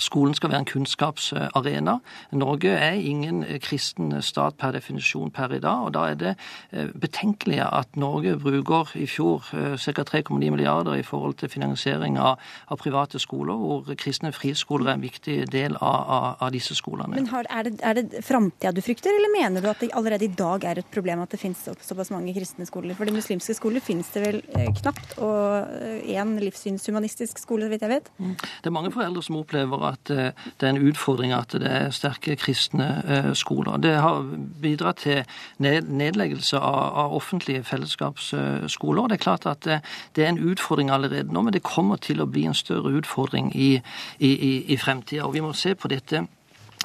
Skolen 0.00 0.32
skal 0.34 0.48
være 0.48 0.62
en 0.62 0.66
kunnskapsarena. 0.70 1.98
Norge 2.32 2.70
er 2.72 2.96
ingen 2.96 3.42
kristen 3.60 4.14
stat 4.24 4.56
per 4.56 4.72
definisjon 4.72 5.30
per 5.30 5.52
i 5.52 5.60
dag. 5.60 5.84
og 5.84 5.92
Da 5.92 6.06
er 6.08 6.14
det 6.16 6.32
eh, 6.72 6.88
betenkelig 6.96 7.60
at 7.60 7.96
Norge 7.96 8.38
bruker 8.40 8.94
i 8.96 9.06
fjor 9.06 9.44
eh, 9.52 9.76
ca. 9.76 10.02
3,9 10.02 10.38
milliarder 10.50 10.96
i 10.96 11.02
forhold 11.02 11.34
til 11.42 11.52
finansiering 11.52 12.16
av, 12.18 12.40
av, 12.70 12.80
private 12.80 13.20
skoler, 13.20 13.54
hvor 13.54 13.94
kristne 14.00 14.32
friskoler 14.32 14.88
er 14.88 14.94
en 14.94 15.04
viktig 15.04 15.36
del 15.52 15.76
av, 15.76 16.00
av, 16.16 16.26
av 16.40 16.54
disse 16.56 16.74
skolene. 16.74 17.12
Men 17.14 17.28
har, 17.28 17.46
Er 17.50 17.68
det, 17.68 17.74
er 17.82 17.94
det 18.00 18.24
framtida 18.24 18.72
du 18.72 18.80
frykter, 18.80 19.12
eller 19.12 19.34
mener 19.36 19.60
du 19.60 19.68
at 19.68 19.80
det 19.84 19.92
allerede 19.92 20.24
i 20.24 20.32
dag 20.32 20.64
er 20.64 20.80
et 20.80 20.90
problem 20.94 21.20
at 21.20 21.36
det 21.36 21.40
finnes 21.40 21.68
såpass 21.84 22.10
mange 22.10 22.32
kristne 22.32 22.64
skoler? 22.66 22.96
For 22.96 23.04
de 23.04 23.12
muslimske 23.12 23.54
skoler 23.60 23.84
finnes 23.84 24.08
det 24.16 24.24
vel 24.24 24.40
eh, 24.56 24.72
knapt, 24.80 25.18
og 25.20 25.68
én 26.08 26.34
livssynshumanistisk 26.40 27.44
skole, 27.44 27.68
så 27.68 27.74
vidt 27.74 27.84
jeg 27.84 27.92
vet? 27.92 28.10
Mm. 28.16 28.34
Det 28.40 28.72
er 28.72 28.78
mange 28.80 28.94
foreldre 28.94 29.22
som 29.22 29.36
opplever 29.36 29.71
at 29.80 30.10
eh, 30.10 30.30
det 30.60 30.66
er 30.68 30.74
en 30.74 30.88
utfordring 30.88 31.32
at 31.32 31.54
det 31.56 31.70
er 31.70 31.90
sterke 31.94 32.36
kristne 32.36 32.88
eh, 33.06 33.30
skoler. 33.38 33.80
Det 33.82 33.94
har 34.04 34.26
bidratt 34.62 35.02
til 35.06 35.22
nedleggelse 35.62 36.58
av 36.58 37.14
offentlige 37.16 37.64
fellesskapsskoler. 37.64 39.08
Det 39.08 39.18
er 39.18 39.24
klart 39.24 39.46
at 39.46 39.64
det 39.64 40.24
er 40.24 40.28
en 40.28 40.42
utfordring 40.52 40.90
allerede 40.90 41.32
nå, 41.32 41.42
men 41.42 41.52
det 41.52 41.62
kommer 41.62 41.96
til 41.96 42.20
å 42.22 42.28
bli 42.28 42.44
en 42.46 42.54
større 42.54 42.92
utfordring 42.98 43.52
i, 43.54 43.74
i, 44.18 44.32
i 44.72 44.76
fremtida. 44.76 45.24
Og 45.26 45.34
vi 45.34 45.44
må 45.44 45.52
se 45.56 45.74
på 45.74 45.88
dette 45.88 46.26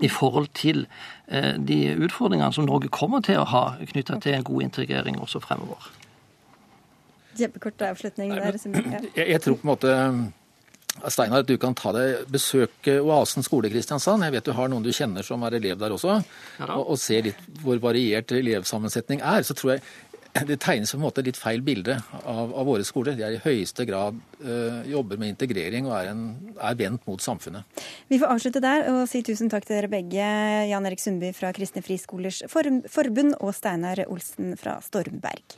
i 0.02 0.10
forhold 0.10 0.48
til 0.54 0.88
eh, 1.28 1.56
de 1.68 1.96
utfordringene 1.96 2.54
som 2.54 2.66
Norge 2.66 2.90
kommer 2.94 3.22
til 3.26 3.42
å 3.42 3.48
ha 3.50 3.64
knytta 3.82 4.20
til 4.22 4.38
en 4.38 4.46
god 4.46 4.68
integrering 4.70 5.20
også 5.22 5.42
fremover. 5.44 5.90
Kjempekort 7.38 7.82
avslutning 7.82 8.34
der. 8.34 8.60
Jeg, 9.16 9.28
jeg 9.30 9.42
tror 9.42 9.58
på 9.58 9.66
en 9.66 9.72
måte 9.74 9.96
Steinar, 11.08 11.46
du 11.48 11.56
kan 11.62 11.76
ta 11.78 11.94
deg 11.96 12.26
besøke 12.32 12.98
Oasen 13.04 13.46
skole 13.46 13.70
i 13.70 13.74
Kristiansand. 13.74 14.26
Jeg 14.26 14.38
vet 14.38 14.50
du 14.50 14.56
har 14.58 14.72
noen 14.72 14.86
du 14.86 14.92
kjenner 14.96 15.26
som 15.26 15.44
er 15.48 15.60
elev 15.60 15.80
der 15.82 15.94
også. 15.96 16.20
Ja, 16.58 16.72
og, 16.76 16.94
og 16.94 17.00
se 17.02 17.22
litt 17.30 17.62
hvor 17.64 17.80
variert 17.84 18.34
elevsammensetning 18.36 19.22
er. 19.22 19.46
Så 19.48 19.58
tror 19.58 19.76
jeg 19.76 19.86
det 20.46 20.60
tegnes 20.62 20.92
på 20.92 21.00
en 21.00 21.06
måte 21.06 21.24
litt 21.26 21.38
feil 21.40 21.64
bilde 21.66 21.98
av, 22.20 22.52
av 22.52 22.68
våre 22.68 22.86
skoler. 22.86 23.16
De 23.18 23.26
er 23.26 23.38
i 23.38 23.42
høyeste 23.42 23.88
grad 23.90 24.18
uh, 24.44 24.84
jobber 24.90 25.20
med 25.22 25.34
integrering 25.34 25.88
og 25.90 25.96
er, 25.98 26.12
en, 26.12 26.26
er, 26.56 26.78
vendt 26.78 27.08
mot 27.10 27.22
samfunnet. 27.24 27.66
Vi 28.12 28.20
får 28.22 28.36
avslutte 28.36 28.64
der 28.64 28.90
og 28.92 29.04
si 29.10 29.24
tusen 29.26 29.52
takk 29.54 29.68
til 29.68 29.80
dere 29.80 29.92
begge. 29.92 30.30
Jan 30.72 30.90
Erik 30.90 31.04
Sundby 31.04 31.34
fra 31.38 31.54
Kristne 31.56 31.86
Friskolers 31.86 32.44
Forbund 32.52 33.38
og 33.40 33.56
Steinar 33.58 34.06
Olsen 34.08 34.56
fra 34.60 34.78
Stormberg. 34.86 35.58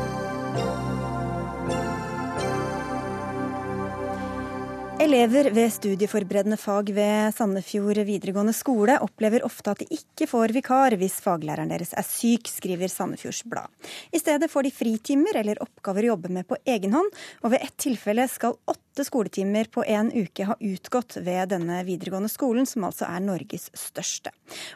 Elever 5.01 5.47
ved 5.49 5.71
studieforberedende 5.73 6.59
fag 6.61 6.91
ved 6.93 7.31
Sandefjord 7.33 7.97
videregående 8.05 8.53
skole 8.53 8.99
opplever 9.01 9.41
ofte 9.47 9.71
at 9.73 9.79
de 9.81 9.95
ikke 9.97 10.27
får 10.29 10.51
vikar 10.53 10.93
hvis 11.01 11.15
faglæreren 11.25 11.71
deres 11.73 11.95
er 11.97 12.05
syk, 12.05 12.45
skriver 12.45 12.91
Sandefjords 12.91 13.39
Blad. 13.49 13.65
I 14.13 14.21
stedet 14.21 14.51
får 14.51 14.67
de 14.67 14.73
fritimer 14.75 15.39
eller 15.41 15.63
oppgaver 15.65 16.05
å 16.05 16.11
jobbe 16.11 16.29
med 16.37 16.45
på 16.45 16.59
egen 16.69 16.93
hånd, 16.93 17.09
og 17.41 17.55
ved 17.55 17.65
ett 17.65 17.73
tilfelle 17.81 18.27
skal 18.29 18.53
åtte 18.69 19.07
skoletimer 19.07 19.71
på 19.73 19.87
en 19.89 20.13
uke 20.13 20.45
ha 20.51 20.59
utgått 20.59 21.17
ved 21.17 21.49
denne 21.55 21.81
videregående 21.87 22.29
skolen, 22.29 22.69
som 22.69 22.85
altså 22.85 23.09
er 23.09 23.25
Norges 23.25 23.71
største. 23.73 24.29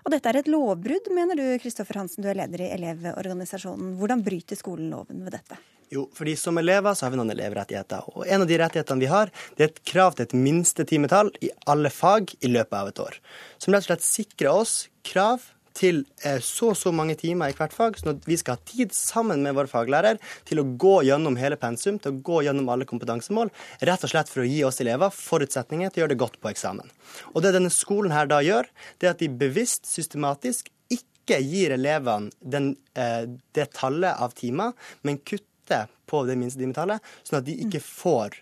Og 0.07 0.15
dette 0.15 0.33
er 0.33 0.41
et 0.41 0.49
lovbrudd, 0.49 1.13
mener 1.13 1.37
du 1.37 1.45
Kristoffer 1.61 2.01
Hansen, 2.01 2.25
du 2.25 2.33
er 2.33 2.41
leder 2.41 2.65
i 2.65 2.73
Elevorganisasjonen. 2.79 3.93
Hvordan 4.01 4.25
bryter 4.25 4.57
skolen 4.57 4.89
loven 4.89 5.21
ved 5.21 5.37
dette? 5.37 5.61
Jo, 5.93 6.07
fordi 6.17 6.35
som 6.39 6.57
elever 6.57 6.95
så 6.95 7.05
har 7.05 7.13
vi 7.13 7.19
noen 7.19 7.33
elevrettigheter. 7.33 8.07
Og 8.15 8.25
en 8.25 8.45
av 8.45 8.49
de 8.49 8.57
rettighetene 8.59 9.03
vi 9.03 9.11
har, 9.11 9.31
det 9.57 9.65
er 9.65 9.73
et 9.73 9.83
krav 9.87 10.15
til 10.15 10.25
et 10.25 10.37
minstetimetall 10.37 11.29
i 11.45 11.51
alle 11.69 11.91
fag 11.93 12.33
i 12.41 12.51
løpet 12.51 12.79
av 12.79 12.89
et 12.89 13.03
år. 13.03 13.19
Som 13.61 13.75
rett 13.75 13.85
og 13.85 13.91
slett 13.91 14.07
sikrer 14.07 14.51
oss 14.53 14.79
krav 15.05 15.45
til 15.75 16.03
eh, 16.23 16.39
så 16.43 16.71
og 16.71 16.77
så 16.79 16.91
mange 16.95 17.17
timer 17.19 17.51
i 17.51 17.55
hvert 17.57 17.73
fag, 17.75 17.97
sånn 17.99 18.13
at 18.15 18.27
vi 18.27 18.37
skal 18.39 18.57
ha 18.57 18.67
tid 18.67 18.93
sammen 18.95 19.43
med 19.45 19.57
vår 19.57 19.69
faglærer 19.71 20.19
til 20.47 20.61
å 20.61 20.67
gå 20.79 20.95
gjennom 21.07 21.37
hele 21.39 21.59
pensum, 21.59 21.99
til 22.01 22.13
å 22.13 22.21
gå 22.29 22.43
gjennom 22.47 22.69
alle 22.71 22.87
kompetansemål, 22.89 23.51
rett 23.89 24.05
og 24.07 24.11
slett 24.11 24.31
for 24.31 24.43
å 24.43 24.47
gi 24.47 24.61
oss 24.67 24.79
elever 24.83 25.13
forutsetninger 25.15 25.91
til 25.91 26.01
å 26.01 26.05
gjøre 26.05 26.15
det 26.15 26.21
godt 26.21 26.39
på 26.41 26.51
eksamen. 26.53 26.93
Og 27.33 27.43
det 27.43 27.55
denne 27.57 27.73
skolen 27.73 28.15
her 28.15 28.29
da 28.31 28.41
gjør, 28.45 28.69
det 28.99 29.09
er 29.09 29.17
at 29.17 29.23
de 29.23 29.31
bevisst, 29.43 29.83
systematisk 29.89 30.71
ikke 30.93 31.41
gir 31.43 31.75
elevene 31.75 32.31
den, 32.39 32.75
eh, 32.95 33.25
det 33.57 33.73
tallet 33.75 34.15
av 34.15 34.35
timer, 34.37 34.73
men 35.03 35.19
kutter 35.19 35.51
kutte 35.65 35.87
på 36.05 36.23
det 36.25 36.35
minste 36.35 36.59
timetallet, 36.59 37.01
sånn 37.23 37.39
at 37.39 37.45
de 37.45 37.57
ikke 37.65 37.81
får 37.81 38.37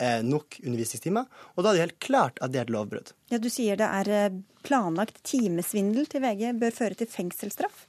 eh, 0.00 0.22
nok 0.24 0.60
undervisningstimer. 0.64 1.26
Og 1.56 1.64
da 1.64 1.70
er 1.70 1.74
det 1.74 1.86
helt 1.86 2.00
klart 2.00 2.38
at 2.40 2.52
det 2.52 2.60
er 2.60 2.64
et 2.66 2.72
lovbrudd. 2.74 3.12
Ja, 3.30 3.38
Du 3.38 3.50
sier 3.50 3.76
det 3.76 3.88
er 3.88 4.08
eh, 4.08 4.40
planlagt 4.62 5.22
timesvindel 5.22 6.06
til 6.06 6.22
VG 6.22 6.52
bør 6.58 6.70
føre 6.72 6.94
til 6.94 7.06
fengselsstraff? 7.10 7.86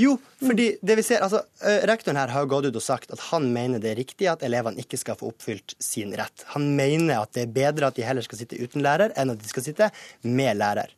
Jo, 0.00 0.14
fordi 0.40 0.78
det 0.80 0.94
vi 0.96 1.02
ser, 1.04 1.20
altså, 1.20 1.42
eh, 1.60 1.84
Rektoren 1.86 2.16
her 2.16 2.32
har 2.32 2.46
gått 2.48 2.64
ut 2.64 2.76
og 2.76 2.82
sagt 2.82 3.10
at 3.12 3.20
han 3.28 3.50
mener 3.52 3.78
det 3.78 3.90
er 3.90 3.98
riktig 4.00 4.28
at 4.30 4.42
elevene 4.46 4.80
ikke 4.80 4.96
skal 4.96 5.18
få 5.20 5.28
oppfylt 5.28 5.74
sin 5.78 6.14
rett. 6.16 6.46
Han 6.54 6.70
mener 6.78 7.20
at 7.20 7.34
det 7.36 7.44
er 7.44 7.52
bedre 7.52 7.90
at 7.90 7.98
de 7.98 8.06
heller 8.06 8.24
skal 8.24 8.40
sitte 8.40 8.56
uten 8.56 8.82
lærer, 8.82 9.12
enn 9.20 9.34
at 9.34 9.42
de 9.42 9.50
skal 9.50 9.66
sitte 9.66 9.90
med 10.22 10.56
lærer. 10.56 10.94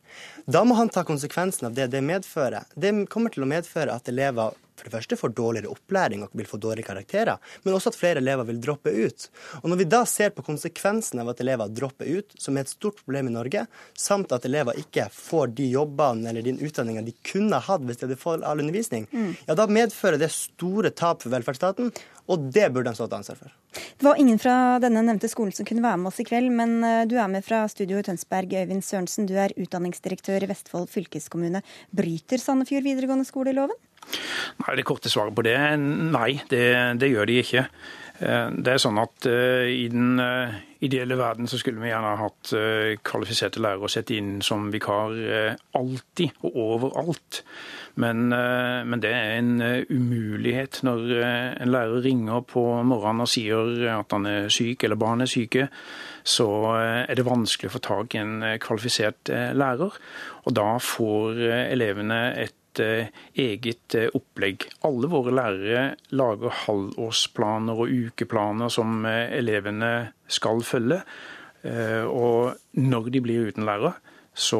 Da 0.47 0.63
må 0.63 0.79
han 0.79 0.89
ta 0.89 1.03
konsekvensen 1.03 1.67
av 1.67 1.75
det 1.75 1.89
det 1.91 2.01
medfører. 2.07 2.71
Det 2.73 2.93
kommer 3.11 3.35
til 3.35 3.43
å 3.43 3.51
medføre 3.51 3.99
at 3.99 4.07
elever 4.09 4.55
for 4.79 4.89
det 4.89 4.95
første 4.95 5.17
får 5.19 5.33
dårligere 5.37 5.71
opplæring 5.73 6.23
og 6.25 6.35
vil 6.37 6.47
få 6.49 6.59
dårligere 6.61 6.89
karakterer, 6.93 7.53
men 7.65 7.75
også 7.75 7.93
at 7.93 7.99
flere 7.99 8.23
elever 8.23 8.47
vil 8.49 8.61
droppe 8.63 8.93
ut. 8.93 9.29
Og 9.61 9.69
Når 9.69 9.81
vi 9.81 9.89
da 9.91 10.03
ser 10.09 10.33
på 10.35 10.45
konsekvensen 10.45 11.21
av 11.21 11.33
at 11.33 11.43
elever 11.43 11.71
dropper 11.71 12.09
ut, 12.09 12.35
som 12.39 12.57
er 12.57 12.65
et 12.65 12.73
stort 12.73 12.99
problem 13.03 13.29
i 13.29 13.35
Norge, 13.35 13.65
samt 13.97 14.31
at 14.35 14.47
elever 14.47 14.79
ikke 14.79 15.09
får 15.13 15.55
de 15.59 15.69
jobbene 15.73 16.31
eller 16.31 16.45
de 16.45 16.55
utdanningene 16.57 17.09
de 17.09 17.15
kunne 17.25 17.59
hatt 17.69 17.85
hvis 17.85 17.99
de 17.99 18.07
hadde 18.07 18.21
fått 18.21 18.45
all 18.47 18.63
undervisning, 18.63 19.07
mm. 19.11 19.31
ja, 19.47 19.57
da 19.57 19.67
medfører 19.69 20.21
det 20.21 20.31
store 20.33 20.93
tap 20.95 21.23
for 21.23 21.33
velferdsstaten, 21.33 21.91
og 22.29 22.51
det 22.53 22.67
burde 22.73 22.91
de 22.91 22.97
stå 22.97 23.07
til 23.09 23.19
ansvar 23.19 23.39
for. 23.39 23.55
Det 23.97 24.05
var 24.05 24.19
ingen 24.21 24.39
fra 24.41 24.53
denne 24.81 25.01
nevnte 25.05 25.29
skolen 25.29 25.53
som 25.55 25.65
kunne 25.67 25.83
være 25.85 25.99
med 26.01 26.11
oss 26.11 26.21
i 26.21 26.25
kveld, 26.29 26.49
men 26.53 26.79
eh, 26.85 27.03
du 27.09 27.17
er 27.17 27.29
med 27.31 27.45
fra 27.45 27.63
studio 27.71 27.99
i 27.99 28.05
Tønsberg. 28.05 28.53
Øyvind 28.61 28.85
Sørensen, 28.85 29.27
du 29.29 29.35
er 29.37 29.53
utdanningsdirektør 29.57 30.45
i 30.45 30.49
Vestfold 30.49 30.89
fylkeskommune. 30.93 31.63
Bryter 31.95 32.41
Sandefjord 32.41 32.85
videregående 32.85 33.27
skole 33.27 33.53
loven? 33.57 33.77
Nei, 34.63 34.75
Det 34.75 34.85
korte 34.87 35.11
svaret 35.11 35.35
på 35.35 35.45
det 35.45 35.55
er 35.55 35.77
nei, 35.79 36.41
det, 36.51 36.65
det 36.99 37.11
gjør 37.11 37.29
de 37.29 37.41
ikke. 37.43 37.65
Eh, 38.19 38.49
det 38.51 38.73
er 38.73 38.81
sånn 38.83 38.99
at 38.99 39.27
uh, 39.31 39.63
I 39.63 39.85
den 39.91 40.19
uh, 40.19 40.51
ideelle 40.83 41.15
verden 41.19 41.47
så 41.47 41.59
skulle 41.59 41.79
vi 41.79 41.91
gjerne 41.91 42.17
hatt 42.19 42.51
kvalifiserte 43.03 43.61
lærere 43.63 43.87
å 43.87 43.91
sette 43.91 44.15
inn 44.15 44.37
som 44.43 44.69
vikar 44.71 45.11
alltid 45.75 46.37
og 46.47 46.55
overalt. 46.63 47.41
Men, 47.99 48.29
men, 48.31 49.01
det 49.03 49.11
er 49.11 49.33
en 49.41 49.59
umulighet 49.89 50.79
når 50.87 51.11
en 51.19 51.73
lærer 51.73 52.05
ringer 52.05 52.45
på 52.47 52.63
morgenen 52.87 53.25
og 53.25 53.27
sier 53.27 53.89
at 53.91 54.15
han 54.15 54.29
er 54.29 54.47
syk 54.55 54.85
eller 54.87 55.01
barnet 55.01 55.27
er 55.27 55.33
syke. 55.33 55.67
Så 56.23 56.47
er 56.79 57.11
det 57.11 57.27
vanskelig 57.27 57.73
å 57.73 57.75
få 57.75 57.83
tak 57.83 58.15
i 58.15 58.21
en 58.23 58.37
kvalifisert 58.63 59.33
lærer. 59.59 59.99
Og 60.47 60.55
da 60.55 60.69
får 60.79 61.43
elevene 61.73 62.21
et 62.39 62.55
Eh, 62.79 63.09
eget 63.39 63.95
eh, 63.95 64.09
opplegg. 64.15 64.65
Alle 64.87 65.09
våre 65.11 65.33
lærere 65.35 65.83
lager 66.15 66.55
halvårsplaner 66.65 67.81
og 67.83 67.91
ukeplaner 67.91 68.71
som 68.73 69.03
eh, 69.07 69.35
elevene 69.39 69.91
skal 70.29 70.63
følge. 70.65 71.01
Og 71.59 72.53
når 72.79 73.07
de 73.11 73.19
blir 73.19 73.49
uten 73.49 73.65
lærer, 73.67 73.97
så 74.39 74.59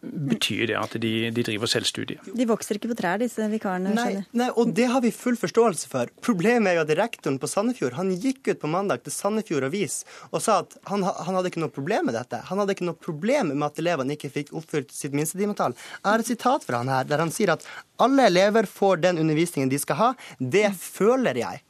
betyr 0.00 0.66
det 0.70 0.76
at 0.76 0.94
de, 1.00 1.12
de, 1.32 1.44
driver 1.46 1.70
selvstudie. 1.70 2.20
De 2.36 2.46
vokser 2.48 2.76
ikke 2.76 2.90
på 2.92 2.96
trær, 2.98 3.20
disse 3.22 3.46
vikarene? 3.52 3.94
Nei, 3.96 4.24
nei, 4.36 4.50
og 4.60 4.74
det 4.76 4.90
har 4.92 5.02
vi 5.04 5.12
full 5.14 5.38
forståelse 5.40 5.88
for. 5.90 6.12
Problemet 6.24 6.72
er 6.72 6.78
jo 6.78 6.84
at 6.84 6.92
rektoren 6.98 7.38
på 7.40 7.48
Sandefjord 7.50 7.96
han 7.96 8.12
gikk 8.12 8.52
ut 8.52 8.60
på 8.60 8.70
mandag 8.70 9.04
til 9.06 9.14
Sandefjord 9.14 9.70
Avis 9.70 10.02
og 10.30 10.44
sa 10.44 10.60
at 10.64 10.76
han, 10.90 11.06
han 11.06 11.38
hadde 11.38 11.52
ikke 11.52 11.64
noe 11.64 11.72
problem 11.72 12.10
med 12.10 12.18
dette. 12.18 12.42
Han 12.50 12.60
hadde 12.60 12.76
ikke 12.76 12.88
noe 12.90 13.00
problem 13.08 13.54
med 13.54 13.66
at 13.70 13.80
elevene 13.82 14.18
ikke 14.18 14.32
fikk 14.36 14.52
oppfylt 14.60 14.92
sitt 14.94 15.16
minstetimetall. 15.16 15.76
Jeg 16.02 16.08
har 16.10 16.24
et 16.24 16.32
sitat 16.34 16.66
fra 16.66 16.82
han 16.84 16.92
her, 16.92 17.08
der 17.08 17.24
han 17.24 17.32
sier 17.34 17.54
at 17.56 17.64
alle 18.00 18.28
elever 18.28 18.68
får 18.68 19.00
den 19.06 19.20
undervisningen 19.22 19.72
de 19.72 19.80
skal 19.80 20.00
ha. 20.00 20.12
Det 20.38 20.68
føler 20.76 21.40
jeg. 21.40 21.64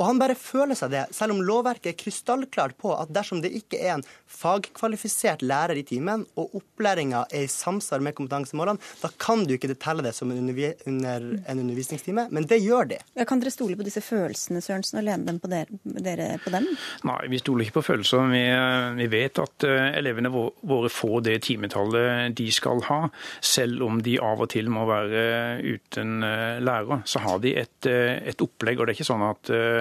Og 0.00 0.06
han 0.08 0.20
bare 0.20 0.36
føler 0.38 0.78
seg 0.78 0.94
det, 0.94 1.04
selv 1.12 1.36
om 1.36 1.42
lovverket 1.44 1.92
er 1.92 1.98
krystallklart 2.00 2.78
på 2.80 2.94
at 2.96 3.12
dersom 3.12 3.42
det 3.44 3.52
ikke 3.56 3.80
er 3.84 3.98
en 3.98 4.06
fagkvalifisert 4.30 5.44
lærer 5.44 5.76
i 5.76 5.84
timen, 5.84 6.24
og 6.40 6.54
opplæringa 6.56 7.26
er 7.28 7.44
i 7.44 7.50
samsvar 7.52 8.00
med 8.04 8.16
kompetansemålene, 8.16 8.80
da 9.02 9.10
kan 9.20 9.44
du 9.44 9.54
ikke 9.56 9.74
telle 9.76 10.04
det 10.06 10.14
som 10.16 10.32
en 10.32 10.48
under 10.50 11.26
en 11.50 11.60
undervisningstime, 11.60 12.26
men 12.32 12.46
det 12.48 12.60
gjør 12.64 12.88
de. 12.94 13.00
Ja, 13.18 13.26
kan 13.28 13.42
dere 13.42 13.52
stole 13.52 13.76
på 13.76 13.84
disse 13.86 14.02
følelsene, 14.04 14.62
Sørensen, 14.64 15.00
og 15.00 15.06
lene 15.06 15.28
dem 15.28 15.40
på 15.42 15.50
dere, 15.52 15.80
dere 15.84 16.30
på 16.40 16.52
dem? 16.54 16.68
Nei, 17.08 17.18
vi 17.32 17.42
stoler 17.42 17.66
ikke 17.66 17.78
på 17.80 17.86
følelser. 17.90 18.24
Vi, 18.32 18.42
vi 19.02 19.10
vet 19.12 19.42
at 19.42 19.68
uh, 19.68 19.90
elevene 20.00 20.32
våre 20.32 20.90
får 20.92 21.26
det 21.28 21.36
timetallet 21.46 22.36
de 22.38 22.48
skal 22.54 22.80
ha. 22.88 23.00
Selv 23.44 23.84
om 23.86 24.00
de 24.04 24.16
av 24.22 24.40
og 24.40 24.50
til 24.54 24.70
må 24.72 24.86
være 24.88 25.60
uten 25.60 26.24
uh, 26.24 26.56
lærer, 26.64 27.04
så 27.04 27.22
har 27.26 27.44
de 27.44 27.54
et, 27.60 27.78
uh, 27.90 28.16
et 28.32 28.44
opplegg. 28.48 28.80
Og 28.80 28.88
det 28.88 28.94
er 28.94 29.00
ikke 29.00 29.10
sånn 29.10 29.28
at 29.28 29.52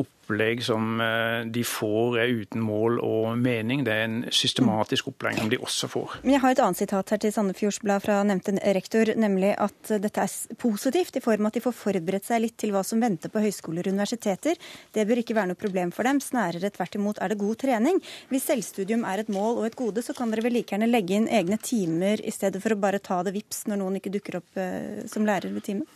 opplegg 0.00 0.62
som 0.64 1.00
eh, 1.00 1.44
de 1.52 1.62
får 1.66 2.18
er 2.22 2.32
uten 2.42 2.62
mål 2.64 2.98
og 3.04 3.38
mening. 3.38 3.82
Det 3.84 3.92
er 3.92 4.04
en 4.06 4.18
systematisk 4.32 5.10
opplæring 5.10 5.42
som 5.42 5.50
de 5.52 5.58
også 5.60 5.88
får. 5.90 6.16
Men 6.22 6.34
Jeg 6.36 6.42
har 6.44 6.54
et 6.54 6.62
annet 6.64 6.80
sitat 6.80 7.10
her 7.12 7.20
til 7.22 7.32
Sandefjords 7.34 7.80
Blad 7.82 8.04
fra 8.04 8.20
nevnte 8.26 8.54
rektor, 8.76 9.12
nemlig 9.18 9.52
at 9.60 9.92
dette 10.02 10.24
er 10.24 10.56
positivt 10.60 11.18
i 11.18 11.24
form 11.24 11.48
at 11.48 11.58
de 11.58 11.64
får 11.64 11.76
forberedt 11.76 12.28
seg 12.28 12.44
litt 12.44 12.56
til 12.60 12.72
hva 12.72 12.84
som 12.86 13.02
venter 13.02 13.32
på 13.32 13.42
høyskoler 13.42 13.88
og 13.88 13.96
universiteter. 13.96 14.60
Det 14.94 15.06
bør 15.08 15.22
ikke 15.22 15.36
være 15.36 15.52
noe 15.52 15.60
problem 15.60 15.92
for 15.92 16.08
dem, 16.08 16.22
snarere 16.24 16.72
tvert 16.72 16.96
imot 16.96 17.20
er 17.20 17.34
det 17.34 17.40
god 17.42 17.60
trening. 17.64 18.00
Hvis 18.32 18.48
selvstudium 18.48 19.04
er 19.08 19.24
et 19.24 19.32
mål 19.32 19.60
og 19.60 19.68
et 19.68 19.78
gode, 19.78 20.04
så 20.04 20.16
kan 20.16 20.32
dere 20.32 20.46
vel 20.46 20.56
like 20.56 20.72
gjerne 20.72 20.88
legge 20.88 21.18
inn 21.18 21.28
egne 21.28 21.58
timer 21.60 22.22
i 22.22 22.32
stedet 22.32 22.62
for 22.62 22.74
å 22.74 22.80
bare 22.80 23.02
ta 23.02 23.20
det 23.26 23.34
vips 23.36 23.66
når 23.68 23.82
noen 23.82 24.00
ikke 24.00 24.14
dukker 24.14 24.40
opp 24.40 24.60
eh, 24.60 25.04
som 25.10 25.28
lærer 25.28 25.52
ved 25.52 25.66
timen? 25.68 25.86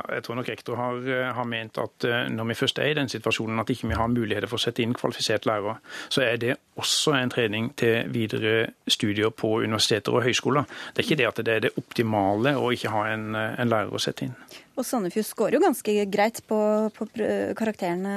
Ja, 0.00 0.16
jeg 0.16 0.24
tror 0.24 0.38
nok 0.38 0.48
rektor 0.48 0.78
har, 0.80 0.98
eh, 1.04 1.30
har, 1.36 1.48
ment 1.50 1.78
at 1.82 2.04
når 2.30 2.46
vi 2.52 2.54
først 2.56 2.78
er 2.78 2.92
i 2.92 2.96
den 2.96 3.08
situasjonen 3.10 3.19
at 3.24 3.70
ikke 3.70 3.90
vi 3.90 3.98
har 3.98 4.08
muligheter 4.08 4.48
for 4.50 4.60
å 4.60 4.64
sette 4.64 4.82
inn 4.84 4.94
kvalifisert 4.96 5.46
lærer, 5.48 5.80
så 6.08 6.24
er 6.24 6.40
det 6.40 6.56
også 6.80 7.14
en 7.18 7.32
trening 7.32 7.70
til 7.78 8.08
videre 8.12 8.70
studier 8.88 9.30
på 9.30 9.60
universiteter 9.60 10.14
og 10.14 10.24
høyskoler. 10.24 10.66
Det 10.94 11.02
er 11.02 11.08
ikke 11.08 11.20
det 11.20 11.28
at 11.28 11.44
det 11.44 11.54
er 11.54 11.64
det 11.66 11.74
optimale 11.80 12.56
å 12.56 12.72
ikke 12.74 12.92
ha 12.94 13.06
en, 13.12 13.30
en 13.36 13.70
lærer 13.70 13.92
å 13.92 14.00
sette 14.02 14.28
inn. 14.28 14.34
Og 14.80 14.86
Sandefjord 14.86 15.26
skårer 15.28 15.58
jo 15.58 15.62
ganske 15.62 15.94
greit 16.08 16.40
på, 16.48 16.58
på 16.96 17.06
karakterene, 17.58 18.14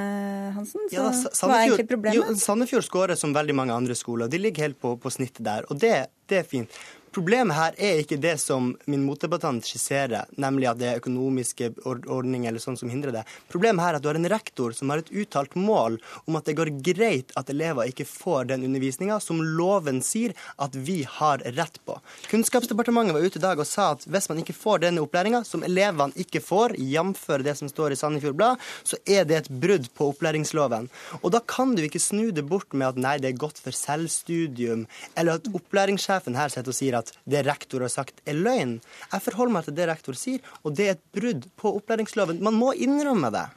Hansen. 0.55 0.87
Så 0.87 0.95
ja, 0.95 1.07
Sandefjord, 1.11 1.49
hva 1.49 1.57
er 1.57 1.65
egentlig 1.67 1.89
problemet? 1.91 2.19
Jo, 2.21 2.39
Sandefjord 2.39 2.87
skårer 2.87 3.19
som 3.19 3.35
veldig 3.35 3.55
mange 3.57 3.75
andre 3.75 3.97
skoler. 3.99 4.31
De 4.31 4.39
ligger 4.39 4.69
helt 4.69 4.79
på, 4.79 4.95
på 5.01 5.11
snittet 5.11 5.43
der. 5.43 5.67
Og 5.67 5.81
det, 5.81 5.95
det 6.31 6.43
er 6.43 6.47
fint. 6.47 6.83
Problemet 7.13 7.53
her 7.53 7.75
er 7.77 7.99
ikke 8.01 8.17
det 8.17 8.39
som 8.41 8.71
min 8.89 9.03
motdebattant 9.05 9.67
skisserer, 9.67 10.25
nemlig 10.41 10.65
at 10.71 10.79
det 10.79 10.87
er 10.89 11.01
økonomiske 11.01 11.67
ordninger 11.85 12.49
eller 12.49 12.63
sånn 12.63 12.77
som 12.79 12.89
hindrer 12.89 13.13
det. 13.13 13.21
Problemet 13.53 13.85
her 13.85 13.93
er 13.93 13.99
at 13.99 14.05
du 14.05 14.09
har 14.09 14.17
en 14.17 14.29
rektor 14.31 14.73
som 14.73 14.89
har 14.89 15.03
et 15.03 15.11
uttalt 15.13 15.53
mål 15.53 15.99
om 16.25 16.39
at 16.39 16.49
det 16.49 16.55
går 16.57 16.71
greit 16.81 17.29
at 17.37 17.51
elever 17.53 17.91
ikke 17.91 18.07
får 18.09 18.49
den 18.49 18.65
undervisninga 18.65 19.19
som 19.21 19.43
loven 19.45 20.01
sier 20.01 20.33
at 20.57 20.73
vi 20.73 21.03
har 21.19 21.43
rett 21.53 21.77
på. 21.85 21.99
Kunnskapsdepartementet 22.31 23.13
var 23.13 23.27
ute 23.27 23.37
i 23.37 23.43
dag 23.45 23.61
og 23.61 23.69
sa 23.69 23.91
at 23.93 24.07
hvis 24.09 24.29
man 24.31 24.41
ikke 24.41 24.57
får 24.57 24.81
denne 24.87 25.05
opplæringa, 25.05 25.43
som 25.45 25.61
elevene 25.67 26.17
ikke 26.17 26.41
får, 26.41 26.73
jf. 26.81 27.27
det 27.45 27.55
som 27.61 27.69
står 27.69 27.93
i 27.93 27.99
Sandefjord 27.99 28.39
Blad, 28.41 28.65
så 28.81 28.97
er 29.05 29.29
det 29.29 29.37
et 29.37 29.51
brudd 29.63 29.91
på 29.93 30.09
opplæringsloven. 30.15 30.89
Og 31.21 31.29
da 31.37 31.43
kan 31.45 31.77
du 31.77 31.85
ikke 31.85 32.01
snu 32.01 32.31
det 32.33 32.47
bort 32.49 32.73
med 32.73 32.89
at 32.89 33.01
nei, 33.05 33.15
det 33.21 33.33
er 33.33 33.41
godt 33.45 33.61
for 33.61 33.75
selvstudium, 33.75 34.87
eller 35.13 35.37
at 35.37 35.53
opplæringssjefen 35.53 36.41
her 36.41 36.49
sitter 36.49 36.73
og 36.73 36.79
sier 36.81 36.97
at 36.97 37.02
at 37.03 37.11
det 37.29 37.43
rektor 37.47 37.85
har 37.85 37.91
sagt, 37.93 38.23
er 38.25 38.39
løgn. 38.39 38.77
Jeg 39.11 39.27
forholder 39.27 39.57
meg 39.57 39.67
til 39.67 39.77
det 39.77 39.89
rektor 39.91 40.17
sier, 40.17 40.53
og 40.63 40.77
det 40.77 40.87
er 40.87 40.95
et 40.97 41.05
brudd 41.15 41.49
på 41.59 41.75
opplæringsloven. 41.81 42.41
Man 42.43 42.57
må 42.57 42.73
innrømme 42.73 43.31
det. 43.33 43.47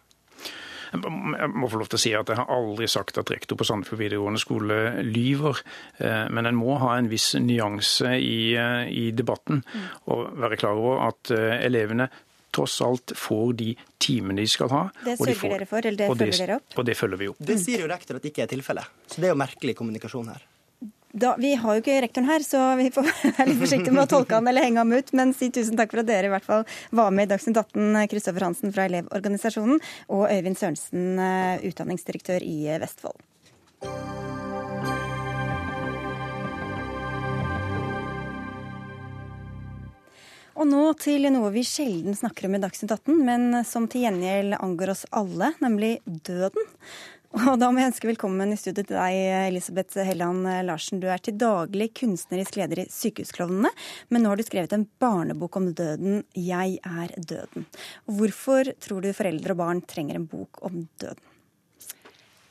Jeg 0.93 1.49
må 1.53 1.69
få 1.71 1.81
lov 1.81 1.89
til 1.91 1.99
å 1.99 2.01
si 2.01 2.13
at 2.17 2.31
jeg 2.31 2.39
har 2.39 2.53
aldri 2.53 2.87
sagt 2.91 3.19
at 3.21 3.31
rektor 3.33 3.59
på 3.59 3.67
Sandefjord 3.67 4.01
videregående 4.01 4.41
skole 4.41 4.79
lyver. 5.05 5.61
Eh, 5.99 6.27
men 6.33 6.49
en 6.49 6.59
må 6.59 6.79
ha 6.83 6.95
en 6.97 7.11
viss 7.11 7.33
nyanse 7.41 8.15
i, 8.23 8.55
eh, 8.55 8.87
i 8.87 9.11
debatten 9.17 9.65
og 10.13 10.39
være 10.39 10.61
klar 10.61 10.79
over 10.79 11.09
at 11.09 11.35
eh, 11.35 11.59
elevene 11.67 12.09
tross 12.57 12.79
alt 12.85 13.13
får 13.19 13.53
de 13.59 13.71
timene 14.01 14.41
de 14.41 14.49
skal 14.49 14.73
ha. 14.73 14.83
Det 15.05 15.19
sørger 15.19 15.33
de 15.33 15.39
får, 15.41 15.55
dere 15.57 15.69
for, 15.69 15.89
eller 15.91 15.99
det 16.01 16.11
følger 16.13 16.39
dere 16.41 16.61
opp? 16.61 16.77
Og 16.79 16.89
det 16.89 16.97
følger 16.97 17.21
vi 17.21 17.33
opp. 17.33 17.41
Det 17.51 17.59
sier 17.61 17.83
jo 17.85 17.91
rektor 17.91 18.19
at 18.19 18.25
det 18.25 18.33
ikke 18.33 18.47
er 18.47 18.53
tilfellet. 18.55 19.01
Så 19.11 19.21
det 19.21 19.29
er 19.29 19.35
jo 19.35 19.41
merkelig 19.43 19.77
kommunikasjon 19.77 20.31
her. 20.33 20.47
Da, 21.17 21.31
vi 21.41 21.55
har 21.57 21.77
jo 21.77 21.81
ikke 21.81 22.01
rektoren 22.05 22.29
her, 22.29 22.43
så 22.45 22.61
vi 22.77 22.91
får 22.93 23.07
være 23.39 23.47
litt 23.49 23.61
forsiktige 23.63 23.95
med 23.95 24.05
å 24.05 24.11
tolke 24.11 24.37
han 24.37 24.51
eller 24.51 24.67
henge 24.67 24.83
ham 24.83 24.93
ut. 24.93 25.15
Men 25.17 25.33
si 25.37 25.49
tusen 25.49 25.79
takk 25.79 25.95
for 25.95 26.03
at 26.03 26.11
dere 26.11 26.29
i 26.29 26.33
hvert 26.35 26.45
fall 26.45 26.67
var 26.93 27.15
med 27.15 27.31
i 27.31 27.31
Dagsnytt 27.33 27.57
18, 27.57 28.03
Kristoffer 28.13 28.45
Hansen 28.45 28.75
fra 28.77 28.85
Elevorganisasjonen 28.91 29.81
og 30.13 30.27
Øyvind 30.29 30.61
Sørensen, 30.61 31.17
eh, 31.17 31.65
utdanningsdirektør 31.71 32.45
i 32.45 32.59
eh, 32.69 32.81
Vestfold. 32.85 33.17
Og 40.57 40.65
nå 40.69 40.85
til 41.01 41.29
noe 41.33 41.49
vi 41.53 41.65
sjelden 41.69 42.17
snakker 42.17 42.49
om 42.49 42.57
i 42.57 42.61
Dagsnytt 42.61 42.93
18, 42.93 43.17
men 43.25 43.61
som 43.69 43.89
til 43.93 44.07
gjengjeld 44.07 44.57
angår 44.57 44.93
oss 44.93 45.09
alle, 45.17 45.55
nemlig 45.65 45.99
døden. 46.05 46.65
Og 47.37 47.59
da 47.61 47.67
må 47.69 47.83
jeg 47.83 47.91
ønske 47.91 48.09
velkommen 48.09 48.49
i 48.49 48.57
studio 48.57 48.81
til 48.81 48.97
deg, 48.97 49.15
Elisabeth 49.51 50.01
Helland 50.09 50.47
Larsen. 50.65 51.03
Du 51.03 51.07
er 51.13 51.21
til 51.21 51.35
daglig 51.37 51.91
kunstnerisk 51.99 52.57
leder 52.57 52.81
i 52.81 52.87
Sykehusklovnene, 52.89 53.69
men 54.09 54.23
nå 54.25 54.31
har 54.33 54.41
du 54.41 54.45
skrevet 54.47 54.73
en 54.73 54.87
barnebok 55.03 55.59
om 55.61 55.67
døden, 55.77 56.23
'Jeg 56.33 56.79
er 56.81 57.13
døden'. 57.21 57.67
Hvorfor 58.09 58.73
tror 58.81 59.03
du 59.05 59.13
foreldre 59.13 59.53
og 59.53 59.61
barn 59.61 59.83
trenger 59.83 60.17
en 60.17 60.25
bok 60.27 60.63
om 60.65 60.89
døden? 60.97 61.21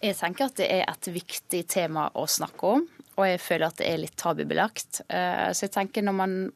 Jeg 0.04 0.18
tenker 0.20 0.46
at 0.46 0.56
det 0.62 0.70
er 0.70 0.86
et 0.86 1.10
viktig 1.10 1.66
tema 1.68 2.12
å 2.14 2.28
snakke 2.30 2.64
om, 2.78 2.86
og 3.18 3.26
jeg 3.26 3.42
føler 3.42 3.66
at 3.66 3.78
det 3.78 3.88
er 3.90 3.98
litt 3.98 4.16
tabubelagt. 4.16 5.02
Eh, 5.10 5.50
så 5.50 5.66
jeg 5.66 5.72
tenker 5.72 6.06
når 6.06 6.14
man 6.14 6.52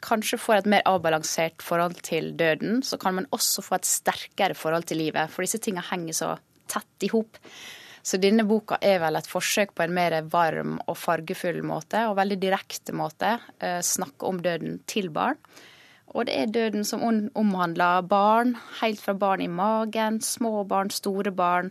kanskje 0.00 0.38
får 0.38 0.54
et 0.60 0.70
mer 0.70 0.86
avbalansert 0.86 1.62
forhold 1.66 1.98
til 2.06 2.30
døden, 2.36 2.78
så 2.86 2.96
kan 2.96 3.14
man 3.14 3.26
også 3.34 3.60
få 3.60 3.74
et 3.74 3.90
sterkere 3.90 4.54
forhold 4.54 4.86
til 4.86 5.02
livet. 5.02 5.28
For 5.28 5.42
disse 5.42 5.58
tingene 5.58 5.82
henger 5.90 6.14
så 6.14 6.30
tett 6.70 7.06
i 7.06 7.10
hop. 7.12 7.38
Så 8.02 8.16
denne 8.16 8.46
boka 8.48 8.78
er 8.80 9.00
vel 9.02 9.18
et 9.18 9.28
forsøk 9.28 9.74
på 9.76 9.84
en 9.84 9.94
mer 9.94 10.16
varm 10.32 10.78
og 10.86 10.96
fargefull 10.96 11.60
måte, 11.66 12.06
og 12.08 12.16
veldig 12.16 12.38
direkte 12.40 12.94
måte, 12.96 13.36
eh, 13.60 13.80
snakke 13.84 14.26
om 14.26 14.40
døden 14.40 14.80
til 14.86 15.10
barn. 15.12 15.36
Og 16.14 16.26
det 16.26 16.36
er 16.36 16.54
døden 16.54 16.84
som 16.84 17.04
omhandler 17.38 18.02
barn, 18.02 18.56
helt 18.80 19.00
fra 19.00 19.14
barn 19.14 19.44
i 19.44 19.50
magen, 19.52 20.18
små 20.20 20.64
barn, 20.66 20.90
store 20.90 21.30
barn 21.30 21.70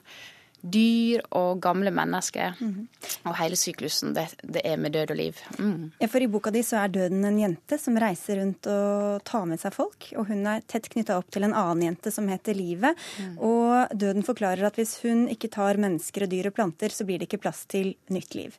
dyr 0.62 1.24
og 1.36 1.62
gamle 1.64 1.91
mennesker. 1.95 2.57
Mm. 2.60 2.88
Og 3.30 3.38
hele 3.39 3.57
syklusen, 3.60 4.14
det, 4.18 4.28
det, 4.43 4.64
er 4.68 4.80
med 4.82 4.93
død 4.95 5.14
og 5.14 5.20
liv. 5.20 5.41
Mm. 5.57 5.89
Ja, 6.01 6.10
for 6.12 6.24
I 6.24 6.30
boka 6.32 6.51
di 6.53 6.64
så 6.66 6.82
er 6.84 6.93
døden 6.93 7.26
en 7.28 7.39
jente 7.39 7.80
som 7.82 7.97
reiser 7.99 8.41
rundt 8.41 8.70
og 8.72 9.24
tar 9.28 9.47
med 9.49 9.62
seg 9.62 9.76
folk. 9.76 10.12
Og 10.20 10.30
hun 10.32 10.45
er 10.49 10.66
tett 10.68 10.89
knytta 10.91 11.20
opp 11.20 11.32
til 11.34 11.47
en 11.47 11.55
annen 11.55 11.89
jente 11.89 12.14
som 12.14 12.30
heter 12.32 12.57
Livet. 12.57 12.99
Mm. 13.20 13.36
Og 13.49 13.97
døden 13.99 14.28
forklarer 14.28 14.68
at 14.70 14.80
hvis 14.80 14.97
hun 15.05 15.28
ikke 15.32 15.51
tar 15.53 15.80
mennesker 15.82 16.26
og 16.26 16.34
dyr 16.34 16.51
og 16.51 16.57
planter, 16.60 16.93
så 16.93 17.07
blir 17.07 17.22
det 17.22 17.30
ikke 17.30 17.43
plass 17.47 17.66
til 17.70 17.93
nytt 18.14 18.36
liv. 18.38 18.57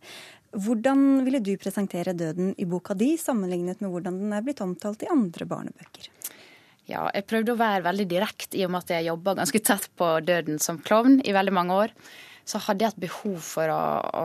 Hvordan 0.51 1.23
ville 1.23 1.39
du 1.47 1.53
presentere 1.63 2.17
døden 2.17 2.57
i 2.59 2.67
boka 2.67 2.97
di, 2.99 3.13
sammenlignet 3.21 3.83
med 3.85 3.93
hvordan 3.93 4.17
den 4.19 4.33
er 4.35 4.43
blitt 4.43 4.63
omtalt 4.65 5.05
i 5.07 5.11
andre 5.13 5.47
barnebøker? 5.47 6.11
Ja, 6.91 7.05
jeg 7.15 7.27
prøvde 7.31 7.55
å 7.55 7.61
være 7.61 7.85
veldig 7.87 8.07
direkte 8.11 8.59
i 8.59 8.65
og 8.67 8.73
med 8.75 8.83
at 8.83 8.97
jeg 8.97 9.07
jobba 9.07 9.37
ganske 9.39 9.63
tett 9.63 9.87
på 9.99 10.09
døden 10.27 10.59
som 10.63 10.81
klovn 10.83 11.21
i 11.23 11.35
veldig 11.37 11.55
mange 11.55 11.77
år. 11.85 11.93
Så 12.49 12.59
hadde 12.65 12.83
jeg 12.83 12.95
et 12.95 13.05
behov 13.05 13.37
for 13.47 13.71
å, 13.71 13.83
å, 14.21 14.25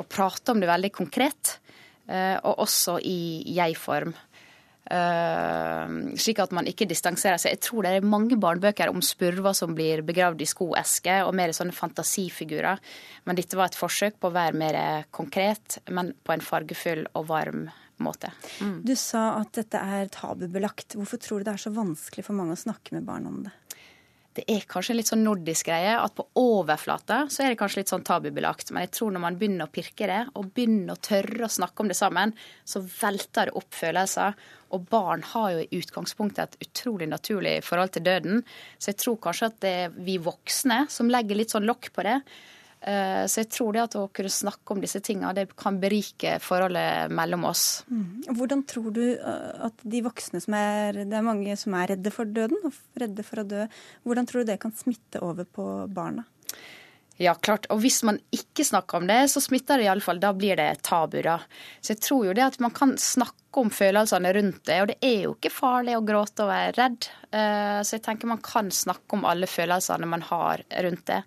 å 0.00 0.04
prate 0.08 0.54
om 0.54 0.62
det 0.62 0.70
veldig 0.70 0.90
konkret, 0.94 1.58
uh, 2.08 2.38
og 2.48 2.64
også 2.64 2.96
i 3.04 3.18
jeg-form. 3.58 4.14
Uh, 4.88 6.14
slik 6.16 6.38
at 6.40 6.54
man 6.56 6.70
ikke 6.70 6.88
distanserer 6.88 7.36
seg. 7.36 7.58
Jeg 7.58 7.64
tror 7.66 7.84
det 7.84 7.90
er 7.98 8.06
mange 8.08 8.38
barnebøker 8.40 8.88
om 8.88 9.04
spurver 9.04 9.52
som 9.58 9.74
blir 9.76 10.00
begravd 10.06 10.40
i 10.40 10.48
skoesker, 10.48 11.26
og 11.26 11.36
mer 11.36 11.52
sånne 11.52 11.76
fantasifigurer. 11.76 12.80
Men 13.28 13.36
dette 13.36 13.58
var 13.58 13.68
et 13.68 13.76
forsøk 13.76 14.16
på 14.16 14.30
å 14.30 14.38
være 14.38 14.56
mer 14.56 14.80
konkret, 15.12 15.82
men 15.92 16.14
på 16.24 16.32
en 16.32 16.46
fargefull 16.46 17.04
og 17.12 17.28
varm 17.28 17.68
måte 18.04 18.18
måte. 18.18 18.32
Mm. 18.60 18.82
Du 18.84 18.96
sa 18.96 19.38
at 19.40 19.54
dette 19.58 19.78
er 19.78 20.10
tabubelagt. 20.12 20.96
Hvorfor 20.98 21.20
tror 21.22 21.40
du 21.40 21.48
det 21.48 21.56
er 21.56 21.64
så 21.68 21.74
vanskelig 21.74 22.26
for 22.26 22.38
mange 22.38 22.56
å 22.56 22.66
snakke 22.66 22.96
med 22.96 23.08
barn 23.08 23.28
om 23.28 23.40
det? 23.46 23.54
Det 24.38 24.44
er 24.54 24.66
kanskje 24.70 24.92
en 24.92 24.98
litt 25.00 25.08
sånn 25.10 25.24
nordisk 25.26 25.66
greie 25.66 25.96
at 25.98 26.12
på 26.14 26.22
overflata 26.38 27.24
så 27.32 27.42
er 27.42 27.50
det 27.50 27.58
kanskje 27.58 27.80
litt 27.80 27.90
sånn 27.90 28.04
tabubelagt. 28.06 28.68
Men 28.70 28.84
jeg 28.84 28.92
tror 28.94 29.10
når 29.10 29.24
man 29.24 29.38
begynner 29.40 29.66
å 29.66 29.72
pirke 29.74 30.06
det, 30.06 30.20
og 30.38 30.52
begynner 30.54 30.94
å 30.94 31.02
tørre 31.02 31.48
å 31.48 31.50
snakke 31.50 31.82
om 31.82 31.90
det 31.90 31.96
sammen, 31.98 32.34
så 32.62 32.84
velter 32.84 33.50
det 33.50 33.56
opp 33.58 33.74
følelser. 33.74 34.36
Og 34.76 34.84
barn 34.92 35.24
har 35.32 35.56
jo 35.56 35.64
i 35.64 35.80
utgangspunktet 35.80 36.44
et 36.44 36.68
utrolig 36.68 37.08
naturlig 37.10 37.56
forhold 37.66 37.96
til 37.96 38.06
døden. 38.06 38.44
Så 38.78 38.92
jeg 38.92 39.00
tror 39.02 39.18
kanskje 39.26 39.50
at 39.50 39.58
det 39.64 39.74
er 39.88 39.98
vi 40.06 40.20
voksne 40.22 40.84
som 40.92 41.10
legger 41.10 41.40
litt 41.40 41.56
sånn 41.56 41.66
lokk 41.66 41.90
på 41.96 42.06
det. 42.06 42.20
Eh, 42.80 43.24
så 43.26 43.42
jeg 43.42 43.50
tror 43.50 43.74
det 43.74 43.82
at 43.82 43.96
å 43.98 44.06
kunne 44.14 44.30
snakke 44.32 44.74
om 44.74 44.82
disse 44.82 45.00
tingene, 45.04 45.34
det 45.34 45.48
kan 45.58 45.80
berike 45.82 46.36
forholdet 46.42 47.12
mellom 47.14 47.48
oss. 47.50 47.82
Mm. 47.90 48.36
Hvordan 48.38 48.64
tror 48.70 48.90
du 48.94 49.02
uh, 49.18 49.66
at 49.68 49.82
de 49.82 50.02
voksne 50.06 50.40
som 50.42 50.54
er 50.54 51.02
Det 51.02 51.16
er 51.18 51.26
mange 51.26 51.56
som 51.58 51.74
er 51.74 51.94
redde 51.94 52.12
for 52.14 52.28
døden 52.28 52.68
og 52.68 53.00
redde 53.00 53.24
for 53.26 53.42
å 53.42 53.48
dø. 53.48 53.66
Hvordan 54.06 54.28
tror 54.28 54.44
du 54.44 54.52
det 54.52 54.60
kan 54.62 54.74
smitte 54.74 55.22
over 55.24 55.48
på 55.48 55.64
barna? 55.90 56.26
Ja, 57.18 57.34
klart. 57.34 57.66
Og 57.74 57.80
hvis 57.82 57.98
man 58.06 58.20
ikke 58.30 58.62
snakker 58.62 59.00
om 59.00 59.08
det, 59.10 59.24
så 59.32 59.42
smitter 59.42 59.80
det 59.80 59.88
iallfall. 59.88 60.20
Da 60.22 60.30
blir 60.36 60.54
det 60.58 60.84
tabu, 60.86 61.18
da. 61.26 61.40
Så 61.82 61.96
jeg 61.96 62.02
tror 62.04 62.28
jo 62.28 62.34
det 62.36 62.44
at 62.44 62.58
man 62.62 62.70
kan 62.74 62.94
snakke 62.94 63.58
om 63.58 63.72
følelsene 63.74 64.30
rundt 64.36 64.60
det. 64.70 64.76
Og 64.84 64.90
det 64.92 64.98
er 65.02 65.24
jo 65.24 65.32
ikke 65.34 65.50
farlig 65.50 65.96
å 65.98 66.04
gråte 66.06 66.46
og 66.46 66.52
være 66.52 66.76
redd. 66.78 67.08
Eh, 67.34 67.80
så 67.82 67.96
jeg 67.96 68.04
tenker 68.06 68.30
man 68.30 68.44
kan 68.44 68.70
snakke 68.70 69.18
om 69.18 69.26
alle 69.26 69.50
følelsene 69.50 70.06
man 70.06 70.22
har 70.30 70.62
rundt 70.86 71.08
det. 71.10 71.24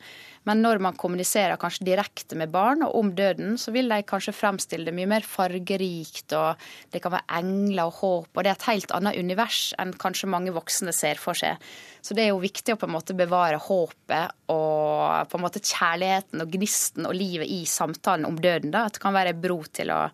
Men 0.50 0.64
når 0.64 0.80
man 0.82 0.98
kommuniserer 0.98 1.60
kanskje 1.62 1.86
direkte 1.86 2.38
med 2.40 2.50
barn 2.54 2.82
og 2.86 2.96
om 2.98 3.12
døden, 3.18 3.58
så 3.62 3.74
vil 3.76 3.92
de 3.92 4.00
kanskje 4.08 4.34
fremstille 4.34 4.88
det 4.88 4.96
mye 4.98 5.10
mer 5.12 5.26
fargerikt, 5.28 6.34
og 6.38 6.62
det 6.94 7.02
kan 7.04 7.14
være 7.14 7.40
engler 7.42 7.92
og 7.92 8.00
håp, 8.00 8.30
og 8.34 8.42
det 8.42 8.50
er 8.50 8.58
et 8.58 8.70
helt 8.72 8.94
annet 8.98 9.20
univers 9.22 9.62
enn 9.82 9.94
kanskje 10.02 10.32
mange 10.34 10.54
voksne 10.56 10.94
ser 10.98 11.22
for 11.22 11.38
seg. 11.38 11.62
Så 12.02 12.18
det 12.18 12.26
er 12.26 12.32
jo 12.32 12.42
viktig 12.42 12.74
å 12.74 12.80
på 12.82 12.90
en 12.90 12.96
måte 12.96 13.18
bevare 13.18 13.60
håpet 13.62 14.50
og 14.50 15.30
på 15.30 15.38
en 15.38 15.44
måte 15.44 15.62
kjærligheten 15.62 16.42
og 16.42 16.56
gnisten 16.56 17.06
og 17.10 17.14
livet 17.18 17.52
i 17.52 17.62
samtalen 17.70 18.26
om 18.26 18.40
døden. 18.42 18.74
da, 18.74 18.88
At 18.90 18.98
det 18.98 19.04
kan 19.04 19.14
være 19.14 19.38
bro 19.38 19.60
til 19.70 19.94
å, 19.94 20.08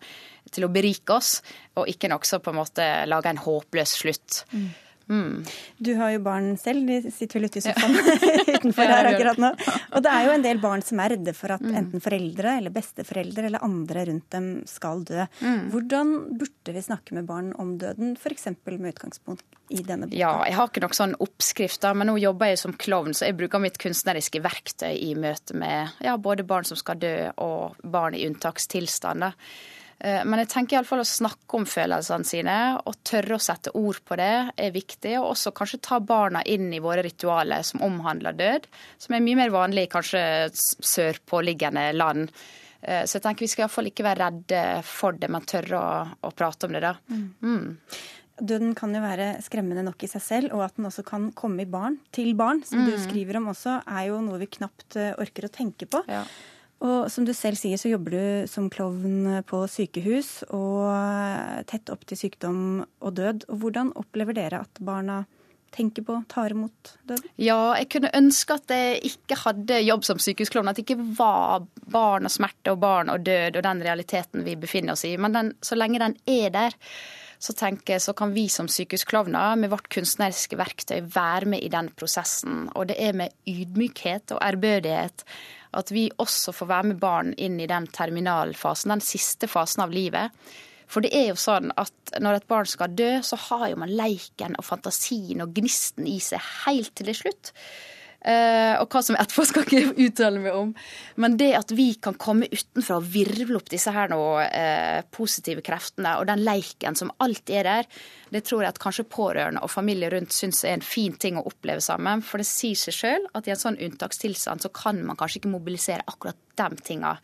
til 0.52 0.68
å 0.68 0.72
berike 0.72 1.16
oss, 1.16 1.38
og 1.80 1.88
ikke 1.88 2.12
nokså 2.12 2.42
på 2.44 2.52
en 2.52 2.60
måte 2.60 2.90
lage 3.08 3.32
en 3.32 3.40
håpløs 3.40 3.96
slutt. 4.02 4.42
Mm. 4.52 4.68
Mm. 5.08 5.44
Du 5.78 5.94
har 5.96 6.12
jo 6.12 6.20
barn 6.24 6.50
selv, 6.60 6.88
de 6.88 7.12
sitter 7.12 7.38
vel 7.38 7.48
ute 7.48 7.60
i 7.60 7.64
sofaen 7.64 7.96
utenfor 8.56 8.90
her 8.92 9.08
akkurat 9.12 9.40
nå. 9.40 9.52
Og 9.96 10.04
det 10.04 10.12
er 10.12 10.26
jo 10.26 10.34
en 10.34 10.44
del 10.44 10.60
barn 10.62 10.84
som 10.84 11.00
er 11.02 11.14
redde 11.14 11.34
for 11.36 11.54
at 11.56 11.64
mm. 11.64 11.76
enten 11.80 12.04
foreldre 12.04 12.56
eller 12.60 12.74
besteforeldre 12.74 13.48
eller 13.48 13.64
andre 13.64 14.04
rundt 14.10 14.28
dem 14.34 14.50
skal 14.68 15.04
dø. 15.08 15.24
Mm. 15.40 15.62
Hvordan 15.72 16.12
burde 16.40 16.76
vi 16.76 16.84
snakke 16.84 17.16
med 17.16 17.28
barn 17.30 17.54
om 17.60 17.76
døden, 17.80 18.14
f.eks. 18.20 18.50
med 18.68 18.90
utgangspunkt 18.92 19.44
i 19.72 19.80
denne 19.80 20.10
boka? 20.10 20.18
Ja, 20.20 20.34
jeg 20.48 20.58
har 20.58 20.70
ikke 20.70 20.84
noen 20.84 21.00
sånn 21.00 21.16
oppskrifter, 21.24 21.96
men 21.96 22.10
nå 22.12 22.18
jobber 22.20 22.52
jeg 22.52 22.62
som 22.64 22.76
klovn, 22.76 23.16
så 23.16 23.30
jeg 23.30 23.38
bruker 23.40 23.64
mitt 23.64 23.80
kunstneriske 23.80 24.42
verktøy 24.44 24.92
i 24.92 25.14
møte 25.18 25.56
med 25.58 25.96
ja, 26.04 26.18
både 26.20 26.46
barn 26.48 26.68
som 26.68 26.78
skal 26.78 27.00
dø 27.00 27.16
og 27.44 27.80
barn 27.82 28.16
i 28.18 28.26
unntakstilstand. 28.28 29.32
Eh, 29.98 30.20
men 30.24 30.42
jeg 30.44 30.50
tenker 30.52 30.78
iallfall 30.78 31.02
å 31.02 31.08
snakke 31.08 31.58
om 31.58 31.64
følelsene 31.66 32.26
sine 32.26 32.58
og 32.78 33.00
tørre 33.06 33.38
å 33.38 33.42
sette 33.42 33.72
ord 33.78 33.98
på 34.06 34.18
det 34.20 34.32
er 34.54 34.74
viktig. 34.74 35.16
Og 35.18 35.32
også 35.32 35.54
kanskje 35.56 35.82
ta 35.88 35.98
barna 35.98 36.44
inn 36.46 36.70
i 36.74 36.82
våre 36.82 37.02
ritualer 37.06 37.66
som 37.66 37.82
omhandler 37.86 38.38
død, 38.38 38.68
som 39.02 39.16
er 39.16 39.24
mye 39.24 39.40
mer 39.42 39.54
vanlig 39.54 39.88
i 39.88 39.92
kanskje 39.92 40.22
sørpåliggende 40.54 41.90
land. 41.96 42.30
Eh, 42.80 43.02
så 43.04 43.18
jeg 43.18 43.24
tenker 43.24 43.46
vi 43.46 43.50
skal 43.50 43.66
iallfall 43.66 43.90
ikke 43.90 44.06
være 44.06 44.28
redde 44.28 44.62
for 44.86 45.18
det, 45.18 45.30
men 45.34 45.48
tørre 45.48 45.82
å, 45.82 46.06
å 46.28 46.32
prate 46.36 46.68
om 46.68 46.78
det, 46.78 46.84
da. 46.84 46.94
Mm. 47.10 47.26
Mm. 47.42 47.98
Døden 48.38 48.74
kan 48.78 48.92
jo 48.94 49.00
være 49.02 49.32
skremmende 49.42 49.82
nok 49.82 50.04
i 50.06 50.10
seg 50.10 50.22
selv, 50.22 50.52
og 50.54 50.62
at 50.68 50.76
den 50.78 50.86
også 50.86 51.02
kan 51.06 51.32
komme 51.34 51.64
i 51.64 51.70
barn, 51.70 51.98
til 52.14 52.36
barn, 52.38 52.62
som 52.66 52.84
mm. 52.84 52.86
du 52.86 53.00
skriver 53.02 53.40
om 53.40 53.50
også, 53.50 53.80
er 53.82 54.06
jo 54.12 54.20
noe 54.22 54.38
vi 54.44 54.50
knapt 54.60 54.98
eh, 55.00 55.10
orker 55.18 55.48
å 55.48 55.52
tenke 55.58 55.90
på. 55.90 56.04
Ja. 56.06 56.22
Og 56.84 57.08
som 57.10 57.26
du 57.26 57.32
selv 57.34 57.58
sier, 57.58 57.78
så 57.80 57.90
jobber 57.90 58.14
du 58.14 58.50
som 58.50 58.68
klovn 58.70 59.40
på 59.48 59.64
sykehus 59.70 60.44
og 60.54 61.64
tett 61.70 61.90
opp 61.90 62.06
til 62.06 62.20
sykdom 62.20 62.60
og 63.02 63.16
død. 63.18 63.48
Og 63.50 63.64
hvordan 63.64 63.90
opplever 63.98 64.36
dere 64.38 64.62
at 64.62 64.82
barna 64.84 65.24
tenker 65.74 66.06
på, 66.06 66.20
tar 66.30 66.54
imot 66.54 66.94
død? 67.10 67.26
Ja, 67.42 67.74
jeg 67.80 67.90
kunne 67.92 68.14
ønske 68.16 68.56
at 68.60 68.72
jeg 68.72 69.00
ikke 69.10 69.40
hadde 69.42 69.82
jobb 69.82 70.06
som 70.06 70.22
sykehusklovn. 70.22 70.70
At 70.70 70.78
det 70.78 70.86
ikke 70.86 71.02
var 71.18 71.66
barn 71.90 72.30
og 72.30 72.34
smerte 72.34 72.74
og 72.74 72.82
barn 72.84 73.10
og 73.12 73.26
død 73.26 73.58
og 73.58 73.66
den 73.66 73.82
realiteten 73.84 74.46
vi 74.46 74.54
befinner 74.60 74.94
oss 74.94 75.06
i. 75.08 75.16
Men 75.20 75.34
den, 75.34 75.56
så 75.62 75.78
lenge 75.78 76.02
den 76.02 76.14
er 76.30 76.54
der, 76.54 76.78
så 77.38 77.54
tenker 77.54 77.94
jeg 77.94 78.02
så 78.02 78.14
kan 78.18 78.32
vi 78.34 78.48
som 78.50 78.70
sykehusklovner 78.70 79.58
med 79.58 79.70
vårt 79.70 79.90
kunstneriske 79.94 80.58
verktøy 80.58 81.02
være 81.14 81.50
med 81.54 81.62
i 81.62 81.70
den 81.74 81.90
prosessen. 81.98 82.66
Og 82.74 82.90
det 82.90 82.98
er 83.02 83.18
med 83.18 83.34
ydmykhet 83.50 84.34
og 84.34 84.42
ærbødighet 84.42 85.26
at 85.76 85.92
vi 85.92 86.08
også 86.16 86.54
får 86.56 86.70
være 86.70 86.88
med 86.92 87.00
barn 87.02 87.34
inn 87.36 87.58
i 87.60 87.68
den 87.68 87.88
terminalfasen, 87.92 88.94
den 88.94 89.04
siste 89.04 89.50
fasen 89.50 89.84
av 89.84 89.92
livet. 89.92 90.32
For 90.88 91.04
det 91.04 91.12
er 91.12 91.30
jo 91.30 91.38
sånn 91.40 91.72
at 91.76 92.14
når 92.22 92.38
et 92.38 92.48
barn 92.48 92.68
skal 92.68 92.94
dø, 92.96 93.10
så 93.24 93.36
har 93.48 93.66
jo 93.68 93.80
man 93.82 93.92
leiken 93.92 94.56
og 94.56 94.64
fantasien 94.64 95.44
og 95.44 95.52
gnisten 95.56 96.08
i 96.08 96.16
seg 96.24 96.40
helt 96.64 96.94
til 96.96 97.10
det 97.10 97.18
slutt. 97.20 97.52
Uh, 98.18 98.74
og 98.82 98.90
hva 98.90 99.00
som 99.04 99.14
er 99.14 99.22
etterpå, 99.22 99.44
skal 99.46 99.62
jeg 99.62 99.84
ikke 99.86 100.06
uttale 100.08 100.40
meg 100.42 100.56
om. 100.58 100.72
Men 101.22 101.36
det 101.38 101.52
at 101.54 101.70
vi 101.76 101.92
kan 102.02 102.16
komme 102.18 102.48
utenfra 102.50 102.96
og 102.98 103.06
virvle 103.14 103.60
opp 103.60 103.70
disse 103.70 103.92
her 103.94 104.10
nå, 104.10 104.18
uh, 104.42 104.98
positive 105.14 105.62
kreftene, 105.64 106.16
og 106.18 106.26
den 106.30 106.42
leiken 106.42 106.98
som 106.98 107.12
alltid 107.22 107.60
er 107.60 107.68
der, 107.68 108.00
det 108.34 108.42
tror 108.48 108.64
jeg 108.64 108.74
at 108.74 108.82
kanskje 108.82 109.06
pårørende 109.08 109.62
og 109.62 109.70
familie 109.72 110.10
rundt 110.12 110.34
syns 110.34 110.64
er 110.66 110.74
en 110.76 110.84
fin 110.84 111.14
ting 111.14 111.38
å 111.38 111.46
oppleve 111.48 111.84
sammen. 111.84 112.24
For 112.26 112.42
det 112.42 112.48
sier 112.50 112.78
seg 112.78 112.96
sjøl 112.96 113.30
at 113.38 113.46
i 113.46 113.54
en 113.54 113.62
sånn 113.62 113.78
unntakstilstand 113.86 114.66
så 114.66 114.72
kan 114.74 114.98
man 115.06 115.18
kanskje 115.18 115.42
ikke 115.42 115.54
mobilisere 115.54 116.06
akkurat 116.10 116.42
de 116.58 116.82
tinga. 116.82 117.14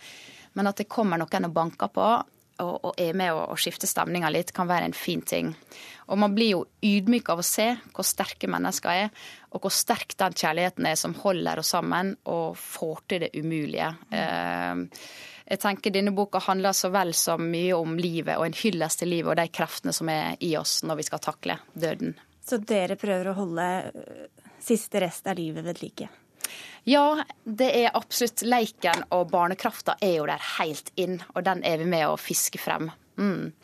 Men 0.55 0.71
at 0.71 0.79
det 0.79 0.87
kommer 0.93 1.19
noen 1.19 1.49
og 1.49 1.55
banker 1.55 1.91
på, 1.91 2.09
og, 2.63 2.75
og 2.91 3.01
er 3.01 3.17
med 3.17 3.35
å, 3.35 3.57
skifte 3.59 3.89
stemninga 3.91 4.31
litt, 4.33 4.53
kan 4.55 4.69
være 4.71 4.91
en 4.91 4.97
fin 4.97 5.23
ting. 5.25 5.53
Og 6.07 6.19
man 6.21 6.35
blir 6.37 6.53
jo 6.53 6.63
ydmyk 6.85 7.31
av 7.33 7.41
å 7.41 7.47
se 7.47 7.71
hvor 7.95 8.07
sterke 8.07 8.51
mennesker 8.51 9.05
er, 9.07 9.29
og 9.55 9.65
hvor 9.65 9.75
sterk 9.75 10.17
den 10.21 10.37
kjærligheten 10.37 10.89
er 10.91 10.99
som 11.01 11.17
holder 11.19 11.63
oss 11.63 11.73
sammen 11.75 12.15
og 12.31 12.59
får 12.61 13.05
til 13.09 13.25
det 13.25 13.33
umulige. 13.39 13.93
Mm. 14.11 14.89
Jeg 15.45 15.61
tenker 15.61 15.93
Denne 15.93 16.15
boka 16.17 16.41
handler 16.41 16.77
så 16.77 16.89
vel 16.93 17.13
så 17.17 17.37
mye 17.41 17.77
om 17.77 17.99
livet 18.01 18.39
og 18.39 18.47
en 18.47 18.57
hyllest 18.57 19.03
til 19.03 19.13
livet 19.13 19.35
og 19.35 19.41
de 19.43 19.51
kreftene 19.53 19.93
som 19.97 20.09
er 20.13 20.39
i 20.45 20.55
oss 20.57 20.79
når 20.87 21.03
vi 21.03 21.09
skal 21.11 21.23
takle 21.25 21.59
døden. 21.75 22.17
Så 22.45 22.61
dere 22.61 22.97
prøver 23.01 23.31
å 23.31 23.39
holde 23.39 23.67
siste 24.65 25.01
rest 25.05 25.29
av 25.29 25.37
livet 25.37 25.65
ved 25.67 25.83
like? 25.83 26.09
Ja, 26.85 27.25
det 27.45 27.71
er 27.81 27.95
absolutt 27.97 28.43
leiken 28.45 29.07
og 29.15 29.31
barnekrafta 29.33 29.97
er 30.05 30.19
jo 30.19 30.27
der 30.29 30.43
helt 30.59 30.91
inn, 31.01 31.21
og 31.33 31.47
den 31.47 31.65
er 31.65 31.81
vi 31.81 31.89
med 31.89 32.07
å 32.11 32.19
fiske 32.21 32.61
frem. 32.61 32.91
Mm. 33.17 33.55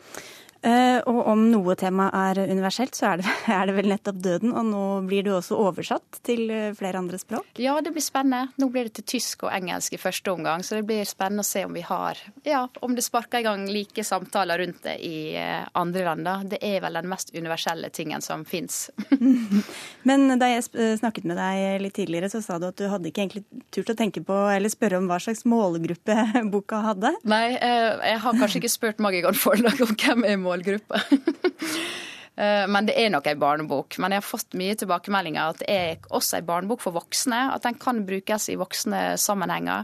Eh, 0.61 0.99
og 1.09 1.25
om 1.31 1.47
noe 1.49 1.73
tema 1.79 2.07
er 2.13 2.43
universelt, 2.45 2.93
så 2.97 3.11
er 3.11 3.21
det, 3.21 3.29
er 3.57 3.65
det, 3.67 3.75
vel 3.79 3.89
nettopp 3.89 4.19
døden. 4.21 4.53
Og 4.53 4.67
nå 4.67 4.83
blir 5.09 5.25
det 5.25 5.33
også 5.33 5.57
oversatt 5.57 6.21
til 6.25 6.45
eh, 6.53 6.69
flere 6.77 7.01
andre 7.01 7.17
språk? 7.21 7.49
Ja, 7.61 7.79
det 7.81 7.93
blir 7.95 8.05
spennende. 8.05 8.53
Nå 8.61 8.69
blir 8.73 8.89
det 8.89 8.99
til 8.99 9.07
tysk 9.17 9.47
og 9.47 9.53
engelsk 9.55 9.97
i 9.97 10.01
første 10.01 10.33
omgang. 10.33 10.65
Så 10.65 10.77
det 10.77 10.85
blir 10.89 11.07
spennende 11.09 11.45
å 11.45 11.49
se 11.49 11.65
om 11.65 11.73
vi 11.73 11.85
har 11.85 12.19
Ja, 12.45 12.67
om 12.85 12.93
det 12.97 13.05
sparker 13.05 13.41
i 13.41 13.47
gang 13.47 13.65
like 13.69 14.05
samtaler 14.05 14.61
rundt 14.61 14.83
det 14.85 14.97
i 15.05 15.33
eh, 15.39 15.65
andre 15.77 16.05
land. 16.05 16.27
Da. 16.27 16.37
Det 16.53 16.61
er 16.61 16.81
vel 16.85 16.99
den 16.99 17.09
mest 17.09 17.33
universelle 17.33 17.89
tingen 17.89 18.21
som 18.21 18.45
fins. 18.45 18.89
Men 20.07 20.37
da 20.41 20.51
jeg 20.51 20.67
snakket 21.01 21.25
med 21.29 21.39
deg 21.41 21.81
litt 21.81 21.97
tidligere, 21.97 22.29
så 22.29 22.43
sa 22.45 22.59
du 22.61 22.69
at 22.69 22.77
du 22.77 22.85
hadde 22.91 23.09
ikke 23.09 23.25
egentlig 23.25 23.45
turt 23.73 23.89
å 23.93 23.97
tenke 23.97 24.21
på 24.25 24.37
eller 24.51 24.69
spørre 24.69 25.01
om 25.01 25.09
hva 25.09 25.17
slags 25.21 25.43
målgruppe 25.49 26.45
boka 26.53 26.83
hadde? 26.85 27.15
Nei, 27.25 27.57
jeg 27.57 28.21
har 28.23 28.37
kanskje 28.37 28.61
ikke 28.61 28.73
spurt 28.73 29.01
Magigon 29.01 29.37
Forlag 29.37 29.81
om 29.81 29.93
hvem 29.95 30.25
er 30.27 30.37
målgruppen 30.37 30.50
målgruppe. 30.51 31.03
Eh, 32.41 32.63
men 32.71 32.87
det 32.87 32.93
er 32.95 33.09
nok 33.11 33.25
ei 33.27 33.35
barnebok. 33.37 33.97
Men 33.99 34.13
jeg 34.15 34.21
har 34.21 34.25
fått 34.25 34.55
mye 34.57 34.73
tilbakemeldinger 34.79 35.51
at 35.51 35.59
det 35.61 35.67
er 35.69 36.05
også 36.15 36.37
ei 36.39 36.45
barnebok 36.47 36.79
for 36.81 36.95
voksne. 36.95 37.41
At 37.53 37.65
den 37.67 37.75
kan 37.77 37.99
brukes 38.07 38.47
i 38.49 38.55
voksne 38.57 39.01
sammenhenger. 39.19 39.83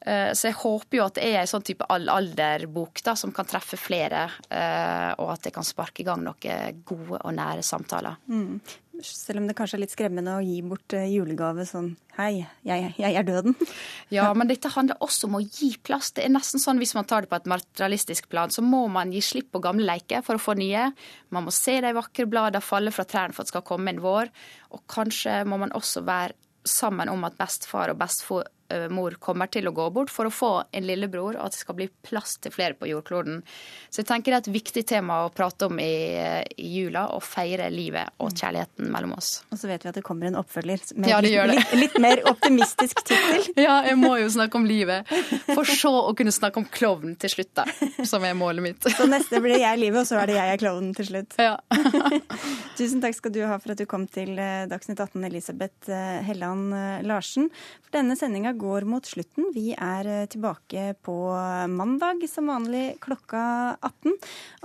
Eh, 0.00 0.30
så 0.32 0.48
jeg 0.48 0.58
håper 0.60 0.98
jo 0.98 1.04
at 1.04 1.16
det 1.16 1.26
er 1.28 1.38
ei 1.42 1.48
sånn 1.48 1.64
type 1.64 1.86
all-alder-bok 1.92 3.04
som 3.16 3.32
kan 3.36 3.48
treffe 3.48 3.78
flere. 3.80 4.26
Eh, 4.48 5.10
og 5.20 5.34
at 5.36 5.46
det 5.46 5.54
kan 5.54 5.66
sparke 5.66 6.02
i 6.02 6.08
gang 6.08 6.24
noen 6.24 6.82
gode 6.88 7.20
og 7.20 7.36
nære 7.36 7.64
samtaler. 7.64 8.18
Mm. 8.32 8.58
Selv 9.02 9.40
om 9.40 9.46
det 9.48 9.56
kanskje 9.58 9.78
er 9.78 9.82
litt 9.82 9.92
skremmende 9.94 10.36
å 10.38 10.42
gi 10.44 10.60
bort 10.62 10.94
eh, 10.94 11.08
julegave 11.10 11.64
sånn 11.66 11.94
Hei, 12.14 12.44
jeg, 12.62 12.92
jeg, 12.94 13.16
er 13.18 13.26
døden. 13.26 13.56
Ja, 14.14 14.28
men 14.38 14.46
dette 14.46 14.70
handler 14.70 15.00
også 15.02 15.26
om 15.26 15.40
å 15.40 15.42
gi 15.42 15.72
plass. 15.82 16.12
Det 16.14 16.22
er 16.22 16.30
nesten 16.30 16.62
sånn 16.62 16.78
hvis 16.78 16.94
man 16.94 17.08
tar 17.10 17.24
det 17.24 17.32
på 17.32 17.40
et 17.40 17.48
materialistisk 17.50 18.28
plan, 18.30 18.52
så 18.54 18.62
må 18.62 18.84
man 18.92 19.10
gi 19.10 19.22
slipp 19.24 19.50
på 19.50 19.62
gamle 19.64 19.88
leker 19.88 20.22
for 20.22 20.38
å 20.38 20.42
få 20.42 20.54
nye. 20.60 20.86
Man 21.34 21.48
må 21.48 21.54
se 21.54 21.80
de 21.82 21.90
vakre 21.96 22.28
bladene 22.30 22.62
falle 22.62 22.94
fra 22.94 23.06
trærne 23.08 23.34
for 23.34 23.42
at 23.42 23.50
det 23.50 23.56
skal 23.56 23.66
komme 23.66 23.90
en 23.90 24.02
vår. 24.04 24.30
Og 24.76 24.84
kanskje 24.94 25.40
må 25.50 25.58
man 25.64 25.74
også 25.74 26.04
være 26.06 26.38
sammen 26.64 27.10
om 27.10 27.26
at 27.26 27.34
bestefar 27.40 27.90
og 27.90 27.98
bestefar 28.00 28.46
mor 28.90 29.16
kommer 29.22 29.50
til 29.52 29.68
å 29.68 29.74
gå 29.76 29.88
bort 29.94 30.12
for 30.12 30.28
å 30.28 30.32
få 30.32 30.52
en 30.72 30.86
lillebror, 30.86 31.36
og 31.36 31.46
at 31.46 31.54
det 31.54 31.60
skal 31.60 31.76
bli 31.78 31.88
plass 32.06 32.36
til 32.42 32.54
flere 32.54 32.76
på 32.78 32.88
jordkloden. 32.88 33.42
Så 33.90 34.02
jeg 34.02 34.08
tenker 34.08 34.32
det 34.32 34.38
er 34.38 34.46
et 34.46 34.54
viktig 34.54 34.84
tema 34.88 35.20
å 35.24 35.32
prate 35.34 35.68
om 35.68 35.78
i, 35.82 36.16
i 36.56 36.70
jula, 36.78 37.06
å 37.14 37.20
feire 37.22 37.68
livet 37.72 38.14
og 38.22 38.32
kjærligheten 38.34 38.90
mellom 38.92 39.14
oss. 39.18 39.36
Og 39.52 39.60
så 39.60 39.70
vet 39.70 39.84
vi 39.84 39.90
at 39.92 39.98
det 39.98 40.04
kommer 40.06 40.28
en 40.28 40.38
oppfølger 40.40 40.82
med 40.98 41.10
ja, 41.10 41.20
litt, 41.24 41.36
litt, 41.50 41.74
litt, 41.78 41.98
mer 42.02 42.22
optimistisk 42.30 43.04
tittel. 43.06 43.44
ja, 43.66 43.80
jeg 43.88 43.98
må 44.00 44.14
jo 44.20 44.30
snakke 44.32 44.58
om 44.60 44.66
livet. 44.68 45.10
For 45.52 45.68
så 45.68 45.92
å 46.08 46.14
kunne 46.16 46.34
snakke 46.34 46.62
om 46.62 46.68
klovn 46.70 47.14
til 47.20 47.32
slutt, 47.36 47.52
da. 47.60 47.66
Som 48.08 48.26
er 48.26 48.36
målet 48.38 48.64
mitt. 48.64 48.88
så 48.98 49.06
neste 49.10 49.40
blir 49.44 49.60
jeg 49.60 49.80
livet, 49.82 50.02
og 50.02 50.08
så 50.08 50.20
er 50.22 50.32
det 50.32 50.38
jeg 50.38 50.56
er 50.56 50.62
klovnen 50.62 50.94
til 50.96 51.10
slutt. 51.10 51.38
Ja. 51.40 51.56
Tusen 52.78 53.02
takk 53.04 53.18
skal 53.18 53.34
du 53.34 53.42
ha 53.46 53.58
for 53.60 53.74
at 53.74 53.80
du 53.80 53.86
kom 53.90 54.08
til 54.10 54.34
eh, 54.40 54.64
Dagsnytt 54.70 55.00
18, 55.00 55.22
Elisabeth 55.30 55.92
eh, 55.92 56.20
Helland 56.26 56.74
Larsen. 57.06 57.50
For 57.84 57.98
denne 57.98 58.16
sendinga 58.18 58.53
går 58.58 58.86
mot 58.88 59.06
slutten. 59.06 59.50
Vi 59.54 59.72
er 59.74 60.08
eh, 60.08 60.26
tilbake 60.30 60.94
på 61.04 61.16
mandag 61.70 62.24
som 62.30 62.48
vanlig 62.52 62.96
klokka 63.04 63.42
18. 63.80 64.16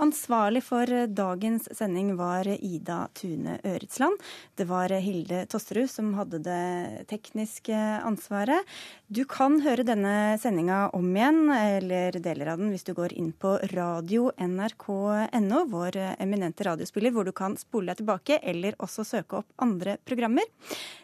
Ansvarlig 0.06 0.62
for 0.66 0.94
dagens 1.06 1.68
sending 1.76 2.14
var 2.18 2.48
Ida 2.48 3.02
Tune 3.14 3.58
Øretsland. 3.64 4.18
Det 4.56 4.68
var 4.70 4.94
Hilde 5.02 5.44
Tosterud 5.50 5.90
som 5.90 6.14
hadde 6.18 6.42
det 6.44 7.06
tekniske 7.10 7.76
ansvaret. 8.06 8.66
Du 9.10 9.24
kan 9.26 9.56
høre 9.64 9.82
denne 9.82 10.36
sendinga 10.38 10.84
om 10.94 11.08
igjen, 11.16 11.48
eller 11.50 12.14
deler 12.22 12.52
av 12.52 12.60
den, 12.60 12.68
hvis 12.70 12.86
du 12.86 12.92
går 12.94 13.10
inn 13.18 13.32
på 13.34 13.56
radio 13.72 14.28
nrk.no, 14.38 15.64
vår 15.72 15.98
eminente 16.22 16.62
radiospiller, 16.68 17.10
hvor 17.10 17.26
du 17.26 17.32
kan 17.34 17.56
spole 17.58 17.90
deg 17.90 18.04
tilbake, 18.04 18.38
eller 18.38 18.78
også 18.78 19.02
søke 19.08 19.40
opp 19.40 19.50
andre 19.66 19.96
programmer. 20.06 20.46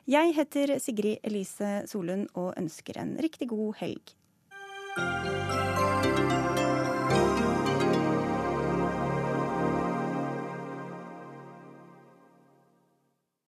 Jeg 0.06 0.36
heter 0.38 0.76
Sigrid 0.78 1.18
Elise 1.26 1.80
Solund 1.90 2.30
og 2.38 2.52
ønsker 2.54 3.02
en 3.02 3.16
riktig 3.18 3.50
god 3.50 3.74
helg. 3.82 4.14